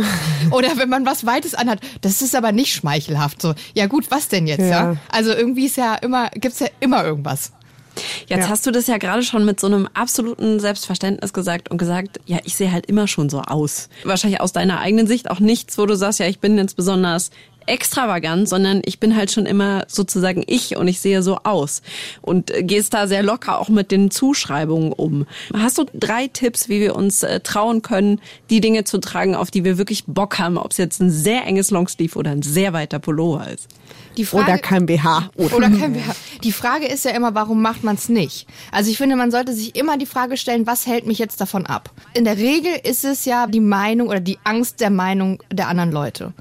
oder 0.50 0.76
wenn 0.76 0.88
man 0.88 1.06
was 1.06 1.26
Weites 1.26 1.54
anhat, 1.54 1.80
das 2.00 2.22
ist 2.22 2.34
aber 2.34 2.52
nicht 2.52 2.72
schmeichelhaft. 2.72 3.42
So, 3.42 3.54
ja 3.74 3.86
gut, 3.86 4.10
was 4.10 4.28
denn 4.28 4.46
jetzt? 4.46 4.60
Ja. 4.60 4.92
ja? 4.92 4.96
Also 5.10 5.32
irgendwie 5.32 5.66
ist 5.66 5.76
ja 5.76 5.94
immer, 5.96 6.30
gibt's 6.30 6.60
ja 6.60 6.68
immer 6.80 7.04
irgendwas. 7.04 7.52
Jetzt 8.26 8.44
ja. 8.44 8.48
hast 8.48 8.66
du 8.66 8.70
das 8.70 8.86
ja 8.86 8.98
gerade 8.98 9.22
schon 9.22 9.44
mit 9.44 9.60
so 9.60 9.66
einem 9.66 9.88
absoluten 9.94 10.60
Selbstverständnis 10.60 11.32
gesagt 11.32 11.70
und 11.70 11.78
gesagt, 11.78 12.20
ja, 12.26 12.38
ich 12.44 12.56
sehe 12.56 12.72
halt 12.72 12.86
immer 12.86 13.06
schon 13.06 13.30
so 13.30 13.40
aus. 13.40 13.88
Wahrscheinlich 14.04 14.40
aus 14.40 14.52
deiner 14.52 14.80
eigenen 14.80 15.06
Sicht 15.06 15.30
auch 15.30 15.40
nichts, 15.40 15.78
wo 15.78 15.86
du 15.86 15.96
sagst, 15.96 16.20
ja, 16.20 16.26
ich 16.26 16.40
bin 16.40 16.58
jetzt 16.58 16.76
besonders 16.76 17.30
extravagant, 17.68 18.48
sondern 18.48 18.82
ich 18.84 18.98
bin 18.98 19.14
halt 19.14 19.30
schon 19.30 19.46
immer 19.46 19.84
sozusagen 19.88 20.42
ich 20.46 20.76
und 20.76 20.88
ich 20.88 21.00
sehe 21.00 21.22
so 21.22 21.38
aus 21.44 21.82
und 22.22 22.52
gehst 22.60 22.94
da 22.94 23.06
sehr 23.06 23.22
locker 23.22 23.58
auch 23.58 23.68
mit 23.68 23.90
den 23.90 24.10
Zuschreibungen 24.10 24.92
um. 24.92 25.26
Hast 25.54 25.78
du 25.78 25.84
drei 25.92 26.28
Tipps, 26.28 26.68
wie 26.68 26.80
wir 26.80 26.96
uns 26.96 27.22
äh, 27.22 27.40
trauen 27.40 27.82
können, 27.82 28.20
die 28.50 28.60
Dinge 28.60 28.84
zu 28.84 28.98
tragen, 28.98 29.34
auf 29.34 29.50
die 29.50 29.64
wir 29.64 29.78
wirklich 29.78 30.04
Bock 30.06 30.38
haben, 30.38 30.56
ob 30.56 30.72
es 30.72 30.78
jetzt 30.78 31.00
ein 31.00 31.10
sehr 31.10 31.46
enges 31.46 31.70
Longsleeve 31.70 32.18
oder 32.18 32.30
ein 32.30 32.42
sehr 32.42 32.72
weiter 32.72 32.98
Pullover 32.98 33.48
ist? 33.50 33.68
Frage, 34.24 34.44
oder 34.44 34.58
kein 34.58 34.86
BH. 34.86 35.30
Oder. 35.36 35.56
oder 35.56 35.70
kein 35.70 35.92
BH. 35.92 36.14
Die 36.42 36.52
Frage 36.52 36.86
ist 36.86 37.04
ja 37.04 37.12
immer, 37.12 37.34
warum 37.34 37.62
macht 37.62 37.84
man 37.84 37.96
es 37.96 38.08
nicht? 38.08 38.46
Also 38.72 38.90
ich 38.90 38.98
finde, 38.98 39.16
man 39.16 39.30
sollte 39.30 39.52
sich 39.52 39.76
immer 39.76 39.98
die 39.98 40.06
Frage 40.06 40.36
stellen, 40.36 40.66
was 40.66 40.86
hält 40.86 41.06
mich 41.06 41.18
jetzt 41.18 41.40
davon 41.40 41.66
ab? 41.66 41.90
In 42.14 42.24
der 42.24 42.36
Regel 42.36 42.72
ist 42.82 43.04
es 43.04 43.24
ja 43.24 43.46
die 43.46 43.60
Meinung 43.60 44.08
oder 44.08 44.20
die 44.20 44.38
Angst 44.44 44.80
der 44.80 44.90
Meinung 44.90 45.42
der 45.52 45.68
anderen 45.68 45.92
Leute. 45.92 46.32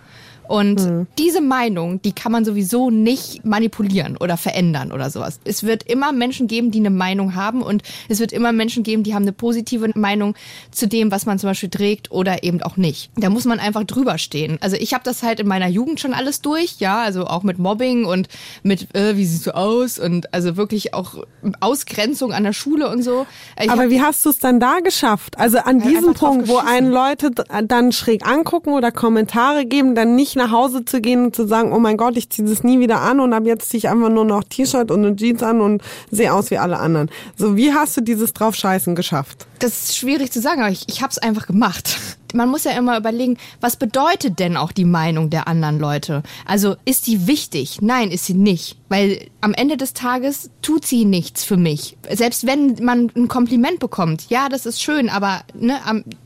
Und 0.48 0.80
mhm. 0.80 1.08
diese 1.18 1.42
Meinung, 1.42 2.02
die 2.02 2.12
kann 2.12 2.32
man 2.32 2.46
sowieso 2.46 2.90
nicht 2.90 3.46
manipulieren 3.46 4.18
oder 4.18 4.38
verändern 4.38 4.92
oder 4.92 5.10
sowas. 5.10 5.40
Es 5.44 5.64
wird 5.64 5.84
immer 5.84 6.12
Menschen 6.12 6.48
geben, 6.48 6.72
die 6.72 6.80
eine 6.80 6.90
Meinung 6.90 7.36
haben 7.36 7.62
und 7.62 7.84
es 8.08 8.20
wird 8.20 8.32
immer 8.32 8.52
Menschen 8.52 8.84
geben, 8.84 9.04
die 9.04 9.14
haben 9.14 9.24
eine 9.24 9.34
positive 9.34 9.92
Meinung 9.96 10.36
zu 10.72 10.88
dem, 10.88 11.12
was 11.12 11.26
man 11.26 11.40
zum 11.40 11.50
Beispiel 11.50 11.70
trägt 11.70 12.12
oder 12.12 12.44
eben 12.44 12.62
auch 12.62 12.78
nicht. 12.78 13.12
Da 13.18 13.30
muss 13.30 13.46
man 13.46 13.60
einfach 13.60 13.84
drüber 13.84 14.18
stehen. 14.18 14.58
Also 14.62 14.78
ich 14.78 14.94
habe 14.94 15.04
das 15.04 15.24
halt 15.24 15.40
in 15.40 15.48
meiner 15.48 15.68
Jugend 15.68 16.00
schon 16.00 16.14
alles 16.14 16.42
durch, 16.42 16.76
ja, 16.80 17.02
also 17.02 17.26
auch 17.26 17.44
mit 17.44 17.60
Mobbing 17.60 18.06
und 18.06 18.28
mit, 18.64 18.96
äh, 18.96 19.18
wie 19.18 19.26
siehst 19.26 19.48
du 19.48 19.56
aus 19.56 20.00
und 20.00 20.34
also 20.34 20.58
wirklich 20.58 20.94
auch 20.94 21.24
Ausgrenzung 21.60 22.32
an 22.34 22.44
der 22.44 22.54
Schule 22.54 22.90
und 22.90 23.04
so. 23.04 23.26
Ich 23.62 23.70
Aber 23.70 23.90
wie 23.90 24.02
hast 24.02 24.26
du 24.26 24.30
es 24.30 24.40
dann 24.40 24.60
da 24.60 24.80
geschafft? 24.80 25.38
Also 25.38 25.58
an 25.60 25.82
diesem 25.82 26.14
Punkt, 26.14 26.48
wo 26.48 26.58
einen 26.58 26.92
Leute 26.92 27.32
dann 27.66 27.92
schräg 27.92 28.26
angucken 28.26 28.74
oder 28.74 28.92
Kommentare 28.92 29.66
geben, 29.66 29.96
dann 29.96 30.16
nicht 30.16 30.37
nach 30.38 30.52
Hause 30.52 30.86
zu 30.86 31.02
gehen 31.02 31.26
und 31.26 31.36
zu 31.36 31.46
sagen, 31.46 31.74
oh 31.74 31.80
mein 31.80 31.98
Gott, 31.98 32.16
ich 32.16 32.30
ziehe 32.30 32.48
das 32.48 32.64
nie 32.64 32.80
wieder 32.80 33.02
an 33.02 33.20
und 33.20 33.34
ab 33.34 33.44
jetzt 33.46 33.70
ziehe 33.70 33.80
ich 33.80 33.90
einfach 33.90 34.10
nur 34.10 34.26
noch 34.26 34.44
T-Shirt 34.44 34.90
und 34.92 35.06
eine 35.06 35.16
Jeans 35.16 35.44
an 35.44 35.60
und 35.60 35.82
sehe 36.12 36.34
aus 36.34 36.52
wie 36.52 36.58
alle 36.58 36.80
anderen. 36.80 37.10
So, 37.36 37.58
wie 37.58 37.74
hast 37.74 37.98
du 37.98 38.02
dieses 38.02 38.34
Draufscheißen 38.34 38.96
geschafft? 38.96 39.46
Das 39.60 39.90
ist 39.90 39.98
schwierig 39.98 40.32
zu 40.32 40.40
sagen, 40.40 40.62
aber 40.62 40.72
ich, 40.72 40.86
ich 40.88 41.02
habe 41.02 41.12
es 41.12 41.18
einfach 41.18 41.48
gemacht 41.48 41.98
man 42.34 42.50
muss 42.50 42.64
ja 42.64 42.72
immer 42.72 42.98
überlegen, 42.98 43.38
was 43.62 43.76
bedeutet 43.76 44.40
denn 44.40 44.58
auch 44.58 44.72
die 44.72 44.86
Meinung 44.86 45.30
der 45.30 45.48
anderen 45.48 45.80
Leute? 45.80 46.24
Also 46.46 46.76
ist 46.86 47.08
die 47.08 47.28
wichtig? 47.28 47.82
Nein, 47.82 48.12
ist 48.12 48.26
sie 48.26 48.34
nicht. 48.34 48.78
Weil 48.90 49.28
am 49.42 49.54
Ende 49.54 49.76
des 49.76 49.94
Tages 49.94 50.50
tut 50.62 50.86
sie 50.86 51.04
nichts 51.04 51.44
für 51.44 51.58
mich. 51.58 51.98
Selbst 52.10 52.48
wenn 52.48 52.78
man 52.82 53.12
ein 53.16 53.28
Kompliment 53.28 53.80
bekommt, 53.80 54.30
ja, 54.30 54.48
das 54.48 54.66
ist 54.66 54.82
schön, 54.82 55.10
aber 55.10 55.42
ne, 55.54 55.78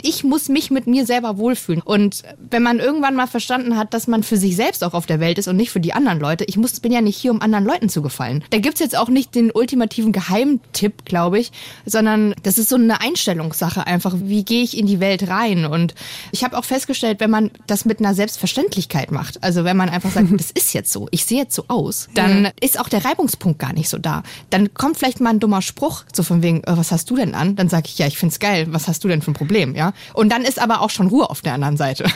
ich 0.01 0.23
muss 0.23 0.47
mich 0.47 0.69
mit 0.69 0.85
mir 0.85 1.05
selber 1.05 1.37
wohlfühlen. 1.37 1.81
Und 1.81 2.23
wenn 2.49 2.61
man 2.61 2.79
irgendwann 2.79 3.15
mal 3.15 3.27
verstanden 3.27 3.77
hat, 3.77 3.93
dass 3.93 4.07
man 4.07 4.21
für 4.21 4.37
sich 4.37 4.55
selbst 4.55 4.83
auch 4.83 4.93
auf 4.93 5.07
der 5.07 5.19
Welt 5.19 5.39
ist 5.39 5.47
und 5.47 5.55
nicht 5.55 5.71
für 5.71 5.79
die 5.79 5.93
anderen 5.93 6.19
Leute, 6.19 6.43
ich 6.43 6.57
muss, 6.57 6.79
bin 6.79 6.91
ja 6.91 7.01
nicht 7.01 7.17
hier, 7.17 7.31
um 7.31 7.41
anderen 7.41 7.65
Leuten 7.65 7.89
zu 7.89 8.01
gefallen. 8.01 8.43
Da 8.51 8.59
gibt's 8.59 8.79
jetzt 8.79 8.97
auch 8.97 9.09
nicht 9.09 9.33
den 9.33 9.51
ultimativen 9.51 10.11
Geheimtipp, 10.11 11.05
glaube 11.05 11.39
ich, 11.39 11.51
sondern 11.85 12.35
das 12.43 12.57
ist 12.57 12.69
so 12.69 12.75
eine 12.75 13.01
Einstellungssache 13.01 13.87
einfach. 13.87 14.15
Wie 14.19 14.45
gehe 14.45 14.63
ich 14.63 14.77
in 14.77 14.85
die 14.85 14.99
Welt 14.99 15.27
rein? 15.27 15.65
Und 15.65 15.90
ich 16.31 16.43
habe 16.43 16.57
auch 16.57 16.65
festgestellt, 16.65 17.19
wenn 17.19 17.29
man 17.29 17.51
das 17.67 17.85
mit 17.85 17.99
einer 17.99 18.13
Selbstverständlichkeit 18.13 19.11
macht, 19.11 19.43
also 19.43 19.63
wenn 19.63 19.77
man 19.77 19.89
einfach 19.89 20.11
sagt, 20.11 20.27
das 20.31 20.51
ist 20.51 20.73
jetzt 20.73 20.91
so, 20.91 21.07
ich 21.11 21.25
sehe 21.25 21.39
jetzt 21.39 21.55
so 21.55 21.65
aus, 21.67 22.09
dann 22.13 22.49
ist 22.59 22.79
auch 22.79 22.89
der 22.89 23.05
Reibungspunkt 23.05 23.59
gar 23.59 23.73
nicht 23.73 23.89
so 23.89 23.97
da. 23.97 24.23
Dann 24.49 24.73
kommt 24.73 24.97
vielleicht 24.97 25.19
mal 25.19 25.31
ein 25.31 25.39
dummer 25.39 25.61
Spruch, 25.61 26.03
so 26.13 26.23
von 26.23 26.41
wegen, 26.41 26.63
äh, 26.63 26.77
was 26.77 26.91
hast 26.91 27.09
du 27.09 27.15
denn 27.15 27.35
an? 27.35 27.55
Dann 27.55 27.69
sage 27.69 27.87
ich, 27.87 27.97
ja, 27.97 28.07
ich 28.07 28.17
find's 28.17 28.39
geil, 28.39 28.67
was 28.69 28.87
hast 28.87 29.03
du 29.03 29.07
denn 29.07 29.21
für 29.21 29.31
ein 29.31 29.35
Problem, 29.35 29.75
ja? 29.75 29.93
Und 30.13 30.29
dann 30.31 30.43
ist 30.43 30.61
aber 30.61 30.81
auch 30.81 30.89
schon 30.89 31.07
Ruhe 31.07 31.29
auf 31.29 31.41
der 31.41 31.53
anderen 31.53 31.77
Seite. 31.77 32.05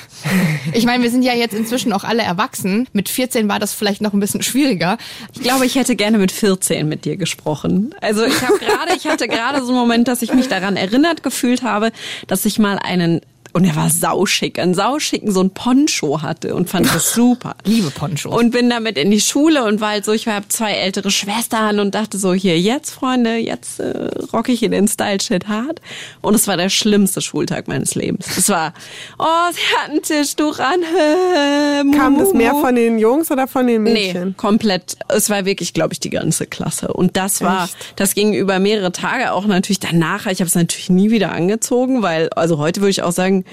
Ich 0.73 0.85
meine, 0.85 1.03
wir 1.03 1.11
sind 1.11 1.23
ja 1.23 1.33
jetzt 1.33 1.53
inzwischen 1.53 1.93
auch 1.93 2.03
alle 2.03 2.23
erwachsen. 2.23 2.87
Mit 2.91 3.07
14 3.07 3.47
war 3.47 3.59
das 3.59 3.73
vielleicht 3.73 4.01
noch 4.01 4.13
ein 4.13 4.19
bisschen 4.19 4.41
schwieriger. 4.41 4.97
Ich 5.33 5.41
glaube, 5.41 5.65
ich 5.65 5.75
hätte 5.75 5.95
gerne 5.95 6.17
mit 6.17 6.31
14 6.31 6.87
mit 6.87 7.05
dir 7.05 7.17
gesprochen. 7.17 7.93
Also 8.01 8.25
ich 8.25 8.41
habe 8.41 8.57
gerade, 8.59 8.95
ich 8.95 9.05
hatte 9.05 9.27
gerade 9.27 9.61
so 9.61 9.69
einen 9.69 9.77
Moment, 9.77 10.07
dass 10.07 10.21
ich 10.21 10.33
mich 10.33 10.47
daran 10.47 10.75
erinnert 10.75 11.23
gefühlt 11.23 11.63
habe, 11.63 11.91
dass 12.27 12.45
ich 12.45 12.59
mal 12.59 12.79
einen 12.79 13.21
und 13.55 13.63
er 13.63 13.77
war 13.77 13.89
sauschick, 13.89 14.59
einen 14.59 14.73
sauschicken 14.73 15.31
so 15.31 15.39
ein 15.39 15.49
Poncho 15.49 16.21
hatte 16.21 16.53
und 16.53 16.69
fand 16.69 16.93
das 16.93 17.13
super. 17.13 17.55
Liebe 17.63 17.89
Poncho. 17.89 18.37
Und 18.37 18.51
bin 18.51 18.69
damit 18.69 18.97
in 18.97 19.11
die 19.11 19.21
Schule 19.21 19.63
und 19.63 19.79
war 19.79 19.91
halt 19.91 20.03
so, 20.03 20.11
ich 20.11 20.27
habe 20.27 20.49
zwei 20.49 20.73
ältere 20.73 21.09
Schwestern 21.09 21.79
und 21.79 21.95
dachte 21.95 22.17
so, 22.17 22.33
hier, 22.33 22.59
jetzt, 22.59 22.91
Freunde, 22.91 23.37
jetzt 23.37 23.79
äh, 23.79 24.09
rocke 24.33 24.51
ich 24.51 24.59
hier 24.59 24.67
den 24.67 24.89
Style-Shit 24.89 25.47
hart. 25.47 25.79
Und 26.21 26.35
es 26.35 26.49
war 26.49 26.57
der 26.57 26.67
schlimmste 26.67 27.21
Schultag 27.21 27.69
meines 27.69 27.95
Lebens. 27.95 28.27
Es 28.37 28.49
war, 28.49 28.73
oh, 29.19 29.23
sie 29.53 29.77
hat 29.77 29.89
ein 29.89 30.01
Tischtuch 30.01 30.59
an. 30.59 31.93
Kam 31.97 32.19
das 32.19 32.33
mehr 32.33 32.55
von 32.55 32.75
den 32.75 32.99
Jungs 32.99 33.31
oder 33.31 33.47
von 33.47 33.67
den 33.67 33.83
Mädchen? 33.83 34.27
Nee, 34.27 34.33
komplett. 34.35 34.97
Es 35.07 35.29
war 35.29 35.45
wirklich, 35.45 35.73
glaube 35.73 35.93
ich, 35.93 36.01
die 36.01 36.09
ganze 36.09 36.45
Klasse. 36.45 36.91
Und 36.91 37.15
das 37.15 37.39
war, 37.39 37.63
Echt? 37.63 37.93
das 37.95 38.15
ging 38.15 38.33
über 38.33 38.59
mehrere 38.59 38.91
Tage 38.91 39.31
auch 39.31 39.45
natürlich 39.45 39.79
danach. 39.79 40.25
Ich 40.25 40.41
habe 40.41 40.49
es 40.49 40.55
natürlich 40.55 40.89
nie 40.89 41.09
wieder 41.09 41.31
angezogen, 41.31 42.01
weil, 42.01 42.27
also 42.31 42.57
heute 42.57 42.81
würde 42.81 42.91
ich 42.91 43.01
auch 43.01 43.13
sagen, 43.13 43.44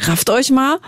rafft 0.00 0.30
euch 0.30 0.50
mal. 0.50 0.78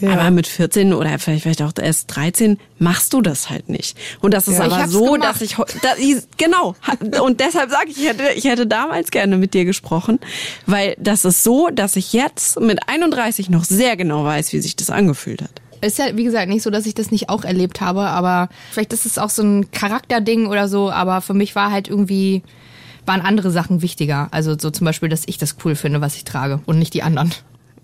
Ja. 0.00 0.12
Aber 0.12 0.30
mit 0.30 0.46
14 0.46 0.92
oder 0.92 1.18
vielleicht, 1.18 1.42
vielleicht 1.42 1.62
auch 1.62 1.72
erst 1.80 2.14
13 2.14 2.58
machst 2.78 3.12
du 3.12 3.20
das 3.20 3.50
halt 3.50 3.68
nicht. 3.68 3.98
Und 4.20 4.32
das 4.32 4.46
ist 4.46 4.58
ja, 4.58 4.66
aber 4.66 4.86
so, 4.86 5.12
gemacht. 5.12 5.24
dass 5.24 5.40
ich, 5.40 5.56
dass 5.82 5.98
ich 5.98 6.18
genau 6.36 6.76
und 7.20 7.40
deshalb 7.40 7.70
sage 7.70 7.90
ich, 7.90 7.98
ich 7.98 8.08
hätte, 8.08 8.22
ich 8.34 8.44
hätte 8.44 8.66
damals 8.66 9.10
gerne 9.10 9.36
mit 9.36 9.54
dir 9.54 9.64
gesprochen, 9.64 10.20
weil 10.66 10.94
das 10.98 11.24
ist 11.24 11.42
so, 11.42 11.68
dass 11.72 11.96
ich 11.96 12.12
jetzt 12.12 12.60
mit 12.60 12.88
31 12.88 13.50
noch 13.50 13.64
sehr 13.64 13.96
genau 13.96 14.24
weiß, 14.24 14.52
wie 14.52 14.60
sich 14.60 14.76
das 14.76 14.90
angefühlt 14.90 15.42
hat. 15.42 15.50
Ist 15.80 15.98
ja, 15.98 16.16
wie 16.16 16.24
gesagt, 16.24 16.48
nicht 16.48 16.62
so, 16.62 16.70
dass 16.70 16.86
ich 16.86 16.94
das 16.94 17.10
nicht 17.10 17.28
auch 17.28 17.44
erlebt 17.44 17.80
habe, 17.80 18.02
aber 18.02 18.48
vielleicht 18.70 18.92
ist 18.92 19.06
es 19.06 19.18
auch 19.18 19.30
so 19.30 19.42
ein 19.42 19.70
Charakterding 19.70 20.46
oder 20.46 20.68
so, 20.68 20.90
aber 20.90 21.20
für 21.20 21.34
mich 21.34 21.54
war 21.54 21.70
halt 21.70 21.88
irgendwie, 21.88 22.42
waren 23.06 23.20
andere 23.20 23.50
Sachen 23.50 23.80
wichtiger. 23.80 24.28
Also 24.32 24.56
so 24.58 24.70
zum 24.70 24.84
Beispiel, 24.84 25.08
dass 25.08 25.22
ich 25.26 25.38
das 25.38 25.56
cool 25.64 25.76
finde, 25.76 26.00
was 26.00 26.16
ich 26.16 26.24
trage 26.24 26.60
und 26.66 26.78
nicht 26.78 26.94
die 26.94 27.02
anderen. 27.02 27.32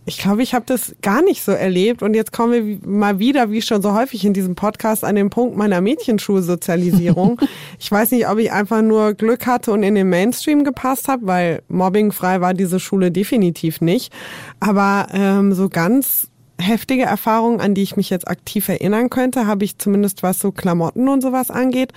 Ich 0.06 0.18
glaube, 0.18 0.42
ich 0.42 0.54
habe 0.54 0.66
das 0.66 0.94
gar 1.00 1.22
nicht 1.22 1.42
so 1.42 1.52
erlebt. 1.52 2.02
Und 2.02 2.14
jetzt 2.14 2.32
kommen 2.32 2.52
wir 2.52 2.88
mal 2.88 3.18
wieder, 3.18 3.50
wie 3.50 3.62
schon 3.62 3.80
so 3.80 3.94
häufig 3.94 4.24
in 4.24 4.34
diesem 4.34 4.54
Podcast, 4.54 5.02
an 5.02 5.16
den 5.16 5.30
Punkt 5.30 5.56
meiner 5.56 5.80
Mädchenschulsozialisierung. 5.80 7.40
ich 7.78 7.90
weiß 7.90 8.10
nicht, 8.10 8.28
ob 8.28 8.38
ich 8.38 8.52
einfach 8.52 8.82
nur 8.82 9.14
Glück 9.14 9.46
hatte 9.46 9.72
und 9.72 9.82
in 9.82 9.94
den 9.94 10.08
Mainstream 10.08 10.64
gepasst 10.64 11.08
habe, 11.08 11.26
weil 11.26 11.62
mobbingfrei 11.68 12.40
war 12.40 12.52
diese 12.52 12.80
Schule 12.80 13.10
definitiv 13.10 13.80
nicht. 13.80 14.12
Aber 14.60 15.06
ähm, 15.12 15.54
so 15.54 15.70
ganz 15.70 16.28
heftige 16.60 17.04
Erfahrungen, 17.04 17.60
an 17.60 17.74
die 17.74 17.82
ich 17.82 17.96
mich 17.96 18.10
jetzt 18.10 18.28
aktiv 18.28 18.68
erinnern 18.68 19.10
könnte, 19.10 19.46
habe 19.46 19.64
ich 19.64 19.78
zumindest 19.78 20.22
was 20.22 20.38
so 20.38 20.52
Klamotten 20.52 21.08
und 21.08 21.20
sowas 21.22 21.50
angeht, 21.50 21.92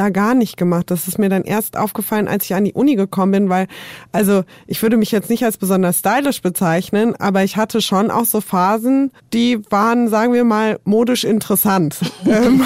da 0.00 0.08
gar 0.08 0.34
nicht 0.34 0.56
gemacht. 0.56 0.90
Das 0.90 1.06
ist 1.06 1.18
mir 1.18 1.28
dann 1.28 1.44
erst 1.44 1.76
aufgefallen, 1.76 2.26
als 2.26 2.46
ich 2.46 2.54
an 2.54 2.64
die 2.64 2.72
Uni 2.72 2.96
gekommen 2.96 3.32
bin, 3.32 3.48
weil, 3.50 3.66
also 4.12 4.44
ich 4.66 4.80
würde 4.82 4.96
mich 4.96 5.10
jetzt 5.12 5.28
nicht 5.28 5.44
als 5.44 5.58
besonders 5.58 5.98
stylisch 5.98 6.40
bezeichnen, 6.40 7.14
aber 7.16 7.44
ich 7.44 7.58
hatte 7.58 7.82
schon 7.82 8.10
auch 8.10 8.24
so 8.24 8.40
Phasen, 8.40 9.10
die 9.34 9.60
waren, 9.70 10.08
sagen 10.08 10.32
wir 10.32 10.44
mal, 10.44 10.78
modisch 10.84 11.24
interessant. 11.24 11.98
Ähm. 12.30 12.62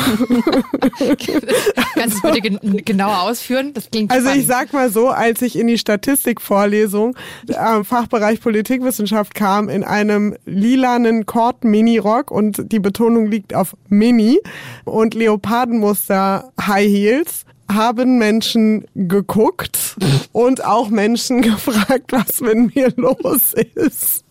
Kannst 1.94 2.22
du 2.22 2.30
bitte 2.30 2.82
genauer 2.82 3.22
ausführen? 3.22 3.72
Das 3.72 3.90
klingt 3.90 4.10
Also 4.10 4.26
spannend. 4.26 4.42
ich 4.42 4.46
sag 4.46 4.72
mal 4.74 4.90
so, 4.90 5.08
als 5.08 5.40
ich 5.42 5.58
in 5.58 5.66
die 5.68 5.78
Statistikvorlesung 5.78 7.16
am 7.56 7.80
äh, 7.80 7.84
Fachbereich 7.84 8.40
Politikwissenschaft 8.40 9.34
kam, 9.34 9.68
in 9.70 9.82
einem 9.84 10.36
lilanen 10.44 11.24
Kord-Mini-Rock 11.24 12.30
und 12.30 12.70
die 12.72 12.78
Betonung 12.78 13.26
liegt 13.26 13.54
auf 13.54 13.74
Mini 13.88 14.38
und 14.84 15.14
Leopardenmuster 15.14 16.52
High 16.60 16.88
Heels 16.88 17.23
Reels 17.24 17.44
haben 17.70 18.18
Menschen 18.18 18.86
geguckt 18.94 19.96
und 20.32 20.64
auch 20.64 20.90
Menschen 20.90 21.42
gefragt, 21.42 22.12
was 22.12 22.40
mit 22.40 22.74
mir 22.74 22.92
los 22.96 23.54
ist. 23.74 24.24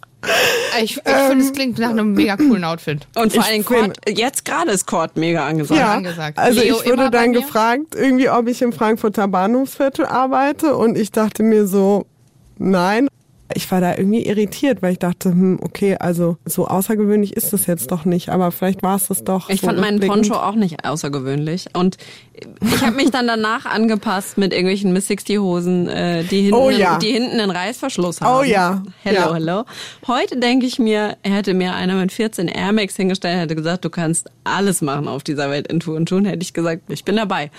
Ich, 0.81 0.95
ich 0.95 1.01
ähm, 1.03 1.27
finde, 1.27 1.43
es 1.43 1.51
klingt 1.51 1.79
nach 1.79 1.89
einem 1.89 2.13
mega 2.13 2.37
coolen 2.37 2.63
Outfit. 2.63 3.07
Und 3.15 3.33
vor 3.33 3.43
allem 3.43 3.65
Cord, 3.65 3.97
jetzt 4.07 4.45
gerade 4.45 4.71
ist 4.71 4.85
Cord 4.85 5.17
mega 5.17 5.45
angesagt. 5.45 5.77
Ja, 5.77 5.95
angesagt. 5.95 6.37
also 6.37 6.61
Leo 6.61 6.77
ich 6.77 6.89
wurde 6.89 7.11
dann 7.11 7.33
gefragt, 7.33 7.95
irgendwie, 7.95 8.29
ob 8.29 8.47
ich 8.47 8.61
im 8.61 8.71
Frankfurter 8.71 9.27
Bahnhofsviertel 9.27 10.05
arbeite 10.05 10.77
und 10.77 10.97
ich 10.97 11.11
dachte 11.11 11.43
mir 11.43 11.67
so, 11.67 12.05
nein 12.57 13.09
ich 13.55 13.69
war 13.71 13.81
da 13.81 13.95
irgendwie 13.97 14.25
irritiert, 14.25 14.81
weil 14.81 14.93
ich 14.93 14.99
dachte, 14.99 15.29
hm, 15.29 15.59
okay, 15.61 15.97
also 15.99 16.37
so 16.45 16.67
außergewöhnlich 16.67 17.35
ist 17.35 17.53
das 17.53 17.65
jetzt 17.67 17.91
doch 17.91 18.05
nicht, 18.05 18.29
aber 18.29 18.51
vielleicht 18.51 18.83
war 18.83 18.95
es 18.95 19.07
das 19.07 19.23
doch. 19.23 19.49
Ich 19.49 19.61
so 19.61 19.67
fand 19.67 19.79
meinen 19.79 19.99
Poncho 19.99 20.35
auch 20.35 20.55
nicht 20.55 20.85
außergewöhnlich 20.85 21.67
und 21.73 21.97
ich 22.61 22.81
habe 22.81 22.95
mich 22.95 23.11
dann 23.11 23.27
danach 23.27 23.65
angepasst 23.65 24.37
mit 24.37 24.53
irgendwelchen 24.53 24.91
Miss 24.91 25.07
60 25.07 25.37
Hosen, 25.39 25.87
äh, 25.87 26.23
die 26.23 26.43
hinten, 26.43 26.55
oh, 26.55 26.69
ja. 26.69 26.97
die 26.97 27.11
hinten 27.11 27.39
einen 27.39 27.51
Reißverschluss 27.51 28.21
haben. 28.21 28.39
Oh 28.39 28.43
ja. 28.43 28.83
Hello, 29.03 29.19
ja. 29.19 29.33
hello. 29.33 29.63
Heute 30.07 30.37
denke 30.37 30.65
ich 30.65 30.79
mir, 30.79 31.17
hätte 31.21 31.53
mir 31.53 31.75
einer 31.75 31.95
mit 31.95 32.11
14 32.11 32.47
Air 32.47 32.71
Max 32.71 32.95
hingestellt, 32.95 33.39
hätte 33.39 33.55
gesagt, 33.55 33.85
du 33.85 33.89
kannst 33.89 34.31
alles 34.43 34.81
machen 34.81 35.07
auf 35.07 35.23
dieser 35.23 35.49
Welt 35.49 35.67
in 35.67 35.79
Tour 35.79 35.95
und 35.95 36.09
Tun, 36.09 36.25
hätte 36.25 36.41
ich 36.41 36.53
gesagt, 36.53 36.83
ich 36.89 37.05
bin 37.05 37.15
dabei. 37.15 37.51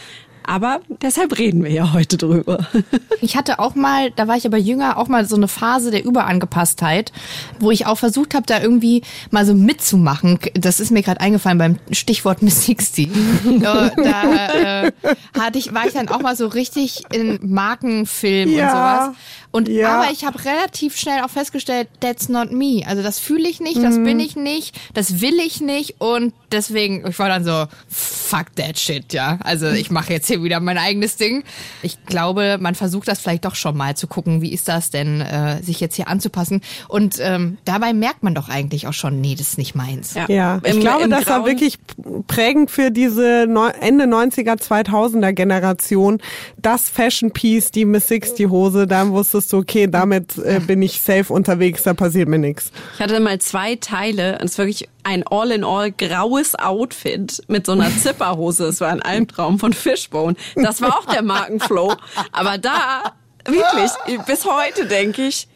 Aber 0.47 0.81
deshalb 1.03 1.39
reden 1.39 1.65
wir 1.65 1.71
ja 1.71 1.93
heute 1.93 2.17
drüber. 2.17 2.67
Ich 3.21 3.37
hatte 3.37 3.59
auch 3.59 3.75
mal, 3.75 4.11
da 4.11 4.29
war 4.29 4.37
ich 4.37 4.45
aber 4.45 4.59
jünger, 4.59 4.99
auch 4.99 5.09
mal 5.09 5.25
so 5.25 5.37
eine 5.37 5.49
Phase 5.49 5.91
der 5.91 6.05
Überangepasstheit, 6.05 7.11
wo 7.59 7.71
ich 7.71 7.87
auch 7.87 7.97
versucht 7.97 8.35
habe, 8.35 8.45
da 8.45 8.61
irgendwie 8.61 9.03
mal 9.31 9.47
so 9.47 9.55
mitzumachen. 9.55 10.39
Das 10.53 10.79
ist 10.79 10.91
mir 10.91 11.03
gerade 11.03 11.23
eingefallen 11.23 11.57
beim 11.57 11.79
Stichwort 11.91 12.43
Miss 12.43 12.67
60. 12.67 13.09
da 13.63 13.87
äh, 13.87 14.93
hatte 15.39 15.59
ich, 15.59 15.73
war 15.73 15.87
ich 15.87 15.95
dann 15.95 16.09
auch 16.09 16.21
mal 16.21 16.37
so 16.37 16.49
richtig 16.49 17.05
in 17.13 17.39
Markenfilm 17.43 18.51
ja. 18.51 18.65
und 18.65 18.71
sowas. 18.71 19.17
Und 19.55 19.69
ja. 19.69 20.01
aber 20.01 20.11
ich 20.11 20.25
habe 20.25 20.45
relativ 20.45 20.97
schnell 20.97 21.23
auch 21.23 21.31
festgestellt, 21.31 21.87
that's 22.01 22.29
not 22.29 22.51
me. 22.51 22.83
Also 22.89 23.05
das 23.05 23.21
fühle 23.21 23.49
ich 23.49 23.61
nicht, 23.61 23.81
das 23.81 23.99
mhm. 23.99 24.05
bin 24.05 24.19
ich 24.19 24.35
nicht, 24.35 24.77
das 24.95 25.21
will 25.21 25.39
ich 25.39 25.61
nicht 25.61 26.01
und 26.01 26.35
deswegen, 26.51 27.07
ich 27.07 27.17
war 27.21 27.29
dann 27.29 27.45
so, 27.45 27.67
fuck 27.89 28.47
that 28.57 28.77
shit, 28.77 29.13
ja. 29.13 29.39
Also 29.45 29.69
ich 29.69 29.93
mache 29.93 30.13
jetzt 30.13 30.27
hier 30.27 30.43
wieder 30.43 30.59
mein 30.59 30.77
eigenes 30.77 31.15
Ding. 31.15 31.45
Ich 31.83 32.05
glaube, 32.05 32.59
man 32.61 32.75
versucht 32.75 33.07
das 33.07 33.21
vielleicht 33.21 33.45
doch 33.45 33.55
schon 33.55 33.77
mal 33.77 33.97
zu 33.97 34.09
gucken, 34.09 34.43
wie 34.43 34.53
ist 34.53 34.67
das 34.67 34.91
denn, 34.91 35.21
äh, 35.21 35.63
sich 35.63 35.79
jetzt 35.79 35.95
hier 35.95 36.09
anzupassen. 36.09 36.61
Und 36.89 37.19
ähm, 37.21 37.59
dabei 37.65 37.93
merkt 37.93 38.25
man 38.25 38.35
doch 38.35 38.49
eigentlich 38.49 38.89
auch 38.89 38.93
schon, 38.93 39.21
nee, 39.21 39.37
das 39.37 39.51
ist 39.51 39.59
nicht 39.59 39.77
meins. 39.77 40.15
Ja, 40.15 40.27
ja. 40.29 40.61
ich 40.65 40.75
Im, 40.75 40.81
glaube, 40.81 41.05
im 41.05 41.11
das 41.11 41.27
Grauen 41.27 41.43
war 41.43 41.47
wirklich 41.47 41.79
prägend 42.27 42.73
für 42.73 42.91
diese 42.91 43.43
Ende 43.81 44.07
90er, 44.07 44.61
2000er 44.61 45.33
Generation. 45.33 46.21
Das 46.61 46.89
Fashion 46.89 47.31
Piece, 47.31 47.71
die 47.71 47.85
Miss 47.85 48.09
60 48.09 48.49
Hose, 48.49 48.89
da 48.89 49.09
wusstest 49.09 49.44
wusstest 49.45 49.55
okay, 49.55 49.87
damit 49.87 50.39
äh, 50.39 50.61
bin 50.61 50.83
ich 50.83 51.01
safe 51.01 51.33
unterwegs, 51.33 51.83
da 51.83 51.95
passiert 51.95 52.29
mir 52.29 52.39
nichts. 52.39 52.71
Ich 52.95 53.01
hatte 53.01 53.21
mal 53.21 53.39
zwei 53.41 53.77
Teile 53.77 54.39
und 54.39 54.45
es 54.45 54.53
ist 54.53 54.59
wirklich 54.59 54.89
ein 55.03 55.25
all-in-all 55.27 55.93
graues 55.93 56.55
Outfit 56.55 57.43
mit 57.49 57.67
so 57.67 57.73
einer 57.73 57.91
Zipperhose. 57.91 58.67
Es 58.67 58.81
war 58.81 58.91
ein 58.91 59.03
Albtraum 59.03 59.59
von 59.59 59.73
Fishbone. 59.73 60.37
Das 60.57 60.81
war 60.81 60.99
auch 60.99 61.07
der 61.07 61.23
Markenflow. 61.23 61.95
Aber 62.33 62.59
da, 62.59 63.15
wirklich, 63.45 63.91
bis 64.27 64.47
heute 64.47 64.87
denke 64.87 65.27
ich, 65.27 65.49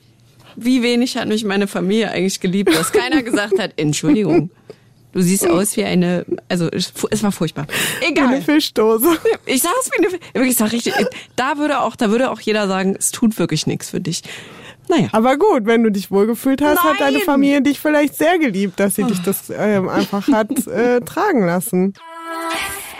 wie 0.57 0.83
wenig 0.83 1.17
hat 1.17 1.29
mich 1.29 1.45
meine 1.45 1.69
Familie 1.69 2.11
eigentlich 2.11 2.41
geliebt, 2.41 2.75
dass 2.75 2.93
keiner 2.93 3.23
gesagt 3.23 3.59
hat, 3.59 3.73
Entschuldigung, 3.77 4.51
Du 5.13 5.23
siehst 5.23 5.49
aus 5.49 5.77
wie 5.77 5.85
eine, 5.85 6.27
also 6.49 6.69
es 6.71 7.23
war 7.23 7.33
furchtbar. 7.33 7.67
Egal. 8.07 8.29
Eine 8.29 8.43
Fischdose. 8.43 9.09
Ich 9.47 9.63
sag's 9.63 9.91
wie 9.91 10.05
eine, 10.05 10.13
wirklich, 10.13 10.53
ich 10.53 10.57
sag 10.57 10.73
richtig, 10.73 10.95
da 11.35 11.57
würde 11.57 11.81
auch, 11.81 11.97
da 11.97 12.11
würde 12.11 12.31
auch 12.31 12.41
jeder 12.41 12.69
sagen, 12.69 12.95
es 12.99 13.11
tut 13.11 13.39
wirklich 13.39 13.67
nichts 13.67 13.91
für 13.91 14.01
dich. 14.01 14.23
Naja. 14.89 15.09
Aber 15.13 15.37
gut, 15.37 15.67
wenn 15.67 15.83
du 15.83 15.91
dich 15.91 16.11
wohlgefühlt 16.11 16.63
hast, 16.63 16.83
hat 16.83 17.01
deine 17.01 17.19
Nein. 17.19 17.27
Familie 17.27 17.63
dich 17.63 17.81
vielleicht 17.81 18.17
sehr 18.17 18.39
geliebt, 18.39 18.81
dass 18.81 18.95
sie 18.95 19.05
dich 19.05 19.21
das 19.23 19.51
ähm, 19.51 19.89
einfach 19.89 20.29
hat 20.29 20.51
äh, 20.67 21.01
tragen 21.01 21.45
lassen. 21.45 21.95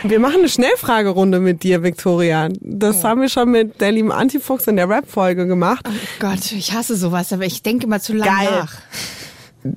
Wir 0.03 0.19
machen 0.19 0.39
eine 0.39 0.49
Schnellfragerunde 0.49 1.39
mit 1.39 1.63
dir, 1.63 1.83
Victoria. 1.83 2.47
Das 2.61 3.03
haben 3.03 3.21
wir 3.21 3.27
schon 3.27 3.51
mit 3.51 3.81
der 3.81 3.91
lieben 3.91 4.13
Antifuchs 4.13 4.65
in 4.67 4.77
der 4.77 4.87
Rap-Folge 4.87 5.45
gemacht. 5.45 5.85
Gott, 6.19 6.51
ich 6.53 6.71
hasse 6.71 6.95
sowas, 6.95 7.33
aber 7.33 7.45
ich 7.45 7.63
denke 7.63 7.85
immer 7.85 7.99
zu 7.99 8.13
lange 8.13 8.31
Geil. 8.31 8.59
nach. 8.61 8.73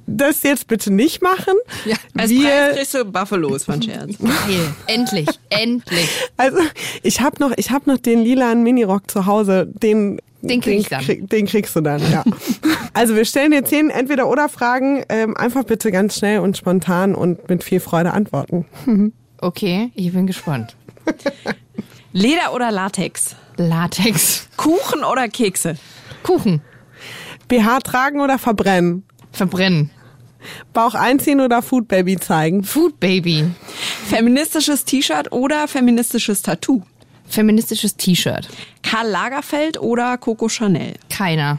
Das 0.06 0.42
jetzt 0.44 0.68
bitte 0.68 0.92
nicht 0.92 1.22
machen. 1.22 1.54
Ja, 1.84 1.96
Als 2.16 2.30
Preis 2.30 2.30
wir, 2.30 2.72
kriegst 2.76 2.94
du 2.94 3.04
Buffalos 3.04 3.64
von 3.64 3.82
Scherz. 3.82 4.16
Geil. 4.20 4.74
Endlich, 4.86 5.28
endlich. 5.48 6.08
also 6.36 6.58
ich 7.02 7.20
habe 7.20 7.36
noch, 7.40 7.52
ich 7.56 7.70
habe 7.70 7.90
noch 7.90 7.98
den 7.98 8.20
lilanen 8.22 8.62
Minirock 8.62 9.10
zu 9.10 9.26
Hause. 9.26 9.66
Den 9.66 10.20
Den 10.42 10.60
krieg 10.60 10.80
ich 10.80 10.88
dann. 10.88 11.02
krieg- 11.04 11.28
den 11.28 11.46
kriegst 11.46 11.74
du 11.74 11.80
dann, 11.80 12.00
ja. 12.12 12.22
also 12.94 13.16
wir 13.16 13.24
stellen 13.24 13.50
dir 13.50 13.64
zehn 13.64 13.90
entweder 13.90 14.28
oder 14.28 14.48
Fragen. 14.48 15.04
Ähm, 15.08 15.36
einfach 15.36 15.64
bitte 15.64 15.90
ganz 15.90 16.16
schnell 16.16 16.38
und 16.40 16.56
spontan 16.56 17.14
und 17.16 17.48
mit 17.48 17.64
viel 17.64 17.80
Freude 17.80 18.12
antworten. 18.12 18.66
Okay, 19.44 19.90
ich 19.96 20.12
bin 20.12 20.28
gespannt. 20.28 20.76
Leder 22.12 22.54
oder 22.54 22.70
Latex? 22.70 23.34
Latex. 23.56 24.46
Kuchen 24.56 25.02
oder 25.02 25.26
Kekse? 25.28 25.76
Kuchen. 26.22 26.60
BH 27.48 27.80
tragen 27.80 28.20
oder 28.20 28.38
verbrennen? 28.38 29.02
Verbrennen. 29.32 29.90
Bauch 30.72 30.94
einziehen 30.94 31.40
oder 31.40 31.62
Food 31.62 31.88
Baby 31.88 32.16
zeigen? 32.18 32.64
Food 32.64 32.98
Baby. 33.00 33.46
Feministisches 34.08 34.84
T-Shirt 34.84 35.32
oder 35.32 35.68
feministisches 35.68 36.42
Tattoo? 36.42 36.82
Feministisches 37.28 37.96
T-Shirt. 37.96 38.48
Karl 38.82 39.08
Lagerfeld 39.08 39.80
oder 39.80 40.18
Coco 40.18 40.48
Chanel? 40.48 40.94
Keiner. 41.08 41.58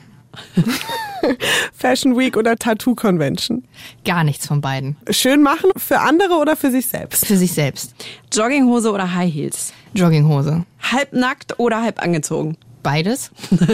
Fashion 1.73 2.17
Week 2.17 2.35
oder 2.35 2.55
Tattoo 2.55 2.95
Convention? 2.95 3.63
Gar 4.03 4.23
nichts 4.23 4.47
von 4.47 4.61
beiden. 4.61 4.97
Schön 5.09 5.41
machen 5.41 5.71
für 5.77 5.99
andere 5.99 6.35
oder 6.35 6.55
für 6.55 6.71
sich 6.71 6.87
selbst? 6.87 7.25
Für 7.25 7.37
sich 7.37 7.53
selbst. 7.53 7.93
Jogginghose 8.31 8.91
oder 8.91 9.13
High 9.13 9.33
Heels? 9.33 9.73
Jogginghose. 9.93 10.65
Halbnackt 10.81 11.59
oder 11.59 11.81
halb 11.81 12.01
angezogen? 12.01 12.57
Beides? 12.83 13.31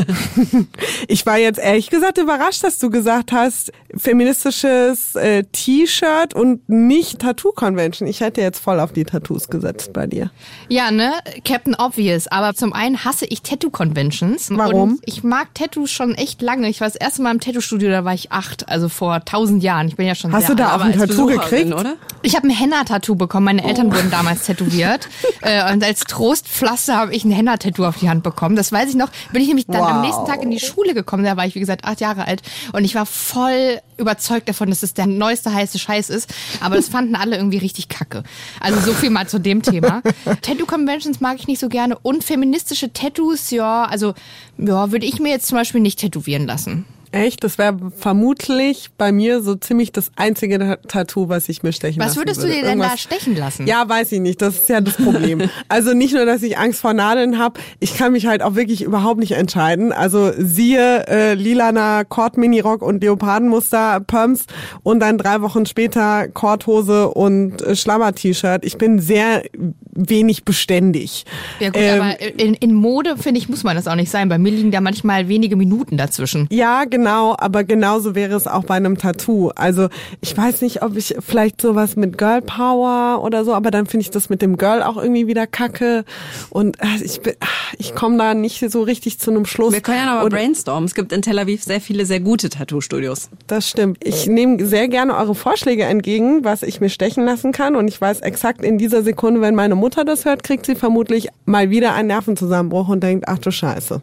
Ich 1.07 1.25
war 1.25 1.37
jetzt 1.37 1.59
ehrlich 1.59 1.89
gesagt 1.89 2.17
überrascht, 2.17 2.63
dass 2.63 2.77
du 2.77 2.89
gesagt 2.89 3.31
hast, 3.31 3.71
feministisches 3.95 5.15
äh, 5.15 5.43
T-Shirt 5.51 6.33
und 6.35 6.67
nicht 6.69 7.19
Tattoo 7.19 7.51
Convention. 7.51 8.07
Ich 8.07 8.21
hätte 8.21 8.41
jetzt 8.41 8.59
voll 8.59 8.79
auf 8.79 8.91
die 8.93 9.03
Tattoos 9.05 9.47
gesetzt 9.49 9.91
bei 9.93 10.05
dir. 10.07 10.29
Ja, 10.67 10.91
ne? 10.91 11.13
Captain 11.45 11.75
Obvious. 11.75 12.27
Aber 12.27 12.53
zum 12.53 12.73
einen 12.73 13.03
hasse 13.03 13.25
ich 13.25 13.41
Tattoo-Conventions. 13.41 14.49
Warum? 14.51 14.93
Und 14.93 14.99
ich 15.05 15.23
mag 15.23 15.53
Tattoos 15.55 15.89
schon 15.91 16.13
echt 16.15 16.41
lange. 16.41 16.69
Ich 16.69 16.81
war 16.81 16.87
das 16.87 16.95
erste 16.95 17.21
Mal 17.23 17.31
im 17.31 17.39
Tattoo-Studio, 17.39 17.89
da 17.89 18.05
war 18.05 18.13
ich 18.13 18.31
acht, 18.31 18.69
also 18.69 18.89
vor 18.89 19.23
tausend 19.25 19.63
Jahren. 19.63 19.87
Ich 19.87 19.95
bin 19.95 20.05
ja 20.05 20.15
schon 20.15 20.31
Hast 20.31 20.47
sehr 20.47 20.55
du 20.55 20.63
da 20.63 20.69
alt. 20.73 20.81
auch 20.81 20.85
ein 20.85 20.97
Tattoo 20.97 21.25
gekriegt? 21.25 21.73
oder? 21.73 21.95
Ich 22.21 22.35
habe 22.35 22.47
ein 22.47 22.51
Henna-Tattoo 22.51 23.15
bekommen. 23.15 23.45
Meine 23.45 23.63
Eltern 23.63 23.87
Oh. 23.87 23.95
wurden 23.95 24.11
damals 24.11 24.45
tätowiert. 24.45 25.07
äh, 25.41 25.71
und 25.73 25.83
als 25.83 26.01
Trostpflaster 26.01 26.95
habe 26.97 27.13
ich 27.15 27.23
ein 27.25 27.31
Henna-Tattoo 27.31 27.85
auf 27.85 27.97
die 27.97 28.09
Hand 28.09 28.21
bekommen. 28.23 28.55
Das 28.55 28.71
weiß 28.71 28.89
ich 28.89 28.95
noch. 28.99 29.09
Bin 29.31 29.41
ich 29.41 29.47
nämlich 29.47 29.65
dann 29.65 29.81
am 29.81 29.97
Wow. 29.97 30.05
nächsten 30.05 30.25
Tag 30.25 30.43
in 30.43 30.51
die 30.51 30.59
Schule 30.59 30.93
gekommen. 30.93 31.23
Da 31.23 31.35
war 31.35 31.45
ich, 31.45 31.55
wie 31.55 31.59
gesagt, 31.59 31.85
acht 31.85 31.99
Jahre 32.01 32.25
alt. 32.27 32.41
Und 32.73 32.83
ich 32.83 32.93
war 32.93 33.05
voll 33.07 33.79
überzeugt 33.97 34.47
davon, 34.47 34.69
dass 34.69 34.83
es 34.83 34.93
der 34.93 35.07
neueste 35.07 35.53
heiße 35.53 35.79
Scheiß 35.79 36.09
ist. 36.09 36.33
Aber 36.61 36.75
das 36.75 36.87
fanden 36.89 37.15
alle 37.15 37.35
irgendwie 37.35 37.57
richtig 37.57 37.89
kacke. 37.89 38.23
Also 38.59 38.79
so 38.79 38.93
viel 38.93 39.09
mal 39.09 39.27
zu 39.27 39.39
dem 39.39 39.61
Thema. 39.63 40.01
Tattoo-Conventions 40.41 41.19
mag 41.19 41.37
ich 41.39 41.47
nicht 41.47 41.59
so 41.59 41.67
gerne. 41.69 41.97
Und 41.99 42.23
feministische 42.23 42.93
Tattoos, 42.93 43.49
ja, 43.49 43.85
also 43.85 44.13
ja, 44.57 44.91
würde 44.91 45.05
ich 45.05 45.19
mir 45.19 45.29
jetzt 45.29 45.47
zum 45.47 45.57
Beispiel 45.57 45.81
nicht 45.81 45.99
tätowieren 45.99 46.45
lassen. 46.45 46.85
Echt? 47.11 47.43
Das 47.43 47.57
wäre 47.57 47.77
vermutlich 47.97 48.89
bei 48.97 49.11
mir 49.11 49.41
so 49.41 49.55
ziemlich 49.55 49.91
das 49.91 50.11
einzige 50.15 50.59
Ta- 50.59 50.75
Tattoo, 50.87 51.29
was 51.29 51.49
ich 51.49 51.63
mir 51.63 51.71
stechen 51.73 51.99
Was 51.99 52.09
lassen 52.09 52.17
würdest 52.19 52.37
du 52.39 52.47
würde. 52.47 52.55
dir 52.61 52.63
denn 52.65 52.79
da 52.79 52.97
stechen 52.97 53.35
lassen? 53.35 53.67
Ja, 53.67 53.87
weiß 53.87 54.11
ich 54.11 54.19
nicht. 54.19 54.41
Das 54.41 54.55
ist 54.55 54.69
ja 54.69 54.81
das 54.81 54.95
Problem. 54.97 55.41
also 55.69 55.93
nicht 55.93 56.13
nur, 56.13 56.25
dass 56.25 56.43
ich 56.43 56.57
Angst 56.57 56.81
vor 56.81 56.93
Nadeln 56.93 57.37
habe, 57.39 57.59
ich 57.79 57.95
kann 57.97 58.11
mich 58.11 58.25
halt 58.27 58.41
auch 58.41 58.55
wirklich 58.55 58.81
überhaupt 58.83 59.19
nicht 59.19 59.31
entscheiden. 59.33 59.91
Also 59.91 60.31
siehe 60.37 61.07
äh, 61.07 61.33
lilaner 61.33 62.05
Kord-Minirock 62.05 62.81
und 62.81 63.01
Leopardenmuster 63.03 63.99
Pumps 64.01 64.45
und 64.83 64.99
dann 64.99 65.17
drei 65.17 65.41
Wochen 65.41 65.65
später 65.65 66.27
Kordhose 66.27 67.09
und 67.09 67.61
äh, 67.61 67.75
Schlammer-T-Shirt. 67.75 68.65
Ich 68.65 68.77
bin 68.77 68.99
sehr 68.99 69.43
wenig 69.91 70.45
beständig. 70.45 71.25
Ja 71.59 71.69
gut, 71.69 71.77
Ähm, 71.81 72.01
aber 72.01 72.21
in, 72.39 72.53
in 72.53 72.73
Mode, 72.73 73.17
finde 73.17 73.39
ich, 73.39 73.49
muss 73.49 73.63
man 73.63 73.75
das 73.75 73.87
auch 73.87 73.95
nicht 73.95 74.11
sein. 74.11 74.29
Bei 74.29 74.37
mir 74.37 74.51
liegen 74.51 74.71
da 74.71 74.81
manchmal 74.81 75.27
wenige 75.27 75.55
Minuten 75.55 75.97
dazwischen. 75.97 76.47
Ja, 76.51 76.85
genau, 76.85 76.98
aber 77.07 77.63
genauso 77.63 78.15
wäre 78.15 78.35
es 78.35 78.47
auch 78.47 78.63
bei 78.63 78.75
einem 78.75 78.97
Tattoo. 78.97 79.49
Also 79.55 79.89
ich 80.21 80.35
weiß 80.35 80.61
nicht, 80.61 80.81
ob 80.81 80.95
ich 80.95 81.15
vielleicht 81.19 81.61
sowas 81.61 81.95
mit 81.95 82.17
Girl 82.17 82.41
Power 82.41 83.23
oder 83.23 83.45
so, 83.45 83.53
aber 83.53 83.71
dann 83.71 83.85
finde 83.85 84.03
ich 84.03 84.11
das 84.11 84.29
mit 84.29 84.41
dem 84.41 84.57
Girl 84.57 84.83
auch 84.83 84.97
irgendwie 84.97 85.27
wieder 85.27 85.47
kacke 85.47 86.05
und 86.49 86.79
äh, 86.81 87.03
ich 87.03 87.21
bin, 87.21 87.33
ich 87.77 87.95
komme 87.95 88.17
da 88.17 88.33
nicht 88.33 88.59
so 88.71 88.81
richtig 88.81 89.19
zu 89.19 89.31
einem 89.31 89.45
Schluss. 89.45 89.73
Wir 89.73 89.81
können 89.81 89.97
ja 89.97 90.05
mal 90.05 90.23
Und 90.23 90.31
brainstormen. 90.31 90.85
Es 90.85 90.95
gibt 90.95 91.11
in 91.11 91.21
Tel 91.21 91.39
Aviv 91.39 91.63
sehr 91.63 91.81
viele 91.81 92.05
sehr 92.05 92.19
gute 92.19 92.49
Tattoo-Studios. 92.49 93.29
Das 93.47 93.69
stimmt. 93.69 93.97
Ich 94.03 94.27
nehme 94.27 94.65
sehr 94.65 94.87
gerne 94.87 95.15
eure 95.15 95.35
Vorschläge 95.35 95.83
entgegen, 95.83 96.43
was 96.43 96.63
ich 96.63 96.81
mir 96.81 96.89
stechen 96.89 97.25
lassen 97.25 97.51
kann 97.51 97.75
und 97.75 97.87
ich 97.87 97.99
weiß 97.99 98.21
exakt 98.21 98.63
in 98.63 98.77
dieser 98.77 99.03
Sekunde, 99.03 99.41
wenn 99.41 99.55
meine 99.55 99.75
Mutter 99.75 100.05
das 100.05 100.25
hört, 100.25 100.43
kriegt 100.43 100.65
sie 100.65 100.75
vermutlich 100.75 101.29
mal 101.45 101.69
wieder 101.69 101.93
einen 101.93 102.07
Nervenzusammenbruch 102.07 102.89
und 102.89 103.01
denkt, 103.01 103.25
ach 103.27 103.37
du 103.37 103.51
Scheiße, 103.51 104.01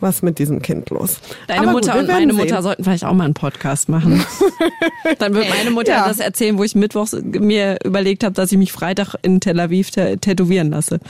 was 0.00 0.22
mit 0.22 0.38
diesem 0.38 0.62
Kind 0.62 0.90
los? 0.90 1.18
Deine 1.46 1.62
Aber 1.62 1.72
Mutter 1.72 1.92
gut, 1.92 2.02
und 2.02 2.08
meine. 2.08 2.33
Mutter 2.34 2.62
sollten 2.62 2.84
vielleicht 2.84 3.04
auch 3.04 3.12
mal 3.14 3.24
einen 3.24 3.34
Podcast 3.34 3.88
machen. 3.88 4.24
Dann 5.18 5.34
wird 5.34 5.48
meine 5.48 5.70
Mutter 5.70 5.92
Ja. 5.92 6.08
das 6.08 6.18
erzählen, 6.20 6.58
wo 6.58 6.64
ich 6.64 6.74
mittwochs 6.74 7.12
mir 7.22 7.78
überlegt 7.84 8.24
habe, 8.24 8.34
dass 8.34 8.52
ich 8.52 8.58
mich 8.58 8.72
Freitag 8.72 9.14
in 9.22 9.40
Tel 9.40 9.58
Aviv 9.60 9.88
tä- 9.88 10.18
tätowieren 10.20 10.70
lasse. 10.70 11.00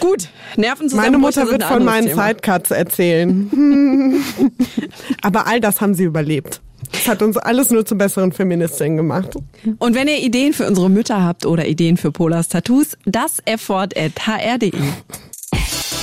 Gut, 0.00 0.28
Nervenzusammenbrüche 0.56 0.96
Meine 1.10 1.18
Mutter 1.18 1.50
wird 1.50 1.64
von 1.64 1.84
meinen 1.84 2.08
Thema. 2.08 2.28
Sidecuts 2.28 2.70
erzählen. 2.70 3.50
Aber 5.22 5.46
all 5.46 5.60
das 5.60 5.80
haben 5.80 5.94
sie 5.94 6.04
überlebt. 6.04 6.60
Das 6.92 7.08
hat 7.08 7.22
uns 7.22 7.36
alles 7.36 7.70
nur 7.70 7.84
zu 7.86 7.96
besseren 7.96 8.30
Feministinnen 8.32 8.96
gemacht. 8.96 9.30
Und 9.78 9.94
wenn 9.94 10.06
ihr 10.06 10.18
Ideen 10.22 10.52
für 10.52 10.66
unsere 10.66 10.88
Mütter 10.90 11.22
habt 11.24 11.46
oder 11.46 11.66
Ideen 11.66 11.96
für 11.96 12.12
Polas 12.12 12.48
Tattoos, 12.48 12.96
das 13.04 13.38
f-wort.hr.de. 13.44 14.72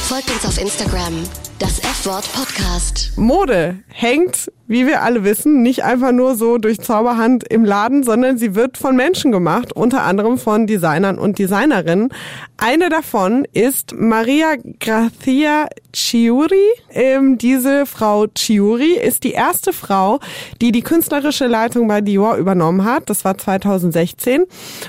Folgt 0.07 0.29
uns 0.31 0.45
auf 0.45 0.59
Instagram, 0.61 1.13
das 1.61 1.77
F-Wort 1.77 2.27
Podcast. 2.33 3.11
Mode 3.17 3.77
hängt, 3.87 4.51
wie 4.65 4.87
wir 4.87 5.03
alle 5.03 5.23
wissen, 5.23 5.61
nicht 5.61 5.83
einfach 5.83 6.11
nur 6.11 6.35
so 6.35 6.57
durch 6.57 6.79
Zauberhand 6.79 7.43
im 7.51 7.65
Laden, 7.65 8.01
sondern 8.01 8.39
sie 8.39 8.55
wird 8.55 8.79
von 8.79 8.95
Menschen 8.95 9.31
gemacht, 9.31 9.71
unter 9.73 10.01
anderem 10.01 10.39
von 10.39 10.65
Designern 10.65 11.19
und 11.19 11.37
Designerinnen. 11.37 12.09
Eine 12.57 12.89
davon 12.89 13.45
ist 13.53 13.93
Maria 13.93 14.55
Grazia 14.79 15.67
Chiuri. 15.93 16.55
Ähm, 16.89 17.37
diese 17.37 17.85
Frau 17.85 18.27
Chiuri 18.27 18.93
ist 18.93 19.23
die 19.23 19.31
erste 19.31 19.73
Frau, 19.73 20.19
die 20.61 20.71
die 20.71 20.81
künstlerische 20.81 21.47
Leitung 21.47 21.87
bei 21.87 22.01
Dior 22.01 22.37
übernommen 22.37 22.85
hat. 22.85 23.09
Das 23.09 23.25
war 23.25 23.37
2016. 23.37 24.45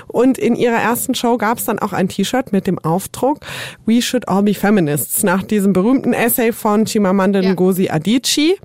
Und 0.07 0.37
in 0.37 0.55
ihrer 0.55 0.77
ersten 0.77 1.13
Show 1.13 1.37
gab 1.37 1.57
es 1.57 1.65
dann 1.65 1.79
auch 1.79 1.93
ein 1.93 2.07
T-Shirt 2.09 2.51
mit 2.51 2.67
dem 2.67 2.79
Aufdruck 2.79 3.39
We 3.85 4.01
Should 4.01 4.27
All 4.27 4.43
Be 4.43 4.53
Feminists 4.53 5.23
nach 5.23 5.43
diesem 5.43 5.73
berühmten 5.73 6.13
Essay 6.13 6.51
von 6.63 6.85
Chimamanda 6.85 7.41
Ja. 7.41 7.53
Ngozi 7.53 7.89
Adichie. 7.89 8.55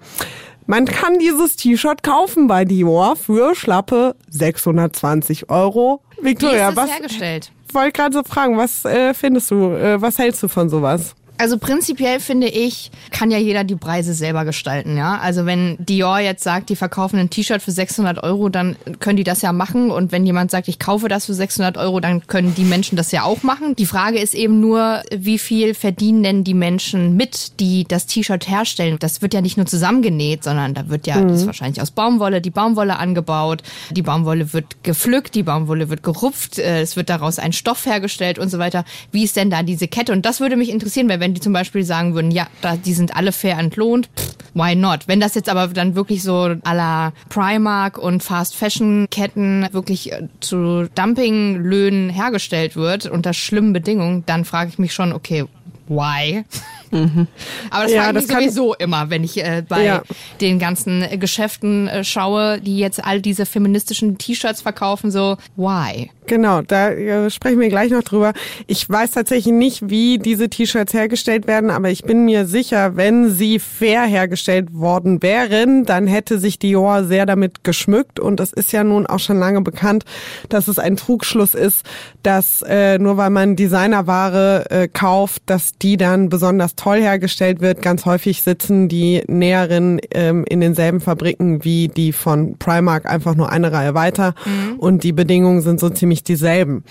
Man 0.66 0.84
kann 0.84 1.18
dieses 1.18 1.56
T-Shirt 1.56 2.04
kaufen 2.04 2.46
bei 2.46 2.64
Dior 2.64 3.16
für 3.16 3.56
schlappe 3.56 4.14
620 4.30 5.50
Euro. 5.50 6.00
Wie 6.20 6.30
Victoria, 6.30 6.68
ist 6.68 6.76
das 6.76 6.84
was 6.84 6.94
hergestellt? 6.94 7.52
wollte 7.72 7.92
gerade 7.92 8.14
so 8.14 8.22
fragen, 8.22 8.56
was 8.56 8.84
äh, 8.84 9.14
findest 9.14 9.50
du, 9.50 9.72
äh, 9.72 10.00
was 10.00 10.18
hältst 10.18 10.42
du 10.42 10.48
von 10.48 10.68
sowas? 10.68 11.14
Also 11.38 11.56
prinzipiell 11.56 12.18
finde 12.18 12.48
ich, 12.48 12.90
kann 13.10 13.30
ja 13.30 13.38
jeder 13.38 13.62
die 13.62 13.76
Preise 13.76 14.12
selber 14.12 14.44
gestalten, 14.44 14.96
ja. 14.96 15.18
Also 15.18 15.46
wenn 15.46 15.76
Dior 15.78 16.18
jetzt 16.18 16.42
sagt, 16.42 16.68
die 16.68 16.76
verkaufen 16.76 17.18
ein 17.18 17.30
T-Shirt 17.30 17.62
für 17.62 17.70
600 17.70 18.22
Euro, 18.24 18.48
dann 18.48 18.76
können 18.98 19.16
die 19.16 19.24
das 19.24 19.40
ja 19.42 19.52
machen. 19.52 19.92
Und 19.92 20.10
wenn 20.10 20.26
jemand 20.26 20.50
sagt, 20.50 20.66
ich 20.66 20.80
kaufe 20.80 21.08
das 21.08 21.26
für 21.26 21.34
600 21.34 21.76
Euro, 21.76 22.00
dann 22.00 22.26
können 22.26 22.54
die 22.56 22.64
Menschen 22.64 22.96
das 22.96 23.12
ja 23.12 23.22
auch 23.22 23.44
machen. 23.44 23.76
Die 23.76 23.86
Frage 23.86 24.18
ist 24.18 24.34
eben 24.34 24.58
nur, 24.58 25.02
wie 25.14 25.38
viel 25.38 25.74
verdienen 25.74 26.24
denn 26.24 26.44
die 26.44 26.54
Menschen 26.54 27.16
mit, 27.16 27.60
die 27.60 27.84
das 27.84 28.06
T-Shirt 28.06 28.48
herstellen? 28.48 28.96
Das 28.98 29.22
wird 29.22 29.32
ja 29.32 29.40
nicht 29.40 29.56
nur 29.56 29.66
zusammengenäht, 29.66 30.42
sondern 30.42 30.74
da 30.74 30.88
wird 30.88 31.06
ja, 31.06 31.22
das 31.22 31.42
ist 31.42 31.46
wahrscheinlich 31.46 31.80
aus 31.80 31.92
Baumwolle, 31.92 32.40
die 32.40 32.50
Baumwolle 32.50 32.98
angebaut, 32.98 33.62
die 33.90 34.02
Baumwolle 34.02 34.52
wird 34.52 34.82
gepflückt, 34.82 35.36
die 35.36 35.44
Baumwolle 35.44 35.88
wird 35.88 36.02
gerupft, 36.02 36.58
äh, 36.58 36.80
es 36.80 36.96
wird 36.96 37.10
daraus 37.10 37.38
ein 37.38 37.52
Stoff 37.52 37.86
hergestellt 37.86 38.40
und 38.40 38.48
so 38.48 38.58
weiter. 38.58 38.84
Wie 39.12 39.22
ist 39.22 39.36
denn 39.36 39.50
da 39.50 39.62
diese 39.62 39.86
Kette? 39.86 40.12
Und 40.12 40.26
das 40.26 40.40
würde 40.40 40.56
mich 40.56 40.70
interessieren, 40.70 41.08
weil 41.08 41.20
wenn 41.20 41.27
wenn 41.28 41.34
die 41.34 41.40
zum 41.42 41.52
Beispiel 41.52 41.84
sagen 41.84 42.14
würden, 42.14 42.30
ja, 42.30 42.46
da, 42.62 42.76
die 42.76 42.94
sind 42.94 43.14
alle 43.14 43.32
fair 43.32 43.58
entlohnt, 43.58 44.08
pff, 44.18 44.34
why 44.54 44.74
not? 44.74 45.00
Wenn 45.08 45.20
das 45.20 45.34
jetzt 45.34 45.50
aber 45.50 45.66
dann 45.68 45.94
wirklich 45.94 46.22
so 46.22 46.32
à 46.64 46.74
la 46.74 47.12
Primark 47.28 47.98
und 47.98 48.22
Fast 48.22 48.56
Fashion 48.56 49.06
Ketten 49.10 49.68
wirklich 49.72 50.10
äh, 50.10 50.28
zu 50.40 50.88
Dumpinglöhnen 50.94 52.08
hergestellt 52.08 52.76
wird 52.76 53.04
unter 53.06 53.34
schlimmen 53.34 53.74
Bedingungen, 53.74 54.24
dann 54.24 54.46
frage 54.46 54.70
ich 54.70 54.78
mich 54.78 54.94
schon, 54.94 55.12
okay, 55.12 55.44
why? 55.88 56.44
Mhm. 56.90 57.26
Aber 57.70 57.82
das 57.84 57.92
Ja, 57.92 58.04
frage 58.04 58.20
ich 58.20 58.26
sowieso 58.26 58.74
immer, 58.74 59.10
wenn 59.10 59.22
ich 59.22 59.36
äh, 59.44 59.62
bei 59.68 59.84
Ja. 59.84 60.02
den 60.40 60.58
ganzen 60.58 61.02
äh, 61.02 61.18
Geschäften 61.18 61.88
äh, 61.88 62.04
schaue, 62.04 62.58
die 62.62 62.78
jetzt 62.78 63.04
all 63.04 63.20
diese 63.20 63.44
feministischen 63.44 64.16
T-Shirts 64.16 64.62
verkaufen, 64.62 65.10
so 65.10 65.36
why? 65.56 66.10
Genau, 66.28 66.60
da 66.60 66.90
äh, 66.90 67.30
sprechen 67.30 67.58
wir 67.58 67.70
gleich 67.70 67.90
noch 67.90 68.02
drüber. 68.02 68.34
Ich 68.66 68.88
weiß 68.88 69.12
tatsächlich 69.12 69.54
nicht, 69.54 69.88
wie 69.88 70.18
diese 70.18 70.50
T-Shirts 70.50 70.92
hergestellt 70.92 71.46
werden, 71.46 71.70
aber 71.70 71.88
ich 71.90 72.02
bin 72.04 72.26
mir 72.26 72.44
sicher, 72.44 72.96
wenn 72.96 73.30
sie 73.30 73.58
fair 73.58 74.02
hergestellt 74.02 74.74
worden 74.74 75.22
wären, 75.22 75.84
dann 75.84 76.06
hätte 76.06 76.38
sich 76.38 76.58
Dior 76.58 77.04
sehr 77.04 77.24
damit 77.24 77.64
geschmückt. 77.64 78.20
Und 78.20 78.40
es 78.40 78.52
ist 78.52 78.72
ja 78.72 78.84
nun 78.84 79.06
auch 79.06 79.20
schon 79.20 79.38
lange 79.38 79.62
bekannt, 79.62 80.04
dass 80.50 80.68
es 80.68 80.78
ein 80.78 80.96
Trugschluss 80.96 81.54
ist, 81.54 81.86
dass 82.22 82.60
äh, 82.60 82.98
nur 82.98 83.16
weil 83.16 83.30
man 83.30 83.56
Designerware 83.56 84.66
äh, 84.70 84.88
kauft, 84.88 85.42
dass 85.46 85.78
die 85.78 85.96
dann 85.96 86.28
besonders 86.28 86.74
toll 86.76 87.00
hergestellt 87.00 87.62
wird. 87.62 87.80
Ganz 87.80 88.04
häufig 88.04 88.42
sitzen 88.42 88.88
die 88.88 89.22
Näherinnen 89.26 89.98
ähm, 90.10 90.44
in 90.46 90.60
denselben 90.60 91.00
Fabriken 91.00 91.64
wie 91.64 91.88
die 91.88 92.12
von 92.12 92.58
Primark, 92.58 93.06
einfach 93.06 93.34
nur 93.34 93.50
eine 93.50 93.72
Reihe 93.72 93.94
weiter. 93.94 94.34
Und 94.76 95.04
die 95.04 95.12
Bedingungen 95.12 95.62
sind 95.62 95.80
so 95.80 95.88
ziemlich 95.88 96.17
dieselben. 96.22 96.84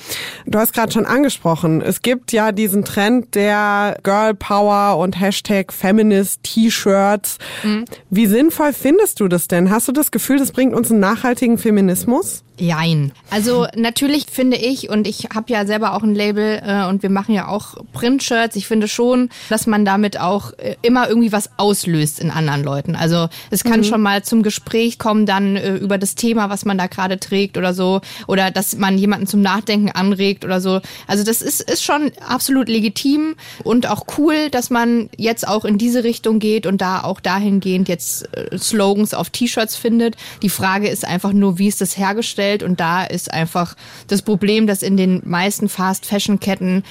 Du 0.45 0.59
hast 0.59 0.73
gerade 0.73 0.91
schon 0.91 1.05
angesprochen, 1.05 1.81
es 1.81 2.01
gibt 2.01 2.31
ja 2.31 2.51
diesen 2.51 2.83
Trend 2.85 3.35
der 3.35 3.97
Girl 4.03 4.33
Power 4.33 4.97
und 4.97 5.19
Hashtag 5.19 5.73
Feminist 5.73 6.43
T-Shirts. 6.43 7.37
Wie 8.09 8.25
sinnvoll 8.25 8.73
findest 8.73 9.19
du 9.19 9.27
das 9.27 9.47
denn? 9.47 9.69
Hast 9.69 9.87
du 9.87 9.91
das 9.91 10.11
Gefühl, 10.11 10.37
das 10.37 10.51
bringt 10.51 10.73
uns 10.73 10.91
einen 10.91 10.99
nachhaltigen 10.99 11.57
Feminismus? 11.57 12.43
Jein. 12.59 13.11
Also 13.29 13.67
natürlich 13.75 14.25
finde 14.31 14.57
ich, 14.57 14.89
und 14.89 15.05
ich 15.05 15.27
habe 15.35 15.51
ja 15.51 15.65
selber 15.67 15.93
auch 15.93 16.01
ein 16.01 16.15
Label 16.15 16.61
äh, 16.65 16.87
und 16.87 17.03
wir 17.03 17.11
machen 17.11 17.35
ja 17.35 17.47
auch 17.47 17.75
Print-Shirts, 17.93 18.55
ich 18.55 18.65
finde 18.65 18.87
schon, 18.87 19.29
dass 19.49 19.67
man 19.67 19.85
damit 19.85 20.19
auch 20.19 20.53
äh, 20.57 20.75
immer 20.81 21.07
irgendwie 21.07 21.31
was 21.31 21.51
auslöst 21.57 22.19
in 22.19 22.31
anderen 22.31 22.63
Leuten. 22.63 22.95
Also 22.95 23.29
es 23.51 23.63
kann 23.63 23.83
schon 23.83 24.01
mal 24.01 24.23
zum 24.23 24.41
Gespräch 24.41 24.97
kommen 24.97 25.27
dann 25.27 25.55
äh, 25.55 25.75
über 25.75 25.99
das 25.99 26.15
Thema, 26.15 26.49
was 26.49 26.65
man 26.65 26.79
da 26.79 26.87
gerade 26.87 27.19
trägt 27.19 27.57
oder 27.57 27.75
so. 27.75 28.01
Oder 28.25 28.49
dass 28.49 28.75
man 28.75 28.97
jemanden 28.97 29.27
zum 29.27 29.41
Nachdenken 29.41 29.91
anregt 29.91 30.43
oder 30.43 30.59
so. 30.59 30.81
Also 31.05 31.23
das 31.23 31.43
ist, 31.43 31.61
ist 31.61 31.83
schon 31.83 32.11
absolut 32.27 32.69
legitim 32.69 33.35
und 33.63 33.87
auch 33.87 34.05
cool, 34.17 34.49
dass 34.49 34.71
man 34.71 35.09
jetzt 35.15 35.47
auch 35.47 35.63
in 35.63 35.77
diese 35.77 36.03
Richtung 36.03 36.39
geht 36.39 36.65
und 36.65 36.81
da 36.81 37.03
auch 37.03 37.19
dahingehend 37.19 37.87
jetzt 37.87 38.27
äh, 38.35 38.57
Slogans 38.57 39.13
auf 39.13 39.29
T-Shirts 39.29 39.75
findet. 39.75 40.15
Die 40.41 40.49
Frage 40.49 40.87
ist 40.89 41.05
einfach 41.05 41.33
nur, 41.33 41.59
wie 41.59 41.67
ist 41.67 41.81
das 41.81 41.97
hergestellt? 41.99 42.46
Und 42.63 42.79
da 42.79 43.03
ist 43.03 43.31
einfach 43.33 43.75
das 44.07 44.21
Problem, 44.21 44.67
dass 44.67 44.81
in 44.81 44.97
den 44.97 45.21
meisten 45.25 45.69
Fast-Fashion-Ketten 45.69 46.83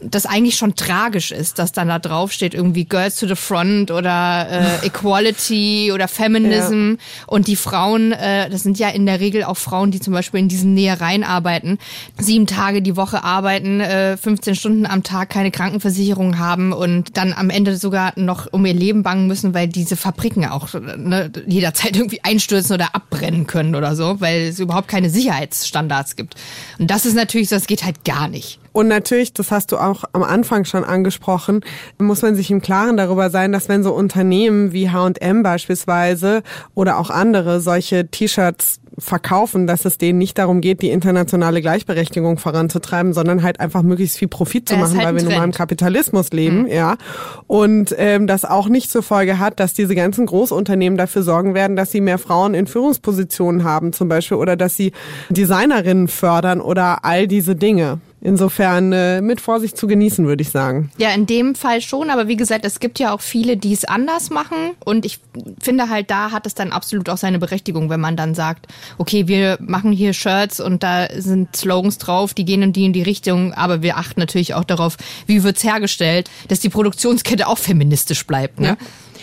das 0.00 0.26
eigentlich 0.26 0.56
schon 0.56 0.74
tragisch 0.74 1.32
ist, 1.32 1.58
dass 1.58 1.72
dann 1.72 1.88
da 1.88 1.98
drauf 1.98 2.32
steht 2.32 2.54
irgendwie 2.54 2.84
Girls 2.84 3.16
to 3.16 3.26
the 3.26 3.34
Front 3.34 3.90
oder 3.90 4.46
äh, 4.82 4.86
Equality 4.86 5.90
oder 5.92 6.08
Feminism 6.08 6.94
und 7.26 7.46
die 7.46 7.56
Frauen, 7.56 8.12
äh, 8.12 8.50
das 8.50 8.62
sind 8.62 8.78
ja 8.78 8.88
in 8.88 9.06
der 9.06 9.20
Regel 9.20 9.44
auch 9.44 9.56
Frauen, 9.56 9.90
die 9.90 10.00
zum 10.00 10.12
Beispiel 10.12 10.40
in 10.40 10.48
diesen 10.48 10.74
Nähereien 10.74 11.24
arbeiten, 11.24 11.78
sieben 12.18 12.46
Tage 12.46 12.82
die 12.82 12.96
Woche 12.96 13.24
arbeiten, 13.24 13.80
äh, 13.80 14.16
15 14.16 14.54
Stunden 14.54 14.86
am 14.86 15.02
Tag 15.02 15.30
keine 15.30 15.50
Krankenversicherung 15.50 16.38
haben 16.38 16.72
und 16.72 17.16
dann 17.16 17.32
am 17.32 17.50
Ende 17.50 17.76
sogar 17.76 18.12
noch 18.16 18.52
um 18.52 18.66
ihr 18.66 18.74
Leben 18.74 19.02
bangen 19.02 19.26
müssen, 19.26 19.54
weil 19.54 19.68
diese 19.68 19.96
Fabriken 19.96 20.44
auch 20.46 20.68
ne, 20.74 21.30
jederzeit 21.46 21.96
irgendwie 21.96 22.22
einstürzen 22.22 22.74
oder 22.74 22.94
abbrennen 22.94 23.46
können 23.46 23.74
oder 23.74 23.96
so, 23.96 24.20
weil 24.20 24.48
es 24.48 24.58
überhaupt 24.58 24.88
keine 24.88 25.10
Sicherheitsstandards 25.10 26.16
gibt. 26.16 26.34
Und 26.78 26.90
das 26.90 27.06
ist 27.06 27.14
natürlich, 27.14 27.48
so, 27.48 27.56
das 27.56 27.66
geht 27.66 27.84
halt 27.84 28.04
gar 28.04 28.28
nicht. 28.28 28.58
Und 28.76 28.88
natürlich, 28.88 29.32
das 29.32 29.52
hast 29.52 29.72
du 29.72 29.78
auch 29.78 30.04
am 30.12 30.22
Anfang 30.22 30.66
schon 30.66 30.84
angesprochen, 30.84 31.62
muss 31.96 32.20
man 32.20 32.34
sich 32.34 32.50
im 32.50 32.60
Klaren 32.60 32.98
darüber 32.98 33.30
sein, 33.30 33.50
dass 33.50 33.70
wenn 33.70 33.82
so 33.82 33.94
Unternehmen 33.94 34.74
wie 34.74 34.90
H&M 34.90 35.42
beispielsweise 35.42 36.42
oder 36.74 36.98
auch 36.98 37.08
andere 37.08 37.62
solche 37.62 38.06
T-Shirts 38.06 38.80
verkaufen, 38.98 39.66
dass 39.66 39.86
es 39.86 39.96
denen 39.96 40.18
nicht 40.18 40.36
darum 40.36 40.60
geht, 40.60 40.82
die 40.82 40.90
internationale 40.90 41.62
Gleichberechtigung 41.62 42.36
voranzutreiben, 42.36 43.14
sondern 43.14 43.42
halt 43.42 43.60
einfach 43.60 43.80
möglichst 43.80 44.18
viel 44.18 44.28
Profit 44.28 44.68
zu 44.68 44.76
machen, 44.76 44.98
halt 44.98 45.06
weil 45.06 45.16
wir 45.16 45.22
nun 45.22 45.32
mal 45.32 45.44
im. 45.44 45.50
Mhm. 45.50 45.54
Kapitalismus 45.54 46.30
leben, 46.32 46.66
ja. 46.66 46.98
Und 47.46 47.94
ähm, 47.96 48.26
das 48.26 48.44
auch 48.44 48.68
nicht 48.68 48.90
zur 48.90 49.02
Folge 49.02 49.38
hat, 49.38 49.58
dass 49.58 49.72
diese 49.72 49.94
ganzen 49.94 50.26
Großunternehmen 50.26 50.98
dafür 50.98 51.22
sorgen 51.22 51.54
werden, 51.54 51.76
dass 51.76 51.92
sie 51.92 52.02
mehr 52.02 52.18
Frauen 52.18 52.52
in 52.52 52.66
Führungspositionen 52.66 53.64
haben 53.64 53.94
zum 53.94 54.10
Beispiel 54.10 54.36
oder 54.36 54.54
dass 54.54 54.76
sie 54.76 54.92
Designerinnen 55.30 56.08
fördern 56.08 56.60
oder 56.60 57.06
all 57.06 57.26
diese 57.26 57.56
Dinge. 57.56 58.00
Insofern 58.22 58.92
äh, 58.92 59.20
mit 59.20 59.40
Vorsicht 59.40 59.76
zu 59.76 59.86
genießen, 59.86 60.26
würde 60.26 60.42
ich 60.42 60.48
sagen. 60.48 60.90
Ja, 60.96 61.10
in 61.10 61.26
dem 61.26 61.54
Fall 61.54 61.82
schon, 61.82 62.08
aber 62.10 62.28
wie 62.28 62.36
gesagt, 62.36 62.64
es 62.64 62.80
gibt 62.80 62.98
ja 62.98 63.12
auch 63.12 63.20
viele, 63.20 63.58
die 63.58 63.72
es 63.72 63.84
anders 63.84 64.30
machen 64.30 64.72
und 64.84 65.04
ich 65.04 65.20
finde 65.60 65.90
halt, 65.90 66.10
da 66.10 66.32
hat 66.32 66.46
es 66.46 66.54
dann 66.54 66.72
absolut 66.72 67.10
auch 67.10 67.18
seine 67.18 67.38
Berechtigung, 67.38 67.90
wenn 67.90 68.00
man 68.00 68.16
dann 68.16 68.34
sagt, 68.34 68.68
okay, 68.96 69.28
wir 69.28 69.58
machen 69.60 69.92
hier 69.92 70.14
Shirts 70.14 70.60
und 70.60 70.82
da 70.82 71.08
sind 71.14 71.54
Slogans 71.54 71.98
drauf, 71.98 72.32
die 72.32 72.46
gehen 72.46 72.62
in 72.62 72.72
die 72.72 72.86
in 72.86 72.94
die 72.94 73.02
Richtung, 73.02 73.52
aber 73.52 73.82
wir 73.82 73.98
achten 73.98 74.18
natürlich 74.18 74.54
auch 74.54 74.64
darauf, 74.64 74.96
wie 75.26 75.42
wird's 75.42 75.62
hergestellt, 75.62 76.30
dass 76.48 76.60
die 76.60 76.70
Produktionskette 76.70 77.46
auch 77.46 77.58
feministisch 77.58 78.26
bleibt, 78.26 78.60
ne? 78.60 78.78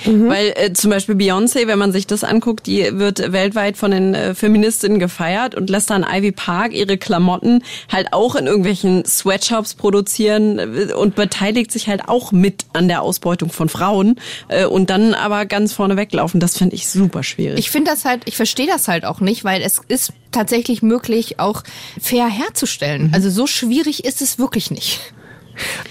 Weil 0.05 0.53
äh, 0.55 0.73
zum 0.73 0.91
Beispiel 0.91 1.15
Beyoncé, 1.15 1.67
wenn 1.67 1.79
man 1.79 1.91
sich 1.91 2.07
das 2.07 2.23
anguckt, 2.23 2.67
die 2.67 2.87
wird 2.97 3.31
weltweit 3.31 3.77
von 3.77 3.91
den 3.91 4.13
äh, 4.13 4.35
Feministinnen 4.35 4.99
gefeiert 4.99 5.55
und 5.55 5.69
lässt 5.69 5.89
dann 5.89 6.05
Ivy 6.09 6.31
Park 6.31 6.73
ihre 6.73 6.97
Klamotten 6.97 7.63
halt 7.91 8.13
auch 8.13 8.35
in 8.35 8.47
irgendwelchen 8.47 9.05
Sweatshops 9.05 9.73
produzieren 9.73 10.59
äh, 10.59 10.93
und 10.93 11.15
beteiligt 11.15 11.71
sich 11.71 11.87
halt 11.87 12.07
auch 12.07 12.31
mit 12.31 12.65
an 12.73 12.87
der 12.87 13.01
Ausbeutung 13.01 13.49
von 13.49 13.69
Frauen 13.69 14.19
äh, 14.47 14.65
und 14.65 14.89
dann 14.89 15.13
aber 15.13 15.45
ganz 15.45 15.73
vorne 15.73 15.97
weglaufen. 15.97 16.39
Das 16.39 16.57
finde 16.57 16.75
ich 16.75 16.87
super 16.87 17.23
schwierig. 17.23 17.59
Ich 17.59 17.71
finde 17.71 17.91
das 17.91 18.05
halt, 18.05 18.23
ich 18.25 18.35
verstehe 18.35 18.67
das 18.67 18.87
halt 18.87 19.05
auch 19.05 19.19
nicht, 19.19 19.43
weil 19.43 19.61
es 19.61 19.81
ist 19.87 20.13
tatsächlich 20.31 20.81
möglich, 20.81 21.39
auch 21.39 21.63
fair 22.01 22.27
herzustellen. 22.27 23.11
Also 23.13 23.29
so 23.29 23.47
schwierig 23.47 24.05
ist 24.05 24.21
es 24.21 24.39
wirklich 24.39 24.71
nicht. 24.71 24.99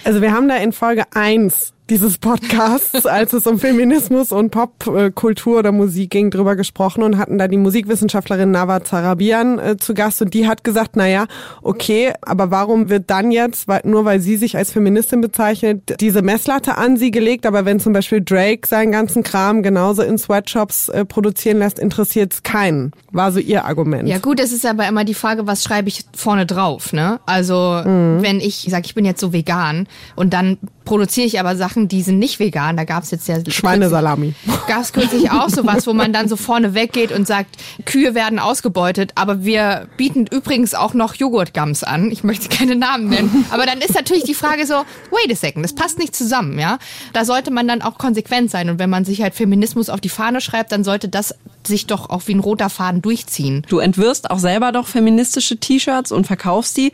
Also 0.05 0.21
wir 0.21 0.33
haben 0.33 0.49
da 0.49 0.57
in 0.57 0.73
Folge 0.73 1.05
1 1.15 1.72
dieses 1.91 2.19
Podcasts, 2.19 3.07
als 3.07 3.33
es 3.33 3.47
um 3.47 3.59
Feminismus 3.59 4.31
und 4.31 4.51
Popkultur 4.51 5.59
oder 5.59 5.73
Musik 5.73 6.11
ging, 6.11 6.31
drüber 6.31 6.55
gesprochen 6.55 7.03
und 7.03 7.19
hatten 7.19 7.39
da 7.39 7.49
die 7.49 7.57
Musikwissenschaftlerin 7.57 8.53
Nava 8.53 8.85
Zarabian 8.85 9.59
äh, 9.59 9.77
zu 9.77 9.93
Gast 9.93 10.23
und 10.23 10.33
die 10.33 10.47
hat 10.47 10.63
gesagt, 10.63 10.93
na 10.95 11.09
ja, 11.09 11.27
okay, 11.61 12.13
aber 12.23 12.51
warum 12.51 12.89
wird 12.89 13.11
dann 13.11 13.33
jetzt, 13.33 13.67
weil, 13.67 13.83
nur 13.85 14.05
weil 14.05 14.21
sie 14.21 14.37
sich 14.37 14.57
als 14.57 14.73
Feministin 14.73 15.21
bezeichnet, 15.21 15.97
diese 16.01 16.23
Messlatte 16.23 16.79
an 16.79 16.97
sie 16.97 17.11
gelegt, 17.11 17.47
aber 17.47 17.65
wenn 17.65 17.81
zum 17.81 17.93
Beispiel 17.93 18.23
Drake 18.23 18.67
seinen 18.67 18.93
ganzen 18.93 19.23
Kram 19.23 19.63
genauso 19.63 20.03
in 20.03 20.19
Sweatshops 20.19 20.89
äh, 20.89 21.05
produzieren 21.05 21.59
lässt, 21.59 21.79
interessiert 21.79 22.33
es 22.33 22.43
keinen, 22.43 22.93
war 23.11 23.33
so 23.33 23.41
ihr 23.41 23.65
Argument. 23.65 24.09
Ja 24.09 24.19
gut, 24.19 24.39
es 24.39 24.53
ist 24.53 24.65
aber 24.65 24.87
immer 24.87 25.05
die 25.05 25.15
Frage, 25.15 25.47
was 25.47 25.65
schreibe 25.65 25.89
ich 25.89 26.05
vorne 26.15 26.47
drauf, 26.47 26.93
ne? 26.93 27.21
Also 27.27 27.53
wenn 27.53 28.41
ich 28.41 28.67
sage, 28.69 28.85
ich 28.87 28.95
bin 28.95 29.05
jetzt 29.05 29.21
so 29.21 29.33
vegan 29.33 29.87
und 30.15 30.33
dann 30.33 30.59
produziere 30.85 31.27
ich 31.27 31.41
aber 31.41 31.57
Sachen, 31.57 31.89
die 31.89 32.03
sind 32.03 32.19
nicht 32.19 32.39
vegan. 32.39 32.77
Da 32.77 32.85
gab 32.85 33.05
es 33.05 33.11
jetzt 33.11 33.29
ja 33.29 33.39
Schweinesalami. 33.47 34.35
Gab 34.67 34.83
es 34.83 34.93
kürzlich 34.93 35.31
auch 35.31 35.49
sowas, 35.49 35.87
wo 35.87 35.93
man 35.93 36.13
dann 36.13 36.29
so 36.29 36.37
vorne 36.37 36.75
weggeht 36.75 37.13
und 37.13 37.27
sagt, 37.27 37.57
Kühe 37.85 38.15
werden 38.15 38.39
ausgebeutet, 38.39 39.13
aber 39.15 39.45
wir 39.45 39.89
bieten 39.97 40.27
übrigens 40.27 40.75
auch 40.75 40.95
noch 40.95 41.15
Joghurtgums 41.15 41.85
an. 41.85 42.11
Ich 42.11 42.25
möchte 42.25 42.49
keine 42.49 42.77
Namen 42.77 43.09
nennen. 43.09 43.45
Aber 43.51 43.67
dann 43.67 43.79
ist 43.79 43.95
natürlich 43.95 44.25
die 44.25 44.35
Frage 44.35 44.67
so, 44.67 44.75
wait 45.11 45.33
a 45.33 45.37
second, 45.37 45.65
das 45.65 45.75
passt 45.75 45.99
nicht 45.99 46.15
zusammen, 46.15 46.59
ja? 46.59 46.79
Da 47.13 47.25
sollte 47.25 47.51
man 47.51 47.69
dann 47.69 47.83
auch 47.83 47.99
konsequent 47.99 48.51
sein. 48.51 48.71
Und 48.71 48.79
wenn 48.79 48.91
man 48.91 49.05
sich 49.05 49.23
halt 49.23 49.35
Feminismus 49.35 49.89
auf 49.89 50.01
die 50.01 50.09
Fahne 50.09 50.41
schreibt, 50.41 50.73
dann 50.73 50.85
sollte 50.85 51.09
das 51.09 51.35
sich 51.67 51.87
doch 51.87 52.11
auch 52.11 52.23
wie 52.27 52.35
ein 52.35 52.41
roter 52.41 52.71
Faden 52.71 53.03
durchziehen. 53.03 53.65
Du 53.69 53.79
entwirfst 53.79 54.31
auch 54.31 54.39
selber 54.39 54.73
doch 54.73 54.89
feministische 54.89 55.59
T-Shirts 55.59 56.13
und 56.13 56.27
verkaufst 56.27 56.77
die. 56.77 56.93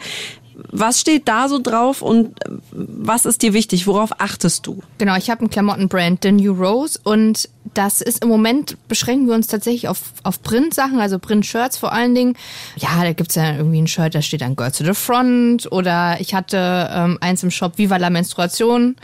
Was 0.70 1.00
steht 1.00 1.28
da 1.28 1.48
so 1.48 1.60
drauf 1.60 2.02
und 2.02 2.38
was 2.72 3.26
ist 3.26 3.42
dir 3.42 3.52
wichtig? 3.52 3.86
Worauf 3.86 4.20
achtest 4.20 4.66
du? 4.66 4.82
Genau, 4.98 5.16
ich 5.16 5.30
habe 5.30 5.40
einen 5.40 5.50
Klamottenbrand, 5.50 6.24
The 6.24 6.32
New 6.32 6.52
Rose, 6.52 6.98
und 7.02 7.48
das 7.74 8.00
ist 8.00 8.22
im 8.22 8.28
Moment, 8.28 8.76
beschränken 8.88 9.26
wir 9.28 9.34
uns 9.34 9.46
tatsächlich 9.46 9.88
auf, 9.88 10.00
auf 10.22 10.42
Print-Sachen, 10.42 11.00
also 11.00 11.18
Print-Shirts 11.18 11.78
vor 11.78 11.92
allen 11.92 12.14
Dingen. 12.14 12.36
Ja, 12.76 13.02
da 13.02 13.12
gibt's 13.12 13.34
ja 13.34 13.56
irgendwie 13.56 13.80
ein 13.80 13.86
Shirt, 13.86 14.14
da 14.14 14.22
steht 14.22 14.40
dann 14.40 14.56
Girl 14.56 14.70
to 14.70 14.84
the 14.84 14.94
Front 14.94 15.70
oder 15.72 16.16
ich 16.20 16.34
hatte 16.34 16.90
ähm, 16.92 17.18
eins 17.20 17.42
im 17.42 17.50
Shop 17.50 17.78
Viva 17.78 17.96
la 17.96 18.10
Menstruation. 18.10 18.96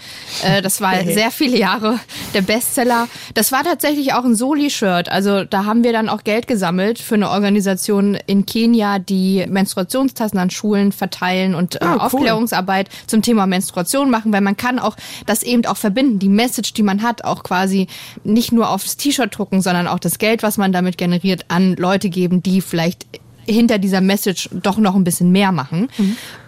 Äh, 0.43 0.63
das 0.63 0.81
war 0.81 1.03
sehr 1.05 1.31
viele 1.31 1.59
Jahre 1.59 1.99
der 2.35 2.43
Bestseller. 2.43 3.09
Das 3.35 3.53
war 3.53 3.65
tatsächlich 3.65 4.13
auch 4.13 4.25
ein 4.25 4.35
Soli-Shirt. 4.35 5.09
Also 5.09 5.45
da 5.45 5.65
haben 5.65 5.85
wir 5.85 5.93
dann 5.93 6.09
auch 6.09 6.25
Geld 6.25 6.47
gesammelt 6.47 6.99
für 6.99 7.15
eine 7.15 7.31
Organisation 7.31 8.17
in 8.27 8.47
Kenia, 8.47 8.99
die 8.99 9.47
Menstruationstassen 9.49 10.39
an 10.39 10.51
Schulen 10.51 10.93
verteilen 10.93 11.55
und 11.55 11.77
äh, 11.77 11.85
Ah, 11.85 11.95
cool. 11.95 12.01
Aufklärungsarbeit 12.01 12.89
zum 13.07 13.23
Thema 13.23 13.47
Menstruation 13.47 14.11
machen, 14.11 14.33
weil 14.33 14.41
man 14.41 14.57
kann 14.57 14.79
auch 14.79 14.97
das 15.27 15.43
eben 15.43 15.65
auch 15.67 15.77
verbinden, 15.77 16.19
die 16.19 16.29
Message, 16.29 16.73
die 16.75 16.83
man 16.83 17.03
hat, 17.03 17.25
auch 17.25 17.43
quasi 17.43 17.89
nicht 18.25 18.53
nur 18.55 18.71
aufs 18.71 18.97
T-Shirt 18.97 19.37
drucken, 19.37 19.61
sondern 19.63 19.87
auch 19.89 19.99
das 19.99 20.19
Geld, 20.19 20.43
was 20.43 20.57
man 20.57 20.73
damit 20.73 20.99
generiert, 20.99 21.47
an 21.49 21.75
Leute 21.77 22.09
geben, 22.09 22.43
die 22.43 22.61
vielleicht 22.61 23.07
hinter 23.47 23.79
dieser 23.79 24.01
Message 24.01 24.49
doch 24.53 24.79
noch 24.79 24.95
ein 24.95 25.05
bisschen 25.05 25.31
mehr 25.31 25.53
machen. 25.53 25.89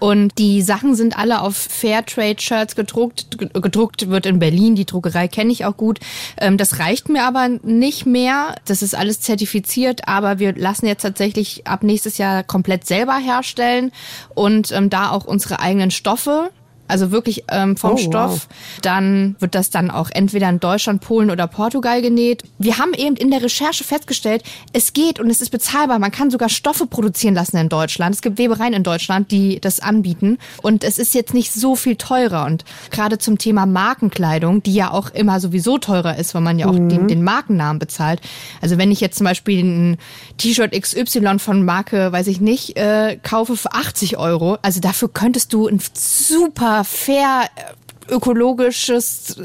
Und 0.00 0.38
die 0.38 0.62
Sachen 0.62 0.94
sind 0.94 1.18
alle 1.18 1.42
auf 1.42 1.54
Fairtrade-Shirts 1.54 2.74
gedruckt. 2.74 3.36
Gedruckt 3.52 4.08
wird 4.08 4.26
in 4.26 4.38
Berlin, 4.38 4.76
die 4.76 4.86
Druckerei 4.86 5.28
kenne 5.28 5.52
ich 5.52 5.64
auch 5.64 5.76
gut. 5.76 6.00
Ähm, 6.38 6.56
Das 6.56 6.78
reicht 6.78 7.08
mir 7.08 7.24
aber 7.24 7.48
nicht 7.62 8.06
mehr. 8.06 8.54
Das 8.64 8.82
ist 8.82 8.94
alles 8.94 9.20
zertifiziert, 9.20 10.08
aber 10.08 10.38
wir 10.38 10.54
lassen 10.54 10.86
jetzt 10.86 11.02
tatsächlich 11.02 11.66
ab 11.66 11.82
nächstes 11.82 12.18
Jahr 12.18 12.42
komplett 12.42 12.86
selber 12.86 13.18
herstellen 13.18 13.92
und 14.34 14.72
ähm, 14.72 14.88
da 14.90 15.10
auch 15.10 15.26
unsere 15.26 15.60
eigenen 15.60 15.90
Stoffe. 15.90 16.50
Also 16.88 17.10
wirklich 17.10 17.44
ähm, 17.50 17.76
vom 17.76 17.92
Oh, 17.92 17.94
wow. 17.94 18.00
Stoff. 18.00 18.48
Dann 18.82 19.36
wird 19.38 19.54
das 19.54 19.70
dann 19.70 19.90
auch 19.90 20.10
entweder 20.12 20.48
in 20.48 20.60
Deutschland, 20.60 21.00
Polen 21.00 21.30
oder 21.30 21.46
Portugal 21.46 22.02
genäht. 22.02 22.42
Wir 22.58 22.78
haben 22.78 22.92
eben 22.94 23.16
in 23.16 23.30
der 23.30 23.42
Recherche 23.42 23.84
festgestellt, 23.84 24.42
es 24.72 24.92
geht 24.92 25.18
und 25.20 25.30
es 25.30 25.40
ist 25.40 25.50
bezahlbar. 25.50 25.98
Man 25.98 26.10
kann 26.10 26.30
sogar 26.30 26.48
Stoffe 26.48 26.86
produzieren 26.86 27.34
lassen 27.34 27.56
in 27.56 27.68
Deutschland. 27.68 28.14
Es 28.14 28.22
gibt 28.22 28.38
Webereien 28.38 28.72
in 28.72 28.82
Deutschland, 28.82 29.30
die 29.30 29.60
das 29.60 29.80
anbieten. 29.80 30.38
Und 30.62 30.84
es 30.84 30.98
ist 30.98 31.14
jetzt 31.14 31.32
nicht 31.34 31.52
so 31.52 31.76
viel 31.76 31.96
teurer. 31.96 32.44
Und 32.44 32.64
gerade 32.90 33.18
zum 33.18 33.38
Thema 33.38 33.66
Markenkleidung, 33.66 34.62
die 34.62 34.74
ja 34.74 34.90
auch 34.90 35.10
immer 35.10 35.40
sowieso 35.40 35.78
teurer 35.78 36.16
ist, 36.18 36.34
weil 36.34 36.42
man 36.42 36.58
ja 36.58 36.66
auch 36.66 36.74
den, 36.74 37.08
den 37.08 37.22
Markennamen 37.24 37.78
bezahlt. 37.78 38.20
Also 38.60 38.78
wenn 38.78 38.90
ich 38.90 39.00
jetzt 39.00 39.16
zum 39.18 39.24
Beispiel 39.24 39.62
ein 39.62 39.98
T-Shirt 40.38 40.72
XY 40.72 41.38
von 41.38 41.64
Marke, 41.64 42.12
weiß 42.12 42.26
ich 42.26 42.40
nicht, 42.40 42.76
äh, 42.76 43.18
kaufe 43.22 43.56
für 43.56 43.72
80 43.72 44.18
Euro, 44.18 44.58
also 44.62 44.80
dafür 44.80 45.08
könntest 45.12 45.52
du 45.52 45.66
ein 45.68 45.80
super 45.94 46.75
fair 46.84 47.48
äh, 47.56 47.85
ökologisches, 48.10 49.36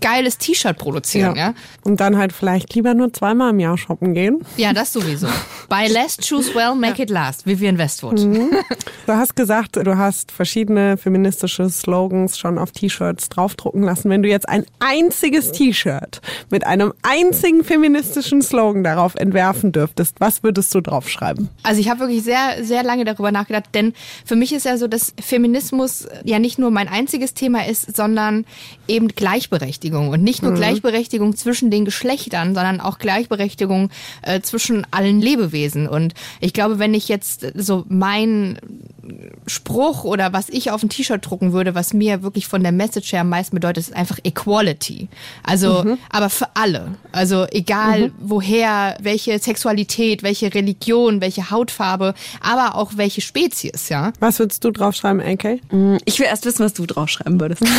geiles 0.00 0.38
T-Shirt 0.38 0.78
produzieren, 0.78 1.36
ja. 1.36 1.54
Und 1.84 2.00
dann 2.00 2.16
halt 2.16 2.32
vielleicht 2.32 2.74
lieber 2.74 2.94
nur 2.94 3.12
zweimal 3.12 3.50
im 3.50 3.60
Jahr 3.60 3.78
shoppen 3.78 4.14
gehen. 4.14 4.44
Ja, 4.56 4.72
das 4.72 4.92
sowieso. 4.92 5.26
Buy 5.68 5.88
less, 5.88 6.16
choose 6.16 6.54
well, 6.54 6.74
make 6.74 7.02
it 7.02 7.10
last. 7.10 7.46
Vivian 7.46 7.78
Westwood. 7.78 8.18
Du 8.18 9.12
hast 9.12 9.36
gesagt, 9.36 9.76
du 9.76 9.96
hast 9.96 10.32
verschiedene 10.32 10.96
feministische 10.96 11.68
Slogans 11.68 12.38
schon 12.38 12.58
auf 12.58 12.72
T-Shirts 12.72 13.28
draufdrucken 13.28 13.82
lassen. 13.82 14.10
Wenn 14.10 14.22
du 14.22 14.28
jetzt 14.28 14.48
ein 14.48 14.64
einziges 14.78 15.52
T-Shirt 15.52 16.20
mit 16.50 16.66
einem 16.66 16.92
einzigen 17.02 17.64
feministischen 17.64 18.42
Slogan 18.42 18.84
darauf 18.84 19.14
entwerfen 19.14 19.72
dürftest, 19.72 20.20
was 20.20 20.42
würdest 20.42 20.74
du 20.74 20.80
draufschreiben? 20.80 21.48
Also 21.62 21.80
ich 21.80 21.88
habe 21.88 22.00
wirklich 22.00 22.22
sehr, 22.22 22.62
sehr 22.64 22.82
lange 22.82 23.04
darüber 23.04 23.32
nachgedacht, 23.32 23.70
denn 23.74 23.94
für 24.24 24.36
mich 24.36 24.52
ist 24.52 24.66
ja 24.66 24.76
so, 24.76 24.88
dass 24.88 25.14
Feminismus 25.20 26.06
ja 26.24 26.38
nicht 26.38 26.58
nur 26.58 26.70
mein 26.70 26.88
einziges 26.88 27.34
Thema 27.34 27.66
ist, 27.66 27.95
sondern 27.96 28.44
eben 28.86 29.08
Gleichberechtigung. 29.08 30.08
Und 30.08 30.22
nicht 30.22 30.42
nur 30.42 30.52
Gleichberechtigung 30.52 31.34
zwischen 31.36 31.70
den 31.70 31.84
Geschlechtern, 31.84 32.54
sondern 32.54 32.80
auch 32.80 32.98
Gleichberechtigung 32.98 33.90
äh, 34.22 34.40
zwischen 34.40 34.86
allen 34.90 35.20
Lebewesen. 35.20 35.88
Und 35.88 36.14
ich 36.40 36.52
glaube, 36.52 36.78
wenn 36.78 36.94
ich 36.94 37.08
jetzt 37.08 37.46
so 37.54 37.84
mein 37.88 38.58
Spruch 39.46 40.04
oder 40.04 40.32
was 40.32 40.48
ich 40.48 40.70
auf 40.70 40.82
ein 40.82 40.88
T-Shirt 40.88 41.24
drucken 41.24 41.52
würde, 41.52 41.74
was 41.74 41.92
mir 41.92 42.22
wirklich 42.22 42.46
von 42.46 42.62
der 42.62 42.72
Message 42.72 43.12
her 43.12 43.22
am 43.22 43.28
meisten 43.28 43.56
bedeutet, 43.56 43.88
ist 43.88 43.96
einfach 43.96 44.18
Equality. 44.24 45.08
Also, 45.42 45.96
aber 46.10 46.30
für 46.30 46.48
alle. 46.54 46.96
Also 47.12 47.46
egal 47.50 48.12
woher, 48.18 48.96
welche 49.00 49.38
Sexualität, 49.38 50.22
welche 50.22 50.52
Religion, 50.54 51.20
welche 51.20 51.50
Hautfarbe, 51.50 52.14
aber 52.40 52.76
auch 52.76 52.92
welche 52.96 53.20
Spezies, 53.20 53.88
ja. 53.88 54.12
Was 54.20 54.38
würdest 54.38 54.64
du 54.64 54.70
draufschreiben, 54.70 55.20
AK? 55.20 55.60
Ich 56.04 56.18
will 56.18 56.26
erst 56.26 56.44
wissen, 56.44 56.64
was 56.64 56.74
du 56.74 56.86
draufschreiben 56.86 57.40
würdest. 57.40 57.62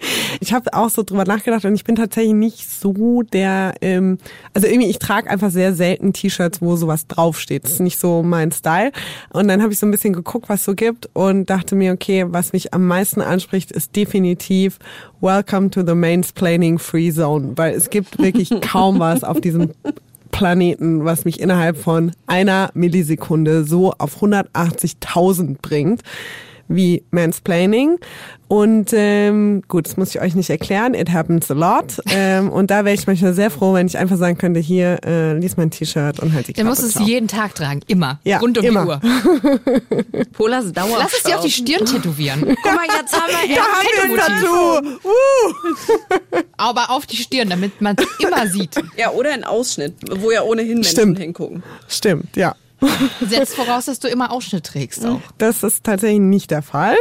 Ich 0.40 0.52
habe 0.52 0.72
auch 0.72 0.88
so 0.88 1.02
drüber 1.02 1.24
nachgedacht 1.24 1.64
und 1.64 1.74
ich 1.74 1.84
bin 1.84 1.96
tatsächlich 1.96 2.32
nicht 2.32 2.68
so 2.70 3.22
der, 3.22 3.74
ähm, 3.80 4.18
also 4.54 4.66
irgendwie 4.66 4.88
ich 4.88 4.98
trage 4.98 5.28
einfach 5.28 5.50
sehr 5.50 5.74
selten 5.74 6.12
T-Shirts, 6.12 6.62
wo 6.62 6.76
sowas 6.76 7.06
draufsteht. 7.06 7.64
Das 7.64 7.72
ist 7.72 7.80
nicht 7.80 7.98
so 7.98 8.22
mein 8.22 8.52
Style. 8.52 8.92
Und 9.30 9.48
dann 9.48 9.62
habe 9.62 9.72
ich 9.72 9.78
so 9.78 9.86
ein 9.86 9.90
bisschen 9.90 10.12
geguckt, 10.12 10.48
was 10.48 10.64
so 10.64 10.74
gibt 10.74 11.08
und 11.12 11.50
dachte 11.50 11.74
mir, 11.74 11.92
okay, 11.92 12.24
was 12.28 12.52
mich 12.52 12.72
am 12.72 12.86
meisten 12.86 13.20
anspricht, 13.20 13.70
ist 13.72 13.94
definitiv 13.96 14.78
Welcome 15.20 15.70
to 15.70 15.84
the 15.86 15.94
Mansplaining 15.94 16.78
Free 16.78 17.12
Zone, 17.12 17.52
weil 17.56 17.74
es 17.74 17.90
gibt 17.90 18.18
wirklich 18.18 18.50
kaum 18.62 18.98
was 18.98 19.24
auf 19.24 19.40
diesem 19.40 19.70
Planeten, 20.30 21.04
was 21.04 21.24
mich 21.24 21.40
innerhalb 21.40 21.76
von 21.76 22.12
einer 22.26 22.70
Millisekunde 22.74 23.64
so 23.64 23.92
auf 23.98 24.22
180.000 24.22 25.56
bringt 25.60 26.02
wie 26.70 27.04
Mansplaining. 27.10 27.98
Und 28.48 28.90
ähm, 28.94 29.62
gut, 29.68 29.86
das 29.86 29.96
muss 29.96 30.12
ich 30.12 30.20
euch 30.20 30.34
nicht 30.34 30.50
erklären. 30.50 30.94
It 30.94 31.12
happens 31.12 31.50
a 31.50 31.54
lot. 31.54 32.00
Ähm, 32.12 32.50
und 32.50 32.72
da 32.72 32.84
wäre 32.84 32.94
ich 32.94 33.06
manchmal 33.06 33.34
sehr 33.34 33.50
froh, 33.50 33.72
wenn 33.72 33.86
ich 33.86 33.96
einfach 33.96 34.16
sagen 34.16 34.36
könnte, 34.36 34.58
hier, 34.58 34.98
äh, 35.06 35.38
lies 35.38 35.56
mein 35.56 35.70
T-Shirt 35.70 36.18
und 36.18 36.34
halt 36.34 36.48
die 36.48 36.52
Klappe. 36.52 36.68
muss 36.68 36.80
es 36.80 36.94
ciao. 36.94 37.06
jeden 37.06 37.28
Tag 37.28 37.54
tragen, 37.54 37.80
immer. 37.86 38.18
Ja, 38.24 38.38
Rund 38.38 38.58
um 38.58 38.64
immer. 38.64 39.00
die 39.02 39.06
Uhr. 39.06 40.24
Polas 40.32 40.72
Dauer. 40.72 40.96
Lass 40.98 41.12
es 41.14 41.22
dir 41.22 41.38
auf 41.38 41.44
die 41.44 41.50
Stirn 41.52 41.86
tätowieren. 41.86 42.40
Guck 42.62 42.74
mal, 42.74 42.84
jetzt 42.84 43.14
haben 43.14 43.32
wir 43.32 43.56
Da 43.56 43.62
haben 43.62 44.16
wir 44.16 44.24
ein 44.24 44.40
Tattoo. 44.42 44.98
Uh. 45.04 46.42
Aber 46.56 46.90
auf 46.90 47.06
die 47.06 47.16
Stirn, 47.16 47.48
damit 47.48 47.80
man 47.80 47.96
es 47.96 48.24
immer 48.24 48.46
sieht. 48.48 48.74
Ja, 48.96 49.12
oder 49.12 49.32
ein 49.32 49.44
Ausschnitt, 49.44 49.94
wo 50.20 50.32
ja 50.32 50.42
ohnehin 50.42 50.74
Menschen 50.74 50.90
Stimmt. 50.90 51.18
hingucken. 51.18 51.62
Stimmt, 51.88 52.36
ja. 52.36 52.56
Setzt 53.20 53.54
voraus, 53.54 53.86
dass 53.86 54.00
du 54.00 54.08
immer 54.08 54.32
Ausschnitt 54.32 54.64
trägst 54.64 55.04
auch. 55.04 55.20
Das 55.38 55.62
ist 55.62 55.84
tatsächlich 55.84 56.20
nicht 56.20 56.50
der 56.50 56.62
Fall. 56.62 56.96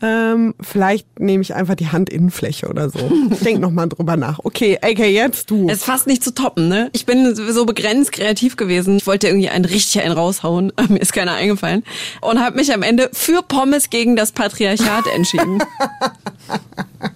Ähm, 0.00 0.54
vielleicht 0.60 1.20
nehme 1.20 1.42
ich 1.42 1.54
einfach 1.54 1.74
die 1.74 1.90
Handinnenfläche 1.90 2.68
oder 2.68 2.90
so. 2.90 3.10
Ich 3.30 3.40
denk 3.40 3.60
noch 3.60 3.70
mal 3.70 3.86
drüber 3.86 4.16
nach. 4.16 4.40
Okay, 4.42 4.78
AK, 4.82 4.98
jetzt 4.98 5.50
du. 5.50 5.68
Es 5.68 5.78
ist 5.78 5.84
fast 5.84 6.06
nicht 6.06 6.22
zu 6.22 6.34
toppen, 6.34 6.68
ne? 6.68 6.90
Ich 6.92 7.06
bin 7.06 7.34
so 7.34 7.64
begrenzt 7.64 8.12
kreativ 8.12 8.56
gewesen. 8.56 8.96
Ich 8.96 9.06
wollte 9.06 9.28
irgendwie 9.28 9.48
einen 9.48 9.64
richtig 9.64 10.02
einen 10.02 10.12
raushauen. 10.12 10.72
Mir 10.88 10.98
ist 10.98 11.12
keiner 11.12 11.34
eingefallen. 11.34 11.84
Und 12.20 12.40
habe 12.40 12.56
mich 12.56 12.72
am 12.72 12.82
Ende 12.82 13.10
für 13.12 13.42
Pommes 13.42 13.90
gegen 13.90 14.16
das 14.16 14.32
Patriarchat 14.32 15.06
entschieden. 15.14 15.62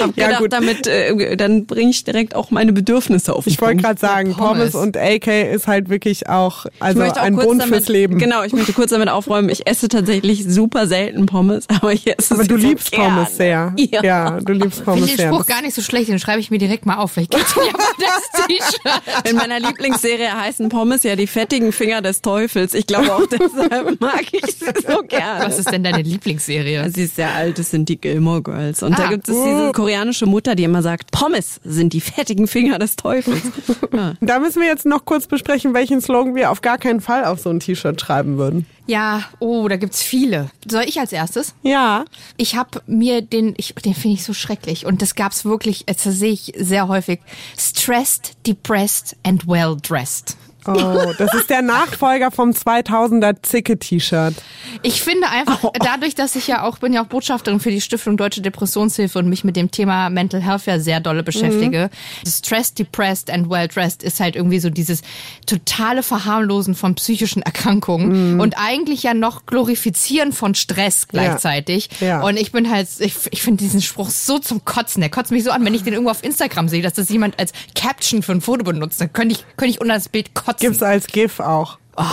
Hab 0.00 0.16
Ja, 0.16 0.26
gedacht, 0.26 0.40
gut. 0.42 0.52
damit 0.52 0.86
äh, 0.86 1.36
dann 1.36 1.66
bringe 1.66 1.90
ich 1.90 2.04
direkt 2.04 2.34
auch 2.34 2.50
meine 2.50 2.72
Bedürfnisse 2.72 3.34
auf 3.34 3.44
den 3.44 3.52
Ich 3.52 3.60
wollte 3.60 3.82
gerade 3.82 3.98
sagen, 4.00 4.34
Pommes. 4.34 4.72
Pommes. 4.72 4.74
und 4.74 4.96
AK 4.96 5.26
ist 5.52 5.66
halt 5.66 5.88
wirklich 5.88 6.28
auch 6.28 6.66
Ich 6.66 6.72
also 6.82 7.02
auch 7.02 7.16
ein 7.16 7.36
damit, 7.36 7.62
fürs 7.64 7.88
Leben. 7.88 8.18
Genau, 8.18 8.42
ich 8.42 8.52
möchte 8.52 8.72
kurz 8.72 8.90
damit 8.90 9.08
aufräumen. 9.08 9.48
Ich 9.48 9.66
esse 9.66 9.88
tatsächlich 9.88 10.44
super 10.46 10.86
selten 10.86 11.26
Pommes, 11.26 11.68
aber 11.68 11.92
ich 11.92 12.06
esse 12.06 12.34
Aber 12.34 12.44
du 12.44 12.58
so 12.58 12.66
liebst 12.68 12.90
gerne. 12.92 13.14
Pommes 13.24 13.36
sehr. 13.36 13.74
Ja. 13.76 14.02
Ja, 14.02 14.40
du 14.40 14.52
liebst 14.52 14.80
Ich 14.80 14.84
Pommes 14.84 15.00
finde 15.00 15.16
den 15.16 15.16
sehr. 15.18 15.32
Spruch 15.32 15.46
gar 15.46 15.62
nicht 15.62 15.74
so 15.74 15.82
schlecht, 15.82 16.08
den 16.08 16.18
schreibe 16.18 16.40
ich 16.40 16.50
mir 16.50 16.58
direkt 16.58 16.86
mal 16.86 16.96
auf. 16.96 17.12
Vielleicht 17.12 17.30
geht's 17.32 17.54
mir 17.56 17.62
aber 17.62 17.78
das 17.98 18.46
T-Shirt. 18.46 19.28
In 19.30 19.36
meiner 19.36 19.60
Lieblingsserie 19.60 20.32
heißen 20.40 20.68
Pommes 20.68 21.02
ja 21.02 21.16
die 21.16 21.26
fettigen 21.26 21.72
Finger 21.72 22.02
des 22.02 22.22
Teufels. 22.22 22.74
Ich 22.74 22.86
glaube 22.86 23.12
auch 23.14 23.26
deshalb 23.30 24.00
mag 24.00 24.24
ich 24.32 24.56
sie 24.56 24.66
so 24.86 25.02
gerne. 25.06 25.44
Was 25.46 25.58
ist 25.58 25.70
denn 25.70 25.84
deine 25.84 26.02
Lieblingsserie? 26.02 26.90
Sie 26.94 27.04
ist 27.04 27.16
sehr 27.16 27.32
alt, 27.34 27.58
das 27.58 27.70
sind 27.70 27.88
die 27.88 28.00
Gilmore 28.00 28.42
Girls. 28.42 28.82
Und 28.82 28.98
da 28.98 29.04
Ah. 29.04 29.08
gibt 29.10 29.28
es 29.28 29.34
diese 29.34 29.51
koreanische 29.72 30.26
Mutter, 30.26 30.54
die 30.54 30.64
immer 30.64 30.82
sagt, 30.82 31.10
Pommes 31.10 31.60
sind 31.64 31.92
die 31.92 32.00
fettigen 32.00 32.46
Finger 32.46 32.78
des 32.78 32.96
Teufels. 32.96 33.42
Ja. 33.92 34.14
Da 34.22 34.38
müssen 34.38 34.62
wir 34.62 34.68
jetzt 34.68 34.86
noch 34.86 35.04
kurz 35.04 35.26
besprechen, 35.26 35.74
welchen 35.74 36.00
Slogan 36.00 36.34
wir 36.34 36.50
auf 36.50 36.62
gar 36.62 36.78
keinen 36.78 37.02
Fall 37.02 37.26
auf 37.26 37.40
so 37.40 37.50
ein 37.50 37.60
T-Shirt 37.60 38.00
schreiben 38.00 38.38
würden. 38.38 38.64
Ja, 38.86 39.24
oh, 39.38 39.68
da 39.68 39.76
gibt's 39.76 40.02
viele. 40.02 40.50
Soll 40.66 40.84
ich 40.86 40.98
als 40.98 41.12
erstes? 41.12 41.54
Ja. 41.62 42.06
Ich 42.38 42.56
habe 42.56 42.80
mir 42.86 43.20
den, 43.20 43.54
ich, 43.58 43.74
den 43.74 43.94
finde 43.94 44.16
ich 44.16 44.24
so 44.24 44.32
schrecklich 44.32 44.86
und 44.86 45.02
das 45.02 45.14
gab's 45.14 45.44
wirklich, 45.44 45.84
das 45.84 46.02
sehe 46.04 46.32
ich 46.32 46.54
sehr 46.56 46.88
häufig. 46.88 47.20
Stressed, 47.58 48.32
depressed 48.46 49.14
and 49.24 49.46
well 49.46 49.76
dressed. 49.76 50.36
Oh, 50.66 51.12
das 51.18 51.34
ist 51.34 51.50
der 51.50 51.62
Nachfolger 51.62 52.30
vom 52.30 52.50
2000er 52.50 53.42
Zicke-T-Shirt. 53.42 54.34
Ich 54.82 55.02
finde 55.02 55.28
einfach, 55.28 55.58
Oh. 55.64 55.72
dadurch, 55.80 56.14
dass 56.14 56.36
ich 56.36 56.46
ja 56.46 56.62
auch, 56.62 56.78
bin 56.78 56.92
ja 56.92 57.02
auch 57.02 57.06
Botschafterin 57.06 57.58
für 57.60 57.70
die 57.70 57.80
Stiftung 57.80 58.16
Deutsche 58.16 58.40
Depressionshilfe 58.42 59.18
und 59.18 59.28
mich 59.28 59.42
mit 59.44 59.56
dem 59.56 59.70
Thema 59.70 60.08
Mental 60.10 60.40
Health 60.40 60.66
ja 60.66 60.78
sehr 60.78 61.00
dolle 61.00 61.22
beschäftige. 61.22 61.90
Mhm. 62.24 62.28
Stressed, 62.30 62.78
depressed 62.78 63.30
and 63.30 63.50
well 63.50 63.66
dressed 63.66 64.02
ist 64.02 64.20
halt 64.20 64.36
irgendwie 64.36 64.60
so 64.60 64.70
dieses 64.70 65.02
totale 65.46 66.02
Verharmlosen 66.02 66.74
von 66.74 66.94
psychischen 66.94 67.42
Erkrankungen 67.42 68.34
Mhm. 68.34 68.40
und 68.40 68.54
eigentlich 68.56 69.02
ja 69.02 69.14
noch 69.14 69.46
Glorifizieren 69.46 70.32
von 70.32 70.54
Stress 70.54 71.08
gleichzeitig. 71.08 71.90
Ja. 72.00 72.22
Und 72.22 72.36
ich 72.36 72.52
bin 72.52 72.70
halt, 72.70 72.88
ich, 73.00 73.14
ich 73.30 73.42
finde 73.42 73.62
diesen 73.64 73.82
Spruch 73.82 74.10
so 74.10 74.38
zum 74.38 74.64
Kotzen. 74.64 75.00
Der 75.00 75.10
kotzt 75.10 75.32
mich 75.32 75.42
so 75.44 75.50
an, 75.50 75.64
wenn 75.64 75.74
ich 75.74 75.82
den 75.82 75.92
irgendwo 75.92 76.10
auf 76.10 76.22
Instagram 76.22 76.68
sehe, 76.68 76.82
dass 76.82 76.92
das 76.94 77.08
jemand 77.08 77.38
als 77.40 77.52
Caption 77.74 78.22
für 78.22 78.32
ein 78.32 78.40
Foto 78.40 78.62
benutzt. 78.64 79.00
Dann 79.00 79.12
könnte 79.12 79.34
ich, 79.34 79.44
könnte 79.56 79.70
ich 79.74 79.80
unter 79.80 79.94
das 79.94 80.08
Bild 80.08 80.34
kotzen. 80.34 80.51
Gibt's 80.60 80.82
als 80.82 81.06
GIF 81.06 81.40
auch. 81.40 81.78
Oh, 81.94 82.04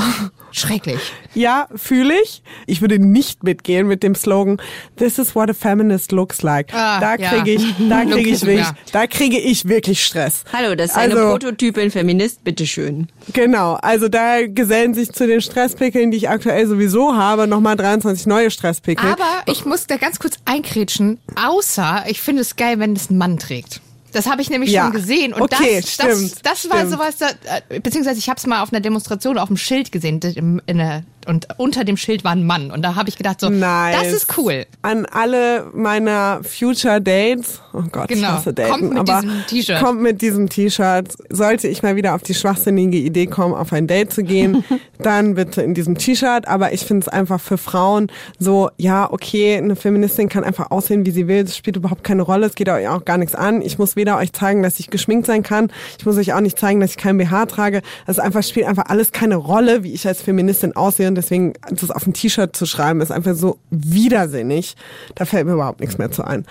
schrecklich. 0.51 0.99
Ja, 1.33 1.69
fühle 1.73 2.13
ich. 2.21 2.43
Ich 2.67 2.81
würde 2.81 2.99
nicht 2.99 3.43
mitgehen 3.43 3.87
mit 3.87 4.03
dem 4.03 4.13
Slogan 4.13 4.61
This 4.97 5.17
is 5.17 5.35
what 5.35 5.49
a 5.49 5.53
feminist 5.53 6.11
looks 6.11 6.41
like. 6.41 6.73
Ah, 6.73 6.99
da 6.99 7.15
ja. 7.15 7.29
kriege 7.29 7.51
ich, 7.51 7.75
da 7.87 8.03
kriege 8.03 8.29
ich 8.29 8.41
wirklich, 8.41 8.65
ja. 8.65 8.75
da 8.91 9.07
kriege 9.07 9.39
ich 9.39 9.69
wirklich 9.69 10.03
Stress. 10.03 10.43
Hallo, 10.51 10.75
das 10.75 10.91
ist 10.91 10.97
eine 10.97 11.13
Also- 11.15 11.29
Prototypin 11.29 11.91
Feminist, 11.91 12.43
bitteschön. 12.43 13.07
Genau, 13.31 13.75
also 13.75 14.09
da 14.09 14.45
gesellen 14.47 14.93
sich 14.93 15.13
zu 15.13 15.27
den 15.27 15.39
Stresspickeln, 15.39 16.11
die 16.11 16.17
ich 16.17 16.29
aktuell 16.29 16.67
sowieso 16.67 17.15
habe, 17.15 17.47
nochmal 17.47 17.77
23 17.77 18.27
neue 18.27 18.51
Stresspickel. 18.51 19.09
Aber 19.09 19.43
ich 19.45 19.63
muss 19.63 19.87
da 19.87 19.95
ganz 19.95 20.19
kurz 20.19 20.35
einkrätschen. 20.43 21.19
Außer, 21.41 22.03
ich 22.09 22.19
finde 22.19 22.41
es 22.41 22.57
geil, 22.57 22.79
wenn 22.79 22.97
es 22.97 23.09
ein 23.09 23.17
Mann 23.17 23.37
trägt. 23.39 23.79
Das 24.11 24.27
habe 24.27 24.41
ich 24.41 24.49
nämlich 24.49 24.71
Ja. 24.71 24.83
schon 24.85 24.93
gesehen. 24.93 25.33
Und 25.33 25.41
Okay, 25.41 25.81
das, 25.81 25.93
stimmt, 25.93 26.11
das, 26.11 26.41
das 26.63 26.69
war 26.69 26.77
stimmt. 26.77 26.91
sowas, 26.93 27.17
da, 27.17 27.27
äh, 27.69 27.79
beziehungsweise 27.79 28.19
ich 28.19 28.29
habe 28.29 28.37
es 28.37 28.45
mal 28.47 28.61
auf 28.61 28.71
einer 28.73 28.81
Demonstration 28.81 29.37
auf 29.37 29.47
dem 29.49 29.57
Schild 29.57 29.91
gesehen. 29.91 30.19
In 30.65 30.77
der, 30.77 31.03
und 31.29 31.47
unter 31.57 31.83
dem 31.83 31.95
Schild 31.95 32.23
war 32.23 32.31
ein 32.31 32.43
Mann. 32.45 32.71
Und 32.71 32.81
da 32.81 32.95
habe 32.95 33.07
ich 33.07 33.15
gedacht, 33.15 33.39
so, 33.39 33.49
Nice. 33.49 33.95
das 34.01 34.11
ist 34.13 34.37
cool. 34.37 34.65
An 34.81 35.05
alle 35.05 35.67
meiner 35.73 36.41
Future 36.43 36.99
Dates, 36.99 37.61
oh 37.71 37.83
Gott, 37.91 38.09
ich 38.09 38.17
Genau. 38.17 38.29
hasse 38.29 38.51
Daten, 38.51 38.71
Kommt 38.71 38.89
mit 38.89 38.97
aber 38.99 39.21
diesem 39.21 39.45
T-Shirt. 39.47 39.79
kommt 39.79 40.01
mit 40.01 40.21
diesem 40.23 40.49
T-Shirt. 40.49 41.13
Sollte 41.29 41.67
ich 41.67 41.83
mal 41.83 41.95
wieder 41.95 42.15
auf 42.15 42.23
die 42.23 42.33
schwachsinnige 42.33 42.97
Idee 42.97 43.27
kommen, 43.27 43.53
auf 43.53 43.71
ein 43.73 43.85
Date 43.85 44.11
zu 44.11 44.23
gehen, 44.23 44.63
dann 44.97 45.35
bitte 45.35 45.61
in 45.61 45.75
diesem 45.75 45.97
T-Shirt. 45.99 46.47
Aber 46.47 46.73
ich 46.73 46.81
finde 46.85 47.05
es 47.05 47.07
einfach 47.07 47.39
für 47.39 47.59
Frauen 47.59 48.07
so, 48.39 48.71
ja, 48.77 49.07
okay, 49.11 49.55
eine 49.57 49.75
Feministin 49.75 50.29
kann 50.29 50.43
einfach 50.43 50.71
aussehen, 50.71 51.05
wie 51.05 51.11
sie 51.11 51.27
will. 51.27 51.43
Das 51.43 51.55
spielt 51.55 51.75
überhaupt 51.75 52.03
keine 52.03 52.23
Rolle. 52.23 52.47
Es 52.47 52.55
geht 52.55 52.69
euch 52.69 52.87
auch 52.87 53.05
gar 53.05 53.19
nichts 53.19 53.35
an. 53.35 53.61
Ich 53.61 53.77
muss 53.77 53.95
weder 53.95 54.17
euch 54.17 54.33
zeigen, 54.33 54.63
dass 54.63 54.79
ich 54.79 54.89
geschminkt 54.89 55.27
sein 55.27 55.43
kann. 55.43 55.71
Ich 55.99 56.05
muss 56.07 56.17
euch 56.17 56.33
auch 56.33 56.41
nicht 56.41 56.57
zeigen, 56.57 56.79
dass 56.79 56.89
ich 56.91 56.97
kein 56.97 57.19
BH 57.19 57.45
trage. 57.45 57.83
Das 58.07 58.17
ist 58.17 58.23
einfach, 58.23 58.41
spielt 58.41 58.65
einfach 58.65 58.85
alles 58.87 59.11
keine 59.11 59.35
Rolle, 59.35 59.83
wie 59.83 59.93
ich 59.93 60.07
als 60.07 60.23
Feministin 60.23 60.75
aussehe. 60.75 61.07
Und 61.07 61.18
deswegen, 61.19 61.53
das 61.69 61.91
auf 61.91 62.05
ein 62.07 62.13
T-Shirt 62.13 62.55
zu 62.55 62.65
schreiben, 62.65 63.01
ist 63.01 63.11
einfach 63.11 63.35
so 63.35 63.59
widersinnig. 63.69 64.75
Da 65.15 65.25
fällt 65.25 65.45
mir 65.47 65.53
überhaupt 65.53 65.79
nichts 65.79 65.97
mehr 65.97 66.11
zu 66.11 66.23
ein. 66.23 66.45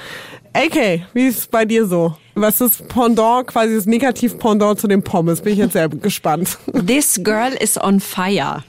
AK, 0.53 1.03
wie 1.15 1.27
ist 1.27 1.39
es 1.39 1.47
bei 1.47 1.65
dir 1.65 1.87
so? 1.87 2.17
Was 2.35 2.61
ist 2.61 2.89
Pendant, 2.89 3.47
quasi 3.49 3.75
das 3.75 3.87
Negativ-Pendant 3.87 4.81
zu 4.81 4.87
den 4.89 5.03
Pommes? 5.03 5.41
Bin 5.41 5.53
ich 5.53 5.59
jetzt 5.59 5.73
sehr 5.73 5.89
gespannt. 5.89 6.59
This 6.87 7.21
girl 7.23 7.53
is 7.61 7.81
on 7.81 8.01
fire. 8.01 8.63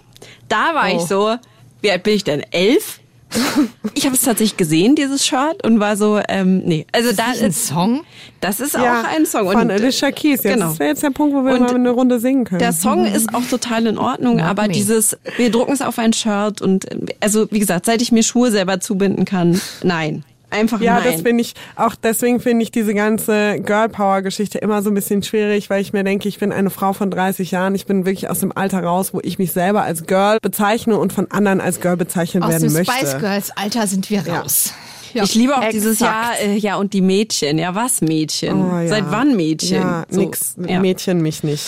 Da 0.47 0.73
war 0.73 0.89
Oh. 0.91 0.95
ich 0.97 1.01
so, 1.03 1.35
wie 1.81 1.91
alt 1.91 2.03
bin 2.03 2.13
ich 2.15 2.23
denn? 2.23 2.41
Elf? 2.51 2.99
Ich 3.95 4.05
habe 4.05 4.15
es 4.15 4.21
tatsächlich 4.21 4.55
gesehen, 4.55 4.95
dieses 4.95 5.25
Shirt, 5.25 5.65
und 5.65 5.79
war 5.79 5.97
so, 5.97 6.21
ähm, 6.29 6.59
nee. 6.59 6.85
Also 6.91 7.11
da 7.11 7.29
Nicht 7.29 7.43
ein 7.43 7.49
ist 7.49 7.67
Song? 7.67 8.01
Das 8.39 8.59
ist 8.59 8.77
auch 8.77 9.03
ein 9.03 9.25
Song. 9.25 9.51
Von 9.51 9.63
und, 9.63 9.71
Alicia 9.71 10.11
Keys. 10.11 10.43
Jetzt 10.43 10.53
genau. 10.53 10.69
Das 10.69 10.79
wäre 10.79 10.89
jetzt 10.91 11.03
der 11.03 11.09
Punkt, 11.09 11.35
wo 11.35 11.43
wir 11.43 11.53
Und 11.53 11.61
mal 11.61 11.75
eine 11.75 11.89
Runde 11.89 12.19
singen 12.19 12.45
können. 12.45 12.59
Der 12.59 12.71
Song 12.71 13.05
ist 13.05 13.33
auch 13.33 13.43
total 13.49 13.87
in 13.87 13.97
Ordnung, 13.97 14.39
aber 14.39 14.63
me. 14.63 14.69
dieses, 14.69 15.17
wir 15.37 15.51
drucken 15.51 15.73
es 15.73 15.81
auf 15.81 15.99
ein 15.99 16.13
Shirt 16.13 16.61
und, 16.61 16.85
also 17.19 17.47
wie 17.51 17.59
gesagt, 17.59 17.85
seit 17.85 18.01
ich 18.01 18.11
mir 18.11 18.23
Schuhe 18.23 18.51
selber 18.51 18.79
zubinden 18.79 19.25
kann, 19.25 19.59
nein. 19.83 20.23
Einfach 20.51 20.81
Ja, 20.81 20.95
nein. 20.95 21.03
das 21.13 21.21
finde 21.21 21.41
ich, 21.41 21.53
auch 21.75 21.95
deswegen 21.95 22.39
finde 22.39 22.63
ich 22.63 22.71
diese 22.71 22.93
ganze 22.93 23.59
Girl 23.59 23.87
Power 23.89 24.21
Geschichte 24.21 24.57
immer 24.57 24.81
so 24.81 24.89
ein 24.89 24.93
bisschen 24.95 25.21
schwierig, 25.21 25.69
weil 25.69 25.81
ich 25.81 25.93
mir 25.93 26.03
denke, 26.03 26.27
ich 26.27 26.39
bin 26.39 26.51
eine 26.51 26.69
Frau 26.69 26.93
von 26.93 27.11
30 27.11 27.51
Jahren, 27.51 27.75
ich 27.75 27.85
bin 27.85 28.05
wirklich 28.05 28.29
aus 28.29 28.39
dem 28.39 28.55
Alter 28.55 28.83
raus, 28.83 29.13
wo 29.13 29.19
ich 29.23 29.37
mich 29.37 29.51
selber 29.51 29.83
als 29.83 30.05
Girl 30.07 30.39
bezeichne 30.41 30.97
und 30.97 31.13
von 31.13 31.29
anderen 31.31 31.61
als 31.61 31.79
Girl 31.81 31.97
bezeichnet 31.97 32.43
Aus 32.43 32.49
werden 32.49 32.63
dem 32.63 32.73
möchte. 32.73 32.91
Spice 32.93 33.17
Girls 33.19 33.51
Alter 33.55 33.85
sind 33.87 34.09
wir 34.09 34.21
Ja. 34.23 34.41
raus. 34.41 34.73
Ja. 35.13 35.23
Ich 35.23 35.33
liebe 35.33 35.57
auch 35.57 35.67
dieses 35.69 35.97
Jahr, 35.99 36.33
Exakt. 36.33 36.47
äh, 36.49 36.55
ja, 36.57 36.75
und 36.75 36.93
die 36.93 37.01
Mädchen. 37.01 37.57
Ja, 37.57 37.73
was 37.73 38.01
Mädchen? 38.01 38.61
Oh, 38.71 38.77
ja. 38.79 38.87
Seit 38.87 39.09
wann 39.09 39.35
Mädchen? 39.35 39.81
Ja, 39.81 40.05
So, 40.07 40.19
nix, 40.21 40.53
ja. 40.67 40.79
Mädchen 40.79 41.21
mich 41.21 41.43
nicht. 41.43 41.63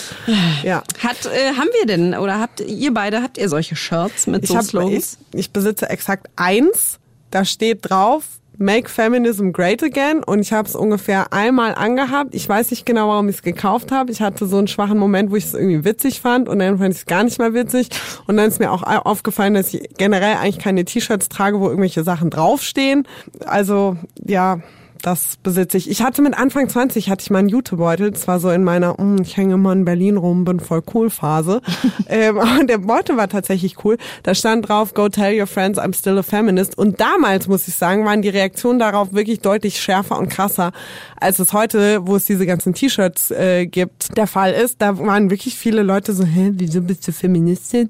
Ja. 0.62 0.84
Hat, 1.02 1.26
äh, 1.26 1.52
haben 1.58 1.68
wir 1.80 1.86
denn, 1.86 2.14
oder 2.14 2.38
habt 2.38 2.60
ihr 2.60 2.94
beide, 2.94 3.20
habt 3.20 3.38
ihr 3.38 3.48
solche 3.48 3.74
Shirts 3.74 4.28
mit 4.28 4.44
Ich, 4.44 4.50
so 4.50 4.56
hab, 4.58 4.64
Slogans? 4.64 5.18
ich, 5.32 5.40
ich 5.40 5.50
besitze 5.50 5.90
exakt 5.90 6.28
eins, 6.36 7.00
da 7.32 7.44
steht 7.44 7.78
drauf, 7.82 8.22
Make 8.58 8.88
Feminism 8.88 9.50
Great 9.50 9.82
Again 9.82 10.22
und 10.22 10.40
ich 10.40 10.52
habe 10.52 10.68
es 10.68 10.74
ungefähr 10.74 11.32
einmal 11.32 11.74
angehabt. 11.74 12.34
Ich 12.34 12.48
weiß 12.48 12.70
nicht 12.70 12.86
genau, 12.86 13.08
warum 13.08 13.28
ich 13.28 13.36
es 13.36 13.42
gekauft 13.42 13.92
habe. 13.92 14.12
Ich 14.12 14.20
hatte 14.20 14.46
so 14.46 14.58
einen 14.58 14.68
schwachen 14.68 14.98
Moment, 14.98 15.30
wo 15.30 15.36
ich 15.36 15.44
es 15.44 15.54
irgendwie 15.54 15.84
witzig 15.84 16.20
fand 16.20 16.48
und 16.48 16.58
dann 16.58 16.78
fand 16.78 16.94
ich 16.94 17.00
es 17.00 17.06
gar 17.06 17.24
nicht 17.24 17.38
mehr 17.38 17.54
witzig. 17.54 17.88
Und 18.26 18.36
dann 18.36 18.48
ist 18.48 18.60
mir 18.60 18.70
auch 18.70 18.82
aufgefallen, 18.82 19.54
dass 19.54 19.72
ich 19.72 19.88
generell 19.96 20.36
eigentlich 20.36 20.58
keine 20.58 20.84
T-Shirts 20.84 21.28
trage, 21.28 21.60
wo 21.60 21.68
irgendwelche 21.68 22.04
Sachen 22.04 22.30
draufstehen. 22.30 23.06
Also 23.44 23.96
ja, 24.24 24.60
das 25.02 25.36
besitze 25.42 25.76
ich. 25.76 25.90
Ich 25.90 26.02
hatte 26.02 26.22
mit 26.22 26.34
Anfang 26.38 26.68
20 26.68 27.10
hatte 27.10 27.22
ich 27.22 27.30
mal 27.30 27.40
einen 27.40 27.48
Jutebeutel. 27.48 28.10
Das 28.10 28.28
war 28.28 28.40
so 28.40 28.50
in 28.50 28.64
meiner, 28.64 29.00
mm, 29.00 29.22
ich 29.22 29.36
hänge 29.36 29.54
immer 29.54 29.72
in 29.72 29.84
Berlin 29.84 30.16
rum, 30.16 30.44
bin 30.44 30.60
voll 30.60 30.82
cool 30.94 31.10
Phase. 31.10 31.60
ähm, 32.08 32.38
und 32.38 32.68
der 32.68 32.78
Beutel 32.78 33.16
war 33.16 33.28
tatsächlich 33.28 33.84
cool. 33.84 33.98
Da 34.22 34.34
stand 34.34 34.68
drauf, 34.68 34.94
go 34.94 35.08
tell 35.08 35.38
your 35.38 35.46
friends 35.46 35.78
I'm 35.78 35.94
still 35.94 36.18
a 36.18 36.22
feminist. 36.22 36.78
Und 36.78 37.00
damals, 37.00 37.48
muss 37.48 37.68
ich 37.68 37.74
sagen, 37.74 38.04
waren 38.04 38.22
die 38.22 38.28
Reaktionen 38.28 38.78
darauf 38.78 39.12
wirklich 39.12 39.40
deutlich 39.40 39.80
schärfer 39.80 40.18
und 40.18 40.28
krasser, 40.28 40.72
als 41.20 41.38
es 41.38 41.52
heute, 41.52 42.06
wo 42.06 42.16
es 42.16 42.24
diese 42.24 42.46
ganzen 42.46 42.72
T-Shirts 42.72 43.30
äh, 43.32 43.66
gibt, 43.66 44.16
der 44.16 44.26
Fall 44.26 44.52
ist. 44.52 44.80
Da 44.80 44.98
waren 44.98 45.30
wirklich 45.30 45.56
viele 45.56 45.82
Leute 45.82 46.12
so, 46.12 46.24
hä, 46.24 46.52
wieso 46.54 46.80
bist 46.80 47.06
du 47.06 47.12
Feministin? 47.12 47.88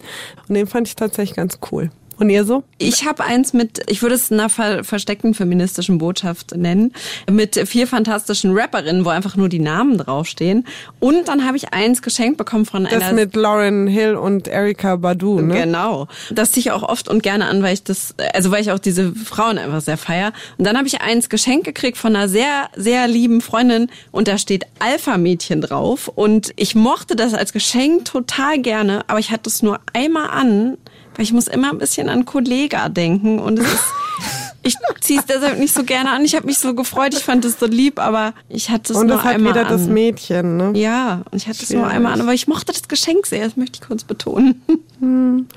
Und 0.49 0.55
den 0.55 0.67
fand 0.67 0.89
ich 0.89 0.97
tatsächlich 0.97 1.37
ganz 1.37 1.59
cool. 1.71 1.91
Und 2.19 2.31
ihr 2.31 2.45
so? 2.45 2.63
Ich 2.79 3.07
habe 3.07 3.25
eins 3.25 3.53
mit, 3.53 3.83
ich 3.89 4.03
würde 4.03 4.15
es 4.15 4.31
einer 4.31 4.49
ver 4.49 4.85
versteckten 4.85 5.35
feministischen 5.35 5.99
Botschaft 5.99 6.57
nennen, 6.57 6.93
mit 7.31 7.57
vier 7.69 7.87
fantastischen 7.87 8.57
Rapperinnen, 8.57 9.05
wo 9.05 9.09
einfach 9.09 9.37
nur 9.37 9.49
die 9.49 9.59
Namen 9.59 9.99
draufstehen. 9.99 10.67
Und 11.01 11.29
dann 11.29 11.47
habe 11.47 11.57
ich 11.57 11.73
eins 11.73 12.03
geschenkt 12.03 12.39
bekommen 12.39 12.67
von 12.67 12.85
Das 12.85 13.03
einer 13.03 13.13
mit 13.13 13.35
Lauren 13.35 13.87
Hill 13.87 14.15
und 14.15 14.49
Erika 14.49 14.97
Badu, 14.97 15.41
ne? 15.41 15.55
Genau. 15.55 16.09
Das 16.31 16.53
ziehe 16.53 16.61
ich 16.61 16.71
auch 16.71 16.83
oft 16.83 17.09
und 17.09 17.23
gerne 17.23 17.47
an, 17.47 17.63
weil 17.63 17.75
ich 17.75 17.83
das, 17.83 18.15
also 18.35 18.51
weil 18.51 18.63
ich 18.63 18.71
auch 18.71 18.79
diese 18.79 19.13
Frauen 19.15 19.59
einfach 19.59 19.81
sehr 19.81 19.97
feier. 19.97 20.33
Und 20.59 20.67
dann 20.67 20.77
habe 20.77 20.87
ich 20.87 21.01
eins 21.01 21.29
geschenkt 21.29 21.65
gekriegt 21.65 21.97
von 21.97 22.15
einer 22.15 22.29
sehr, 22.29 22.69
sehr 22.77 23.09
lieben 23.09 23.41
Freundin 23.41 23.89
und 24.11 24.29
da 24.29 24.39
steht 24.39 24.65
Alpha-Mädchen 24.79 25.61
drauf. 25.61 26.09
Und 26.09 26.53
ich 26.57 26.75
mochte 26.75 27.17
das 27.17 27.35
als 27.35 27.53
Geschenk 27.53 28.05
total 28.05 28.59
gerne, 28.59 29.05
aber 29.09 29.19
ich 29.19 29.31
hatte 29.31 29.49
es 29.49 29.63
nur 29.63 29.81
einmal 29.93 30.31
an, 30.31 30.77
weil 31.17 31.25
ich 31.25 31.33
muss 31.33 31.47
immer 31.49 31.71
ein 31.71 31.79
bisschen 31.79 32.09
an 32.09 32.25
Kollega 32.25 32.89
denken 32.89 33.39
und 33.39 33.59
es 33.59 33.67
ist. 33.67 33.85
Ich 34.65 34.77
ziehe 35.01 35.19
es 35.19 35.27
deshalb 35.27 35.59
nicht 35.59 35.75
so 35.75 35.83
gerne 35.83 36.11
an. 36.13 36.25
Ich 36.25 36.37
habe 36.37 36.47
mich 36.47 36.59
so 36.59 36.73
gefreut, 36.73 37.15
ich 37.15 37.25
fand 37.25 37.45
es 37.45 37.59
so 37.59 37.67
lieb, 37.67 37.99
aber 37.99 38.33
ich 38.49 38.71
hatte 38.71 38.93
es 38.93 38.99
Und 39.01 39.09
nur 39.09 39.17
das 39.17 39.25
hat 39.25 39.35
einmal 39.35 39.55
wieder 39.55 39.67
an. 39.67 39.73
das 39.73 39.89
Mädchen, 39.89 40.57
ne? 40.57 40.73
Ja, 40.77 41.23
und 41.33 41.37
ich 41.43 41.49
hatte 41.49 41.65
es 41.65 41.71
nur 41.71 41.85
einmal 41.85 42.13
an, 42.13 42.21
aber 42.21 42.33
ich 42.33 42.47
mochte 42.47 42.73
das 42.73 42.87
Geschenk 42.87 43.27
sehr, 43.27 43.45
das 43.45 43.57
möchte 43.57 43.81
ich 43.83 43.89
kurz 43.89 44.05
betonen. 44.05 44.63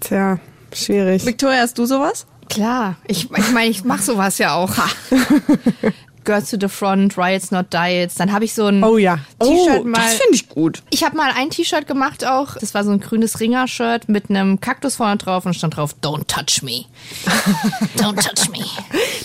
Tja, 0.00 0.38
schwierig. 0.72 1.26
Victoria, 1.26 1.58
hast 1.62 1.76
du 1.76 1.86
sowas? 1.86 2.24
Klar, 2.48 2.94
ich, 3.08 3.28
ich 3.36 3.50
meine, 3.52 3.68
ich 3.68 3.82
mache 3.82 4.02
sowas 4.02 4.38
ja 4.38 4.54
auch. 4.54 4.70
Girls 6.24 6.50
to 6.50 6.56
the 6.60 6.68
Front, 6.68 7.16
Riots 7.16 7.50
Not 7.50 7.72
Diets. 7.72 8.14
Dann 8.16 8.32
habe 8.32 8.44
ich 8.44 8.54
so 8.54 8.66
ein 8.66 8.82
Oh 8.82 8.96
ja. 8.98 9.16
T-Shirt 9.40 9.80
oh, 9.80 9.84
mal. 9.84 9.96
das 10.00 10.14
finde 10.14 10.34
ich 10.34 10.48
gut. 10.48 10.82
Ich 10.90 11.04
habe 11.04 11.16
mal 11.16 11.30
ein 11.34 11.50
T-Shirt 11.50 11.86
gemacht 11.86 12.24
auch. 12.26 12.56
Das 12.56 12.74
war 12.74 12.84
so 12.84 12.90
ein 12.90 13.00
grünes 13.00 13.40
Ringer-Shirt 13.40 14.08
mit 14.08 14.30
einem 14.30 14.60
Kaktus 14.60 14.96
vorne 14.96 15.16
drauf 15.16 15.46
und 15.46 15.54
stand 15.54 15.76
drauf 15.76 15.94
Don't 16.02 16.26
touch 16.26 16.62
me. 16.62 16.84
Don't 17.96 18.16
touch 18.16 18.50
me. 18.50 18.64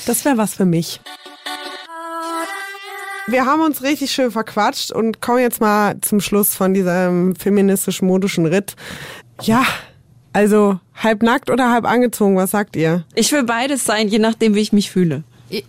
Das 0.06 0.26
wäre 0.26 0.38
was 0.38 0.56
für 0.56 0.66
mich. 0.66 1.00
Wir 3.30 3.46
haben 3.46 3.62
uns 3.62 3.84
richtig 3.84 4.12
schön 4.12 4.32
verquatscht 4.32 4.92
und 4.92 5.22
kommen 5.22 5.40
jetzt 5.40 5.60
mal 5.60 6.00
zum 6.00 6.22
Schluss 6.22 6.56
von 6.56 6.74
diesem 6.74 7.36
feministisch-modischen 7.36 8.46
Ritt. 8.46 8.78
Ja, 9.42 9.66
also 10.32 10.80
halb 10.96 11.24
nackt 11.24 11.50
oder 11.50 11.72
halb 11.72 11.86
angezogen, 11.86 12.38
was 12.38 12.52
sagt 12.52 12.76
ihr? 12.78 13.04
Ich 13.16 13.32
will 13.34 13.44
beides 13.44 13.84
sein, 13.84 14.08
je 14.08 14.20
nachdem, 14.20 14.56
wie 14.56 14.62
ich 14.62 14.72
mich 14.72 14.92
fühle. 14.92 15.24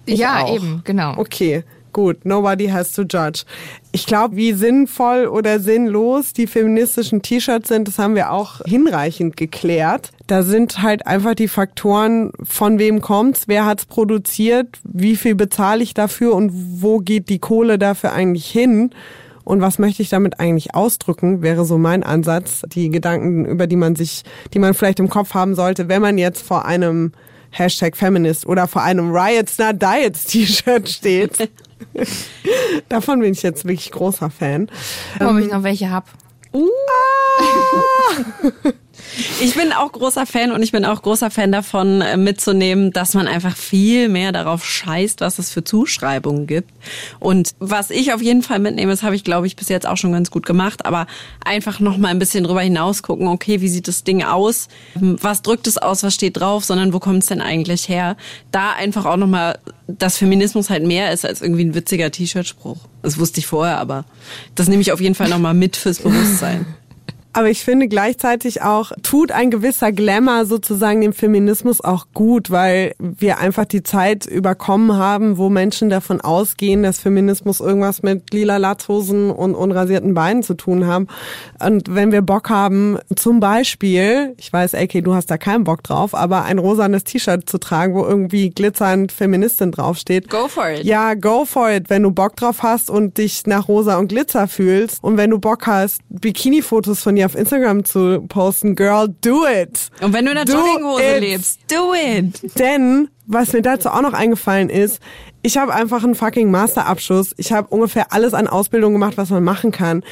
Ja, 0.07 0.45
auch. 0.45 0.55
eben, 0.55 0.83
genau. 0.85 1.19
Okay, 1.19 1.65
gut. 1.93 2.25
Nobody 2.25 2.69
has 2.69 2.93
to 2.93 3.03
judge. 3.03 3.45
Ich 3.93 4.07
glaube, 4.07 4.37
wie 4.37 4.53
sinnvoll 4.53 5.27
oder 5.27 5.61
sinnlos 5.61 6.33
die 6.33 6.47
feministischen 6.47 7.23
T-Shirts 7.23 7.69
sind, 7.69 7.89
das 7.89 7.99
haben 7.99 8.15
wir 8.15 8.33
auch 8.33 8.61
hinreichend 8.65 9.37
geklärt. 9.37 10.13
Da 10.27 10.43
sind 10.43 10.83
halt 10.83 11.07
einfach 11.07 11.35
die 11.35 11.49
Faktoren, 11.49 12.33
von 12.43 12.79
wem 12.79 13.01
kommt's, 13.01 13.49
wer 13.49 13.67
hat's 13.67 13.87
produziert, 13.87 14.79
wie 14.85 15.17
viel 15.17 15.35
bezahle 15.35 15.83
ich 15.83 15.95
dafür 15.95 16.35
und 16.35 16.53
wo 16.53 16.99
geht 16.99 17.29
die 17.29 17.39
Kohle 17.39 17.79
dafür 17.79 18.13
eigentlich 18.13 18.47
hin? 18.47 18.91
Und 19.45 19.63
was 19.63 19.79
möchte 19.79 20.03
ich 20.03 20.11
damit 20.11 20.41
eigentlich 20.41 20.75
ausdrücken, 20.75 21.41
wäre 21.41 21.65
so 21.65 21.79
mein 21.79 22.03
Ansatz, 22.03 22.63
die 22.69 22.91
Gedanken, 22.91 23.47
über 23.47 23.67
die 23.67 23.77
man 23.77 23.97
sich, 23.97 24.23
die 24.53 24.59
man 24.59 24.75
vielleicht 24.75 25.01
im 25.01 25.09
Kopf 25.09 25.33
haben 25.33 25.55
sollte, 25.55 25.89
wenn 25.89 26.03
man 26.03 26.19
jetzt 26.19 26.43
vor 26.43 26.67
einem 26.67 27.13
Hashtag 27.51 27.97
Feminist 27.97 28.47
oder 28.47 28.69
vor 28.69 28.83
einem 28.83 29.11
Riots 29.11 29.59
Not 29.59 29.83
Diets 29.83 30.25
T-Shirt 30.25 30.89
steht. 30.89 31.51
Davon 32.89 33.21
bin 33.21 33.33
ich 33.33 33.43
jetzt 33.43 33.65
wirklich 33.65 33.91
großer 33.91 34.31
Fan. 34.31 34.71
Ob 35.21 35.39
ich 35.39 35.51
noch 35.51 35.63
welche 35.63 35.91
hab. 35.91 36.09
Uh. 36.53 36.69
Ich 39.41 39.55
bin 39.55 39.73
auch 39.73 39.93
großer 39.93 40.27
Fan 40.27 40.53
und 40.53 40.63
ich 40.63 40.73
bin 40.73 40.85
auch 40.85 41.03
großer 41.03 41.31
Fan 41.31 41.53
davon 41.53 42.01
äh, 42.01 42.17
mitzunehmen, 42.17 42.93
dass 42.93 43.15
man 43.15 43.27
einfach 43.27 43.57
viel 43.57 44.09
mehr 44.09 44.33
darauf 44.33 44.65
scheißt, 44.65 45.21
was 45.21 45.39
es 45.39 45.51
für 45.51 45.65
Zuschreibungen 45.65 46.47
gibt. 46.47 46.71
Und 47.19 47.55
was 47.59 47.91
ich 47.91 48.13
auf 48.13 48.23
jeden 48.23 48.43
Fall 48.43 48.59
mitnehme, 48.59 48.91
das 48.91 49.03
habe 49.03 49.17
ich, 49.17 49.25
glaube 49.25 49.47
ich, 49.47 49.57
bis 49.57 49.69
jetzt 49.69 49.87
auch 49.87 49.97
schon 49.97 50.13
ganz 50.13 50.31
gut 50.31 50.47
gemacht, 50.47 50.87
aber 50.87 51.07
einfach 51.45 51.81
noch 51.81 51.97
mal 51.97 52.09
ein 52.09 52.19
bisschen 52.19 52.45
drüber 52.45 52.61
hinaus 52.61 53.03
gucken, 53.03 53.29
okay, 53.29 53.61
wie 53.61 53.69
sieht 53.69 53.89
das 53.89 54.05
Ding 54.05 54.23
aus? 54.23 54.69
Was 54.95 55.43
drückt 55.43 55.67
es 55.67 55.79
aus? 55.79 56.03
Was 56.03 56.15
steht 56.15 56.37
drauf? 56.39 56.65
Sondern 56.65 56.93
wo 56.93 56.99
kommt 56.99 57.23
es 57.23 57.29
denn 57.29 57.41
eigentlich 57.41 57.89
her? 57.89 58.17
Da 58.51 58.73
einfach 58.73 59.05
auch 59.05 59.17
noch 59.17 59.27
mal, 59.27 59.59
dass 59.87 60.19
Feminismus 60.19 60.71
halt 60.71 60.85
mehr 60.85 61.13
ist 61.13 61.25
als 61.25 61.41
irgendwie 61.41 61.65
ein 61.65 61.75
witziger 61.75 62.11
T-Shirt-Spruch. 62.11 62.79
Das 63.03 63.19
wusste 63.19 63.41
ich 63.41 63.47
vorher, 63.47 63.79
aber 63.79 64.05
das 64.55 64.69
nehme 64.69 64.83
ich 64.83 64.93
auf 64.93 65.01
jeden 65.01 65.15
Fall 65.15 65.29
noch 65.29 65.39
mal 65.39 65.55
mit 65.55 65.77
fürs 65.77 66.01
Bewusstsein. 66.01 66.67
Aber 67.33 67.51
ich 67.51 67.63
finde 67.63 67.89
gleichzeitig 67.89 68.63
auch, 68.63 68.93
tut 69.03 69.33
ein 69.33 69.51
gewisser 69.51 69.93
Glamour 69.93 70.47
sozusagen 70.47 71.01
dem 71.03 71.13
Feminismus 71.13 71.81
auch 71.81 72.07
gut, 72.15 72.51
weil 72.51 72.95
wir 72.99 73.39
einfach 73.39 73.65
die 73.65 73.83
Zeit 73.83 74.27
überkommen 74.27 74.97
haben, 74.97 75.39
wo 75.39 75.49
Menschen 75.49 75.91
davon 75.91 76.21
ausgehen, 76.21 76.83
dass 76.83 76.99
Feminismus 76.99 77.61
irgendwas 77.61 78.03
mit 78.03 78.33
lila 78.33 78.57
Latzhosen 78.57 79.31
und 79.31 79.55
unrasierten 79.55 80.15
Beinen 80.15 80.43
zu 80.43 80.55
tun 80.55 80.87
haben. 80.87 81.07
Und 81.61 81.95
wenn 81.95 82.13
wir 82.13 82.23
Bock 82.23 82.51
haben, 82.51 82.99
zum 83.15 83.41
Beispiel, 83.41 84.35
ich 84.39 84.53
weiß, 84.53 84.75
AK, 84.75 85.05
du 85.05 85.15
hast 85.15 85.31
da 85.31 85.39
keinen 85.39 85.65
Bock 85.65 85.83
drauf, 85.83 86.15
aber 86.15 86.45
ein 86.45 86.59
rosanes 86.59 87.05
T-Shirt 87.05 87.49
zu 87.49 87.59
tragen, 87.59 87.95
wo 87.95 88.05
irgendwie 88.05 88.51
glitzernd 88.51 89.13
Feministin 89.13 89.71
draufsteht. 89.71 90.31
Go 90.31 90.49
for 90.49 90.71
it. 90.71 90.85
Ja, 90.85 91.15
go 91.15 91.45
for 91.45 91.71
it, 91.71 91.91
wenn 91.91 92.03
du 92.03 92.11
Bock 92.11 92.37
drauf 92.37 92.63
hast 92.63 92.91
und 92.91 93.19
dich 93.19 93.47
nach 93.47 93.69
rosa 93.69 93.99
und 93.99 94.09
Glitzer 94.09 94.49
fühlst. 94.49 95.05
Und 95.05 95.17
wenn 95.17 95.31
du 95.31 95.39
Bock 95.39 95.67
hast, 95.67 96.01
Bikini-Fotos 96.09 97.03
von 97.03 97.15
dir 97.15 97.28
auf 97.29 97.35
Instagram 97.35 97.85
zu 97.85 98.23
posten, 98.27 98.75
girl, 98.75 99.15
do 99.21 99.47
it. 99.47 99.91
Und 100.01 100.15
wenn 100.15 100.25
du 100.25 100.31
in 100.31 100.37
der 100.37 100.47
Do 100.47 100.55
Jogginghose 100.55 101.03
it. 101.17 101.21
lebst, 101.21 101.61
do 101.71 101.93
it. 101.95 102.59
Denn, 102.59 103.09
was 103.27 103.53
mir 103.53 103.61
dazu 103.61 103.91
auch 103.91 104.01
noch 104.01 104.15
eingefallen 104.15 104.71
ist, 104.71 105.01
ich 105.43 105.59
habe 105.59 105.75
einfach 105.75 106.03
einen 106.05 106.15
fucking 106.15 106.51
Masterabschluss. 106.51 107.35
Ich 107.37 107.53
habe 107.53 107.69
ungefähr 107.69 108.13
alles 108.13 108.33
an 108.33 108.47
Ausbildung 108.49 108.95
gemacht, 108.95 109.19
was 109.19 109.29
man 109.29 109.45
machen 109.45 109.71
kann. 109.73 110.03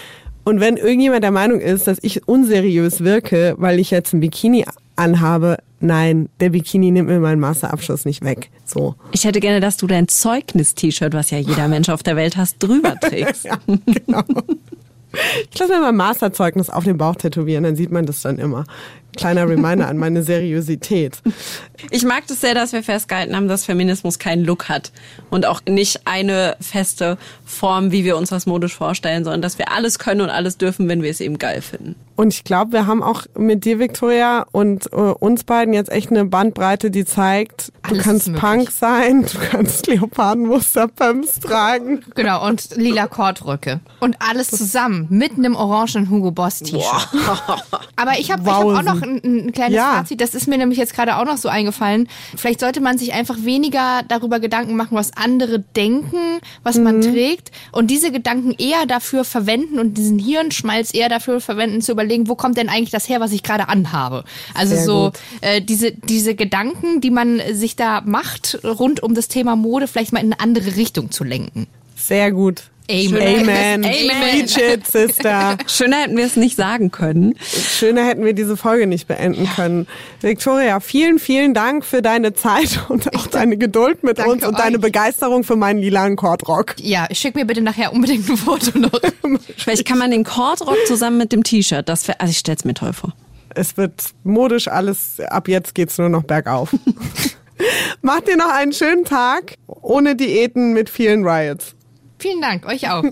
Und 0.45 0.61
wenn 0.61 0.77
irgendjemand 0.77 1.25
der 1.25 1.31
Meinung 1.31 1.61
ist, 1.61 1.87
dass 1.87 1.99
ich 2.03 2.29
unseriös 2.29 3.03
wirke, 3.03 3.55
weil 3.57 3.81
ich 3.81 3.91
jetzt 3.91 4.13
ein 4.13 4.21
Bikini 4.21 4.65
anhabe, 4.95 5.57
nein, 5.81 6.29
der 6.41 6.51
Bikini 6.51 6.91
nimmt 6.91 7.09
mir 7.09 7.19
meinen 7.19 7.41
Masterabschluss 7.41 8.05
nicht 8.05 8.23
weg. 8.23 8.51
So. 8.65 8.95
Ich 9.13 9.25
hätte 9.25 9.41
gerne, 9.41 9.61
dass 9.61 9.77
du 9.79 9.87
dein 9.87 10.07
Zeugnis-T-Shirt, 10.07 11.15
was 11.15 11.31
ja 11.31 11.39
jeder 11.39 11.67
Mensch 11.69 11.89
auf 11.89 12.03
der 12.03 12.15
Welt 12.17 12.37
hast, 12.37 12.63
drüber 12.63 12.95
trägst. 13.01 13.45
Ja, 13.47 13.59
genau. 13.67 14.23
Ich 15.51 15.59
lasse 15.59 15.73
mir 15.73 15.81
mein 15.81 15.97
Masterzeugnis 15.97 16.71
auf 16.71 16.85
den 16.85 16.99
Bauch 16.99 17.17
tätowieren, 17.17 17.65
dann 17.65 17.77
sieht 17.77 17.91
man 17.91 18.07
das 18.07 18.23
dann 18.23 18.39
immer. 18.39 18.65
Kleiner 19.17 19.49
Reminder 19.49 19.89
an 19.89 19.97
meine 19.97 20.23
Seriosität. 20.23 21.23
Ich 21.91 22.05
mag 22.05 22.27
das 22.27 22.41
sehr, 22.41 22.55
dass 22.55 22.73
wir 22.73 22.83
festgehalten 22.83 23.35
haben, 23.37 23.49
dass 23.49 23.65
Feminismus 23.65 24.19
keinen 24.19 24.45
Look 24.45 24.69
hat 24.69 24.93
und 25.31 25.47
auch 25.47 25.61
nicht 25.69 26.01
eine 26.07 26.57
feste 26.61 27.19
Form, 27.45 27.93
wie 27.93 28.05
wir 28.05 28.17
uns 28.17 28.31
das 28.31 28.47
modisch 28.47 28.75
vorstellen, 28.75 29.25
sondern 29.25 29.43
dass 29.43 29.59
wir 29.59 29.73
alles 29.73 29.99
können 29.99 30.21
und 30.21 30.31
alles 30.31 30.59
dürfen, 30.59 30.89
wenn 30.89 31.03
wir 31.03 31.11
es 31.11 31.21
eben 31.21 31.39
geil 31.39 31.63
finden. 31.63 31.95
Und 32.17 32.33
ich 32.33 32.45
glaube, 32.45 32.73
wir 32.73 32.87
haben 32.87 33.03
auch 33.03 33.25
mit 33.37 33.67
dir, 33.67 33.79
Victoria, 33.79 34.47
und 34.51 34.91
äh, 34.93 34.97
uns 34.97 35.45
beiden 35.45 35.75
jetzt 35.75 35.93
echt 35.93 36.11
eine 36.11 36.25
Bandbreite, 36.25 36.91
die 36.91 37.05
zeigt, 37.05 37.73
du 37.83 37.91
Alles 37.91 38.05
kannst. 38.05 38.33
Punk 38.35 38.71
sein, 38.71 39.27
du 39.31 39.39
kannst 39.51 39.87
Leopardenmuster-Pumps 39.87 41.41
tragen. 41.41 42.03
Genau, 42.15 42.47
und 42.47 42.75
lila 42.77 43.07
Kordröcke. 43.07 43.81
Und 44.01 44.17
alles 44.19 44.49
zusammen 44.49 45.07
mit 45.11 45.33
einem 45.33 45.57
orangen 45.57 46.09
Hugo 46.09 46.31
Boss 46.31 46.61
T-Shirt. 46.61 47.09
Aber 47.97 48.13
ich 48.19 48.31
habe 48.31 48.51
hab 48.51 48.65
auch 48.65 48.83
noch 48.83 49.03
ein, 49.03 49.21
ein 49.23 49.53
kleines 49.53 49.77
Ja. 49.77 49.97
Fazit, 49.97 50.23
das 50.23 50.35
ist 50.35 50.49
mir 50.49 50.57
nämlich 50.57 50.79
jetzt 50.79 50.95
gerade 50.95 51.19
auch 51.19 51.27
noch 51.27 51.37
so 51.37 51.51
eingefallen. 51.51 51.66
Vielleicht 52.37 52.61
sollte 52.61 52.81
man 52.81 52.99
sich 52.99 53.13
einfach 53.13 53.37
weniger 53.43 54.03
darüber 54.09 54.41
Gedanken 54.41 54.77
machen, 54.77 54.97
was 54.97 55.17
andere 55.17 55.61
denken, 55.61 56.41
was 56.63 56.79
man 56.79 57.01
trägt 57.01 57.51
und 57.73 57.91
diese 57.91 58.11
Gedanken 58.13 58.55
eher 58.59 58.87
dafür 58.87 59.25
verwenden 59.25 59.79
und 59.79 59.95
diesen 59.99 60.19
Hirnschmalz 60.19 60.95
eher 60.95 61.09
dafür 61.09 61.41
verwenden, 61.41 61.81
zu 61.81 61.93
überlegen, 61.93 62.29
wo 62.29 62.35
kommt 62.35 62.57
denn 62.57 62.69
eigentlich 62.69 62.91
das 62.91 63.09
her, 63.09 63.21
was 63.21 63.33
ich 63.33 63.43
gerade 63.43 63.69
anhabe. 63.69 64.25
Also 64.55 64.75
Sehr 64.75 64.85
so 64.85 65.13
äh, 65.41 65.61
diese, 65.61 65.93
diese 65.93 66.35
Gedanken, 66.35 67.01
die 67.01 67.11
man 67.11 67.41
sich 67.53 67.77
da 67.77 68.03
macht, 68.03 68.59
rund 68.65 69.03
um 69.03 69.15
das 69.15 69.29
Thema 69.29 69.57
Mode, 69.57 69.87
vielleicht 69.87 70.13
mal 70.13 70.21
in 70.21 70.33
eine 70.33 70.41
andere 70.41 70.77
Richtung 70.77 71.11
zu 71.11 71.25
lenken. 71.25 71.67
Sehr 71.97 72.31
gut. 72.33 72.65
Amen. 72.89 73.41
Amen. 73.41 73.85
Amen. 73.85 74.21
Preach 74.21 74.57
it, 74.57 74.87
Sister. 74.87 75.57
Schöner 75.67 76.03
hätten 76.03 76.17
wir 76.17 76.25
es 76.25 76.37
nicht 76.37 76.57
sagen 76.57 76.91
können. 76.91 77.35
Schöner 77.41 78.05
hätten 78.05 78.25
wir 78.25 78.33
diese 78.33 78.57
Folge 78.57 78.87
nicht 78.87 79.09
beenden 79.09 79.49
können. 79.55 79.87
Victoria, 80.21 80.81
vielen, 80.81 81.19
vielen 81.19 81.55
Dank 81.55 81.85
für 81.85 82.03
deine 82.03 82.35
Zeit 82.35 82.81
und 82.89 83.15
auch 83.17 83.27
deine 83.27 83.57
Geduld 83.57 84.05
mit 84.05 84.25
uns 84.25 84.45
und 84.45 84.59
deine 84.59 84.77
euch. 84.77 84.83
Begeisterung 84.83 85.45
für 85.45 85.57
meinen 85.57 85.81
lilanen 85.81 86.17
Kordrock. 86.17 86.75
Ja, 86.81 87.07
schick 87.13 87.35
mir 87.35 87.45
bitte 87.45 87.61
nachher 87.61 87.93
unbedingt 87.93 88.29
ein 88.29 88.37
Foto 88.37 88.79
noch. 88.79 89.01
Vielleicht 89.57 89.87
kann 89.87 89.99
man 89.99 90.11
den 90.11 90.25
Kordrock 90.25 90.79
zusammen 90.87 91.19
mit 91.19 91.33
dem 91.33 91.43
T-Shirt, 91.43 91.89
das 91.89 92.07
wär, 92.07 92.21
also 92.21 92.31
ich 92.31 92.39
stell's 92.39 92.65
mir 92.65 92.75
toll 92.75 92.93
vor. 92.93 93.13
Es 93.55 93.77
wird 93.77 94.11
modisch 94.23 94.69
alles, 94.69 95.19
ab 95.21 95.49
jetzt 95.49 95.75
geht's 95.75 95.99
nur 95.99 96.09
noch 96.09 96.25
bergauf. 96.25 96.75
Macht 98.03 98.29
dir 98.29 98.37
noch 98.37 98.51
einen 98.51 98.73
schönen 98.73 99.05
Tag, 99.05 99.55
ohne 99.67 100.15
Diäten, 100.15 100.75
mit 100.75 100.91
vielen 100.91 101.27
Riots. 101.27 101.75
Vielen 102.19 102.41
Dank, 102.41 102.67
euch 102.67 102.89
auch. 102.91 103.05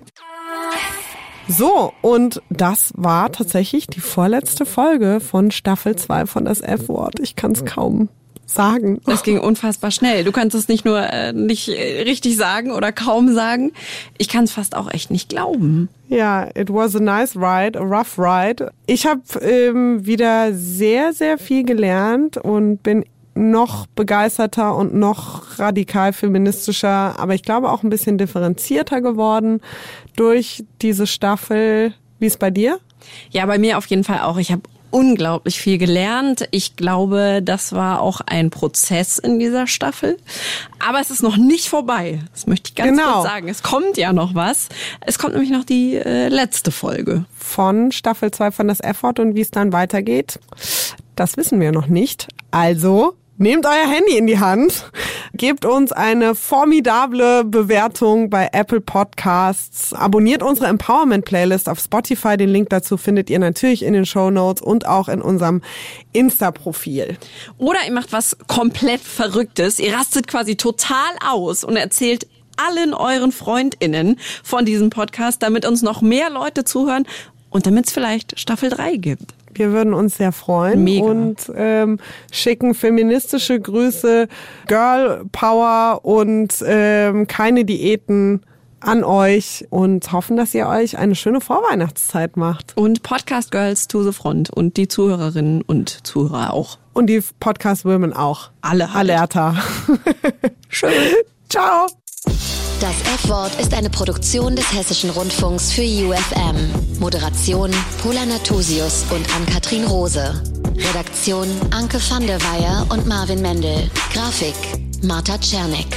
So, 1.46 1.92
und 2.00 2.40
das 2.48 2.92
war 2.96 3.30
tatsächlich 3.30 3.86
die 3.86 4.00
vorletzte 4.00 4.64
Folge 4.64 5.20
von 5.20 5.50
Staffel 5.50 5.94
2 5.94 6.26
von 6.26 6.44
das 6.44 6.62
F-Wort. 6.62 7.20
Ich 7.20 7.36
kann 7.36 7.52
es 7.52 7.66
kaum 7.66 8.08
sagen. 8.46 9.00
Das 9.04 9.22
ging 9.22 9.38
unfassbar 9.38 9.90
schnell. 9.90 10.24
Du 10.24 10.32
kannst 10.32 10.54
es 10.54 10.68
nicht 10.68 10.84
nur 10.84 11.00
äh, 11.00 11.32
nicht 11.32 11.68
äh, 11.68 12.02
richtig 12.02 12.36
sagen 12.36 12.72
oder 12.72 12.92
kaum 12.92 13.34
sagen. 13.34 13.72
Ich 14.18 14.28
kann 14.28 14.44
es 14.44 14.52
fast 14.52 14.76
auch 14.76 14.90
echt 14.90 15.10
nicht 15.10 15.28
glauben. 15.28 15.88
Ja, 16.08 16.48
it 16.54 16.70
was 16.70 16.94
a 16.94 17.00
nice 17.00 17.36
ride, 17.36 17.78
a 17.78 17.82
rough 17.82 18.18
ride. 18.18 18.70
Ich 18.86 19.06
habe 19.06 19.22
ähm, 19.40 20.04
wieder 20.06 20.52
sehr, 20.54 21.12
sehr 21.12 21.38
viel 21.38 21.64
gelernt 21.64 22.36
und 22.36 22.82
bin 22.82 23.04
noch 23.34 23.86
begeisterter 23.86 24.76
und 24.76 24.94
noch 24.94 25.58
radikal 25.58 26.12
feministischer, 26.12 27.18
aber 27.18 27.34
ich 27.34 27.42
glaube 27.42 27.70
auch 27.70 27.82
ein 27.82 27.90
bisschen 27.90 28.18
differenzierter 28.18 29.00
geworden 29.00 29.60
durch 30.16 30.64
diese 30.82 31.06
Staffel. 31.06 31.94
Wie 32.18 32.26
ist 32.26 32.38
bei 32.38 32.50
dir? 32.50 32.78
Ja, 33.30 33.44
bei 33.46 33.58
mir 33.58 33.78
auf 33.78 33.86
jeden 33.86 34.04
Fall 34.04 34.20
auch. 34.20 34.38
Ich 34.38 34.52
habe 34.52 34.62
unglaublich 34.90 35.58
viel 35.60 35.76
gelernt. 35.76 36.46
Ich 36.52 36.76
glaube, 36.76 37.40
das 37.42 37.72
war 37.72 38.00
auch 38.00 38.20
ein 38.26 38.50
Prozess 38.50 39.18
in 39.18 39.40
dieser 39.40 39.66
Staffel. 39.66 40.16
Aber 40.78 41.00
es 41.00 41.10
ist 41.10 41.20
noch 41.20 41.36
nicht 41.36 41.68
vorbei. 41.68 42.20
Das 42.32 42.46
möchte 42.46 42.68
ich 42.70 42.74
ganz 42.76 42.96
Genau. 42.96 43.14
kurz 43.14 43.24
sagen. 43.24 43.48
Es 43.48 43.64
kommt 43.64 43.96
ja 43.96 44.12
noch 44.12 44.36
was. 44.36 44.68
Es 45.00 45.18
kommt 45.18 45.32
nämlich 45.34 45.50
noch 45.50 45.64
die 45.64 45.96
äh, 45.96 46.28
letzte 46.28 46.70
Folge. 46.70 47.24
Von 47.36 47.90
Staffel 47.90 48.30
2 48.30 48.52
von 48.52 48.68
das 48.68 48.78
F-Wort 48.78 49.18
und 49.18 49.34
wie 49.34 49.40
es 49.40 49.50
dann 49.50 49.72
weitergeht, 49.72 50.38
das 51.16 51.36
wissen 51.36 51.58
wir 51.60 51.72
noch 51.72 51.88
nicht. 51.88 52.28
Also 52.52 53.16
Nehmt 53.36 53.66
euer 53.66 53.90
Handy 53.90 54.16
in 54.16 54.28
die 54.28 54.38
Hand, 54.38 54.92
gebt 55.32 55.64
uns 55.64 55.90
eine 55.90 56.36
formidable 56.36 57.44
Bewertung 57.44 58.30
bei 58.30 58.48
Apple 58.52 58.80
Podcasts, 58.80 59.92
abonniert 59.92 60.40
unsere 60.40 60.68
Empowerment 60.68 61.24
Playlist 61.24 61.68
auf 61.68 61.80
Spotify. 61.80 62.36
Den 62.36 62.50
Link 62.50 62.70
dazu 62.70 62.96
findet 62.96 63.30
ihr 63.30 63.40
natürlich 63.40 63.82
in 63.82 63.92
den 63.92 64.06
Show 64.06 64.30
Notes 64.30 64.62
und 64.62 64.86
auch 64.86 65.08
in 65.08 65.20
unserem 65.20 65.62
Insta-Profil. 66.12 67.18
Oder 67.58 67.80
ihr 67.84 67.92
macht 67.92 68.12
was 68.12 68.36
komplett 68.46 69.00
Verrücktes. 69.00 69.80
Ihr 69.80 69.94
rastet 69.94 70.28
quasi 70.28 70.54
total 70.54 71.16
aus 71.28 71.64
und 71.64 71.74
erzählt 71.76 72.28
allen 72.56 72.94
euren 72.94 73.32
FreundInnen 73.32 74.20
von 74.44 74.64
diesem 74.64 74.90
Podcast, 74.90 75.42
damit 75.42 75.66
uns 75.66 75.82
noch 75.82 76.02
mehr 76.02 76.30
Leute 76.30 76.62
zuhören 76.62 77.04
und 77.50 77.66
damit 77.66 77.86
es 77.86 77.92
vielleicht 77.92 78.38
Staffel 78.38 78.70
3 78.70 78.96
gibt. 78.96 79.34
Wir 79.54 79.72
würden 79.72 79.94
uns 79.94 80.16
sehr 80.16 80.32
freuen 80.32 80.84
Mega. 80.84 81.06
und 81.06 81.36
ähm, 81.54 81.98
schicken 82.32 82.74
feministische 82.74 83.60
Grüße, 83.60 84.28
Girl 84.66 85.24
Power 85.32 86.00
und 86.04 86.62
ähm, 86.66 87.26
keine 87.26 87.64
Diäten 87.64 88.40
an 88.84 89.02
euch 89.02 89.66
und 89.70 90.12
hoffen, 90.12 90.36
dass 90.36 90.54
ihr 90.54 90.68
euch 90.68 90.98
eine 90.98 91.14
schöne 91.14 91.40
Vorweihnachtszeit 91.40 92.36
macht. 92.36 92.76
Und 92.76 93.02
Podcast 93.02 93.50
Girls 93.50 93.88
to 93.88 94.02
the 94.02 94.12
Front 94.12 94.50
und 94.50 94.76
die 94.76 94.88
Zuhörerinnen 94.88 95.62
und 95.62 96.06
Zuhörer 96.06 96.52
auch. 96.52 96.78
Und 96.92 97.06
die 97.06 97.22
Podcast 97.40 97.84
Women 97.84 98.12
auch. 98.12 98.50
Alle 98.60 98.92
halt. 98.92 99.10
Alerta. 99.10 99.56
Schön. 100.68 100.90
Ciao. 101.48 101.86
Das 102.84 103.00
F-Wort 103.24 103.58
ist 103.58 103.72
eine 103.72 103.88
Produktion 103.88 104.56
des 104.56 104.70
Hessischen 104.70 105.08
Rundfunks 105.08 105.72
für 105.72 105.80
UFM. 105.80 106.98
Moderation 107.00 107.70
Pola 108.02 108.26
Natusius 108.26 109.06
und 109.10 109.26
Ann-Kathrin 109.34 109.84
Rose. 109.84 110.42
Redaktion 110.76 111.48
Anke 111.70 111.98
van 112.10 112.26
der 112.26 112.38
Weyer 112.42 112.84
und 112.90 113.06
Marvin 113.06 113.40
Mendel. 113.40 113.90
Grafik 114.12 114.54
Marta 115.00 115.38
Czernik. 115.38 115.96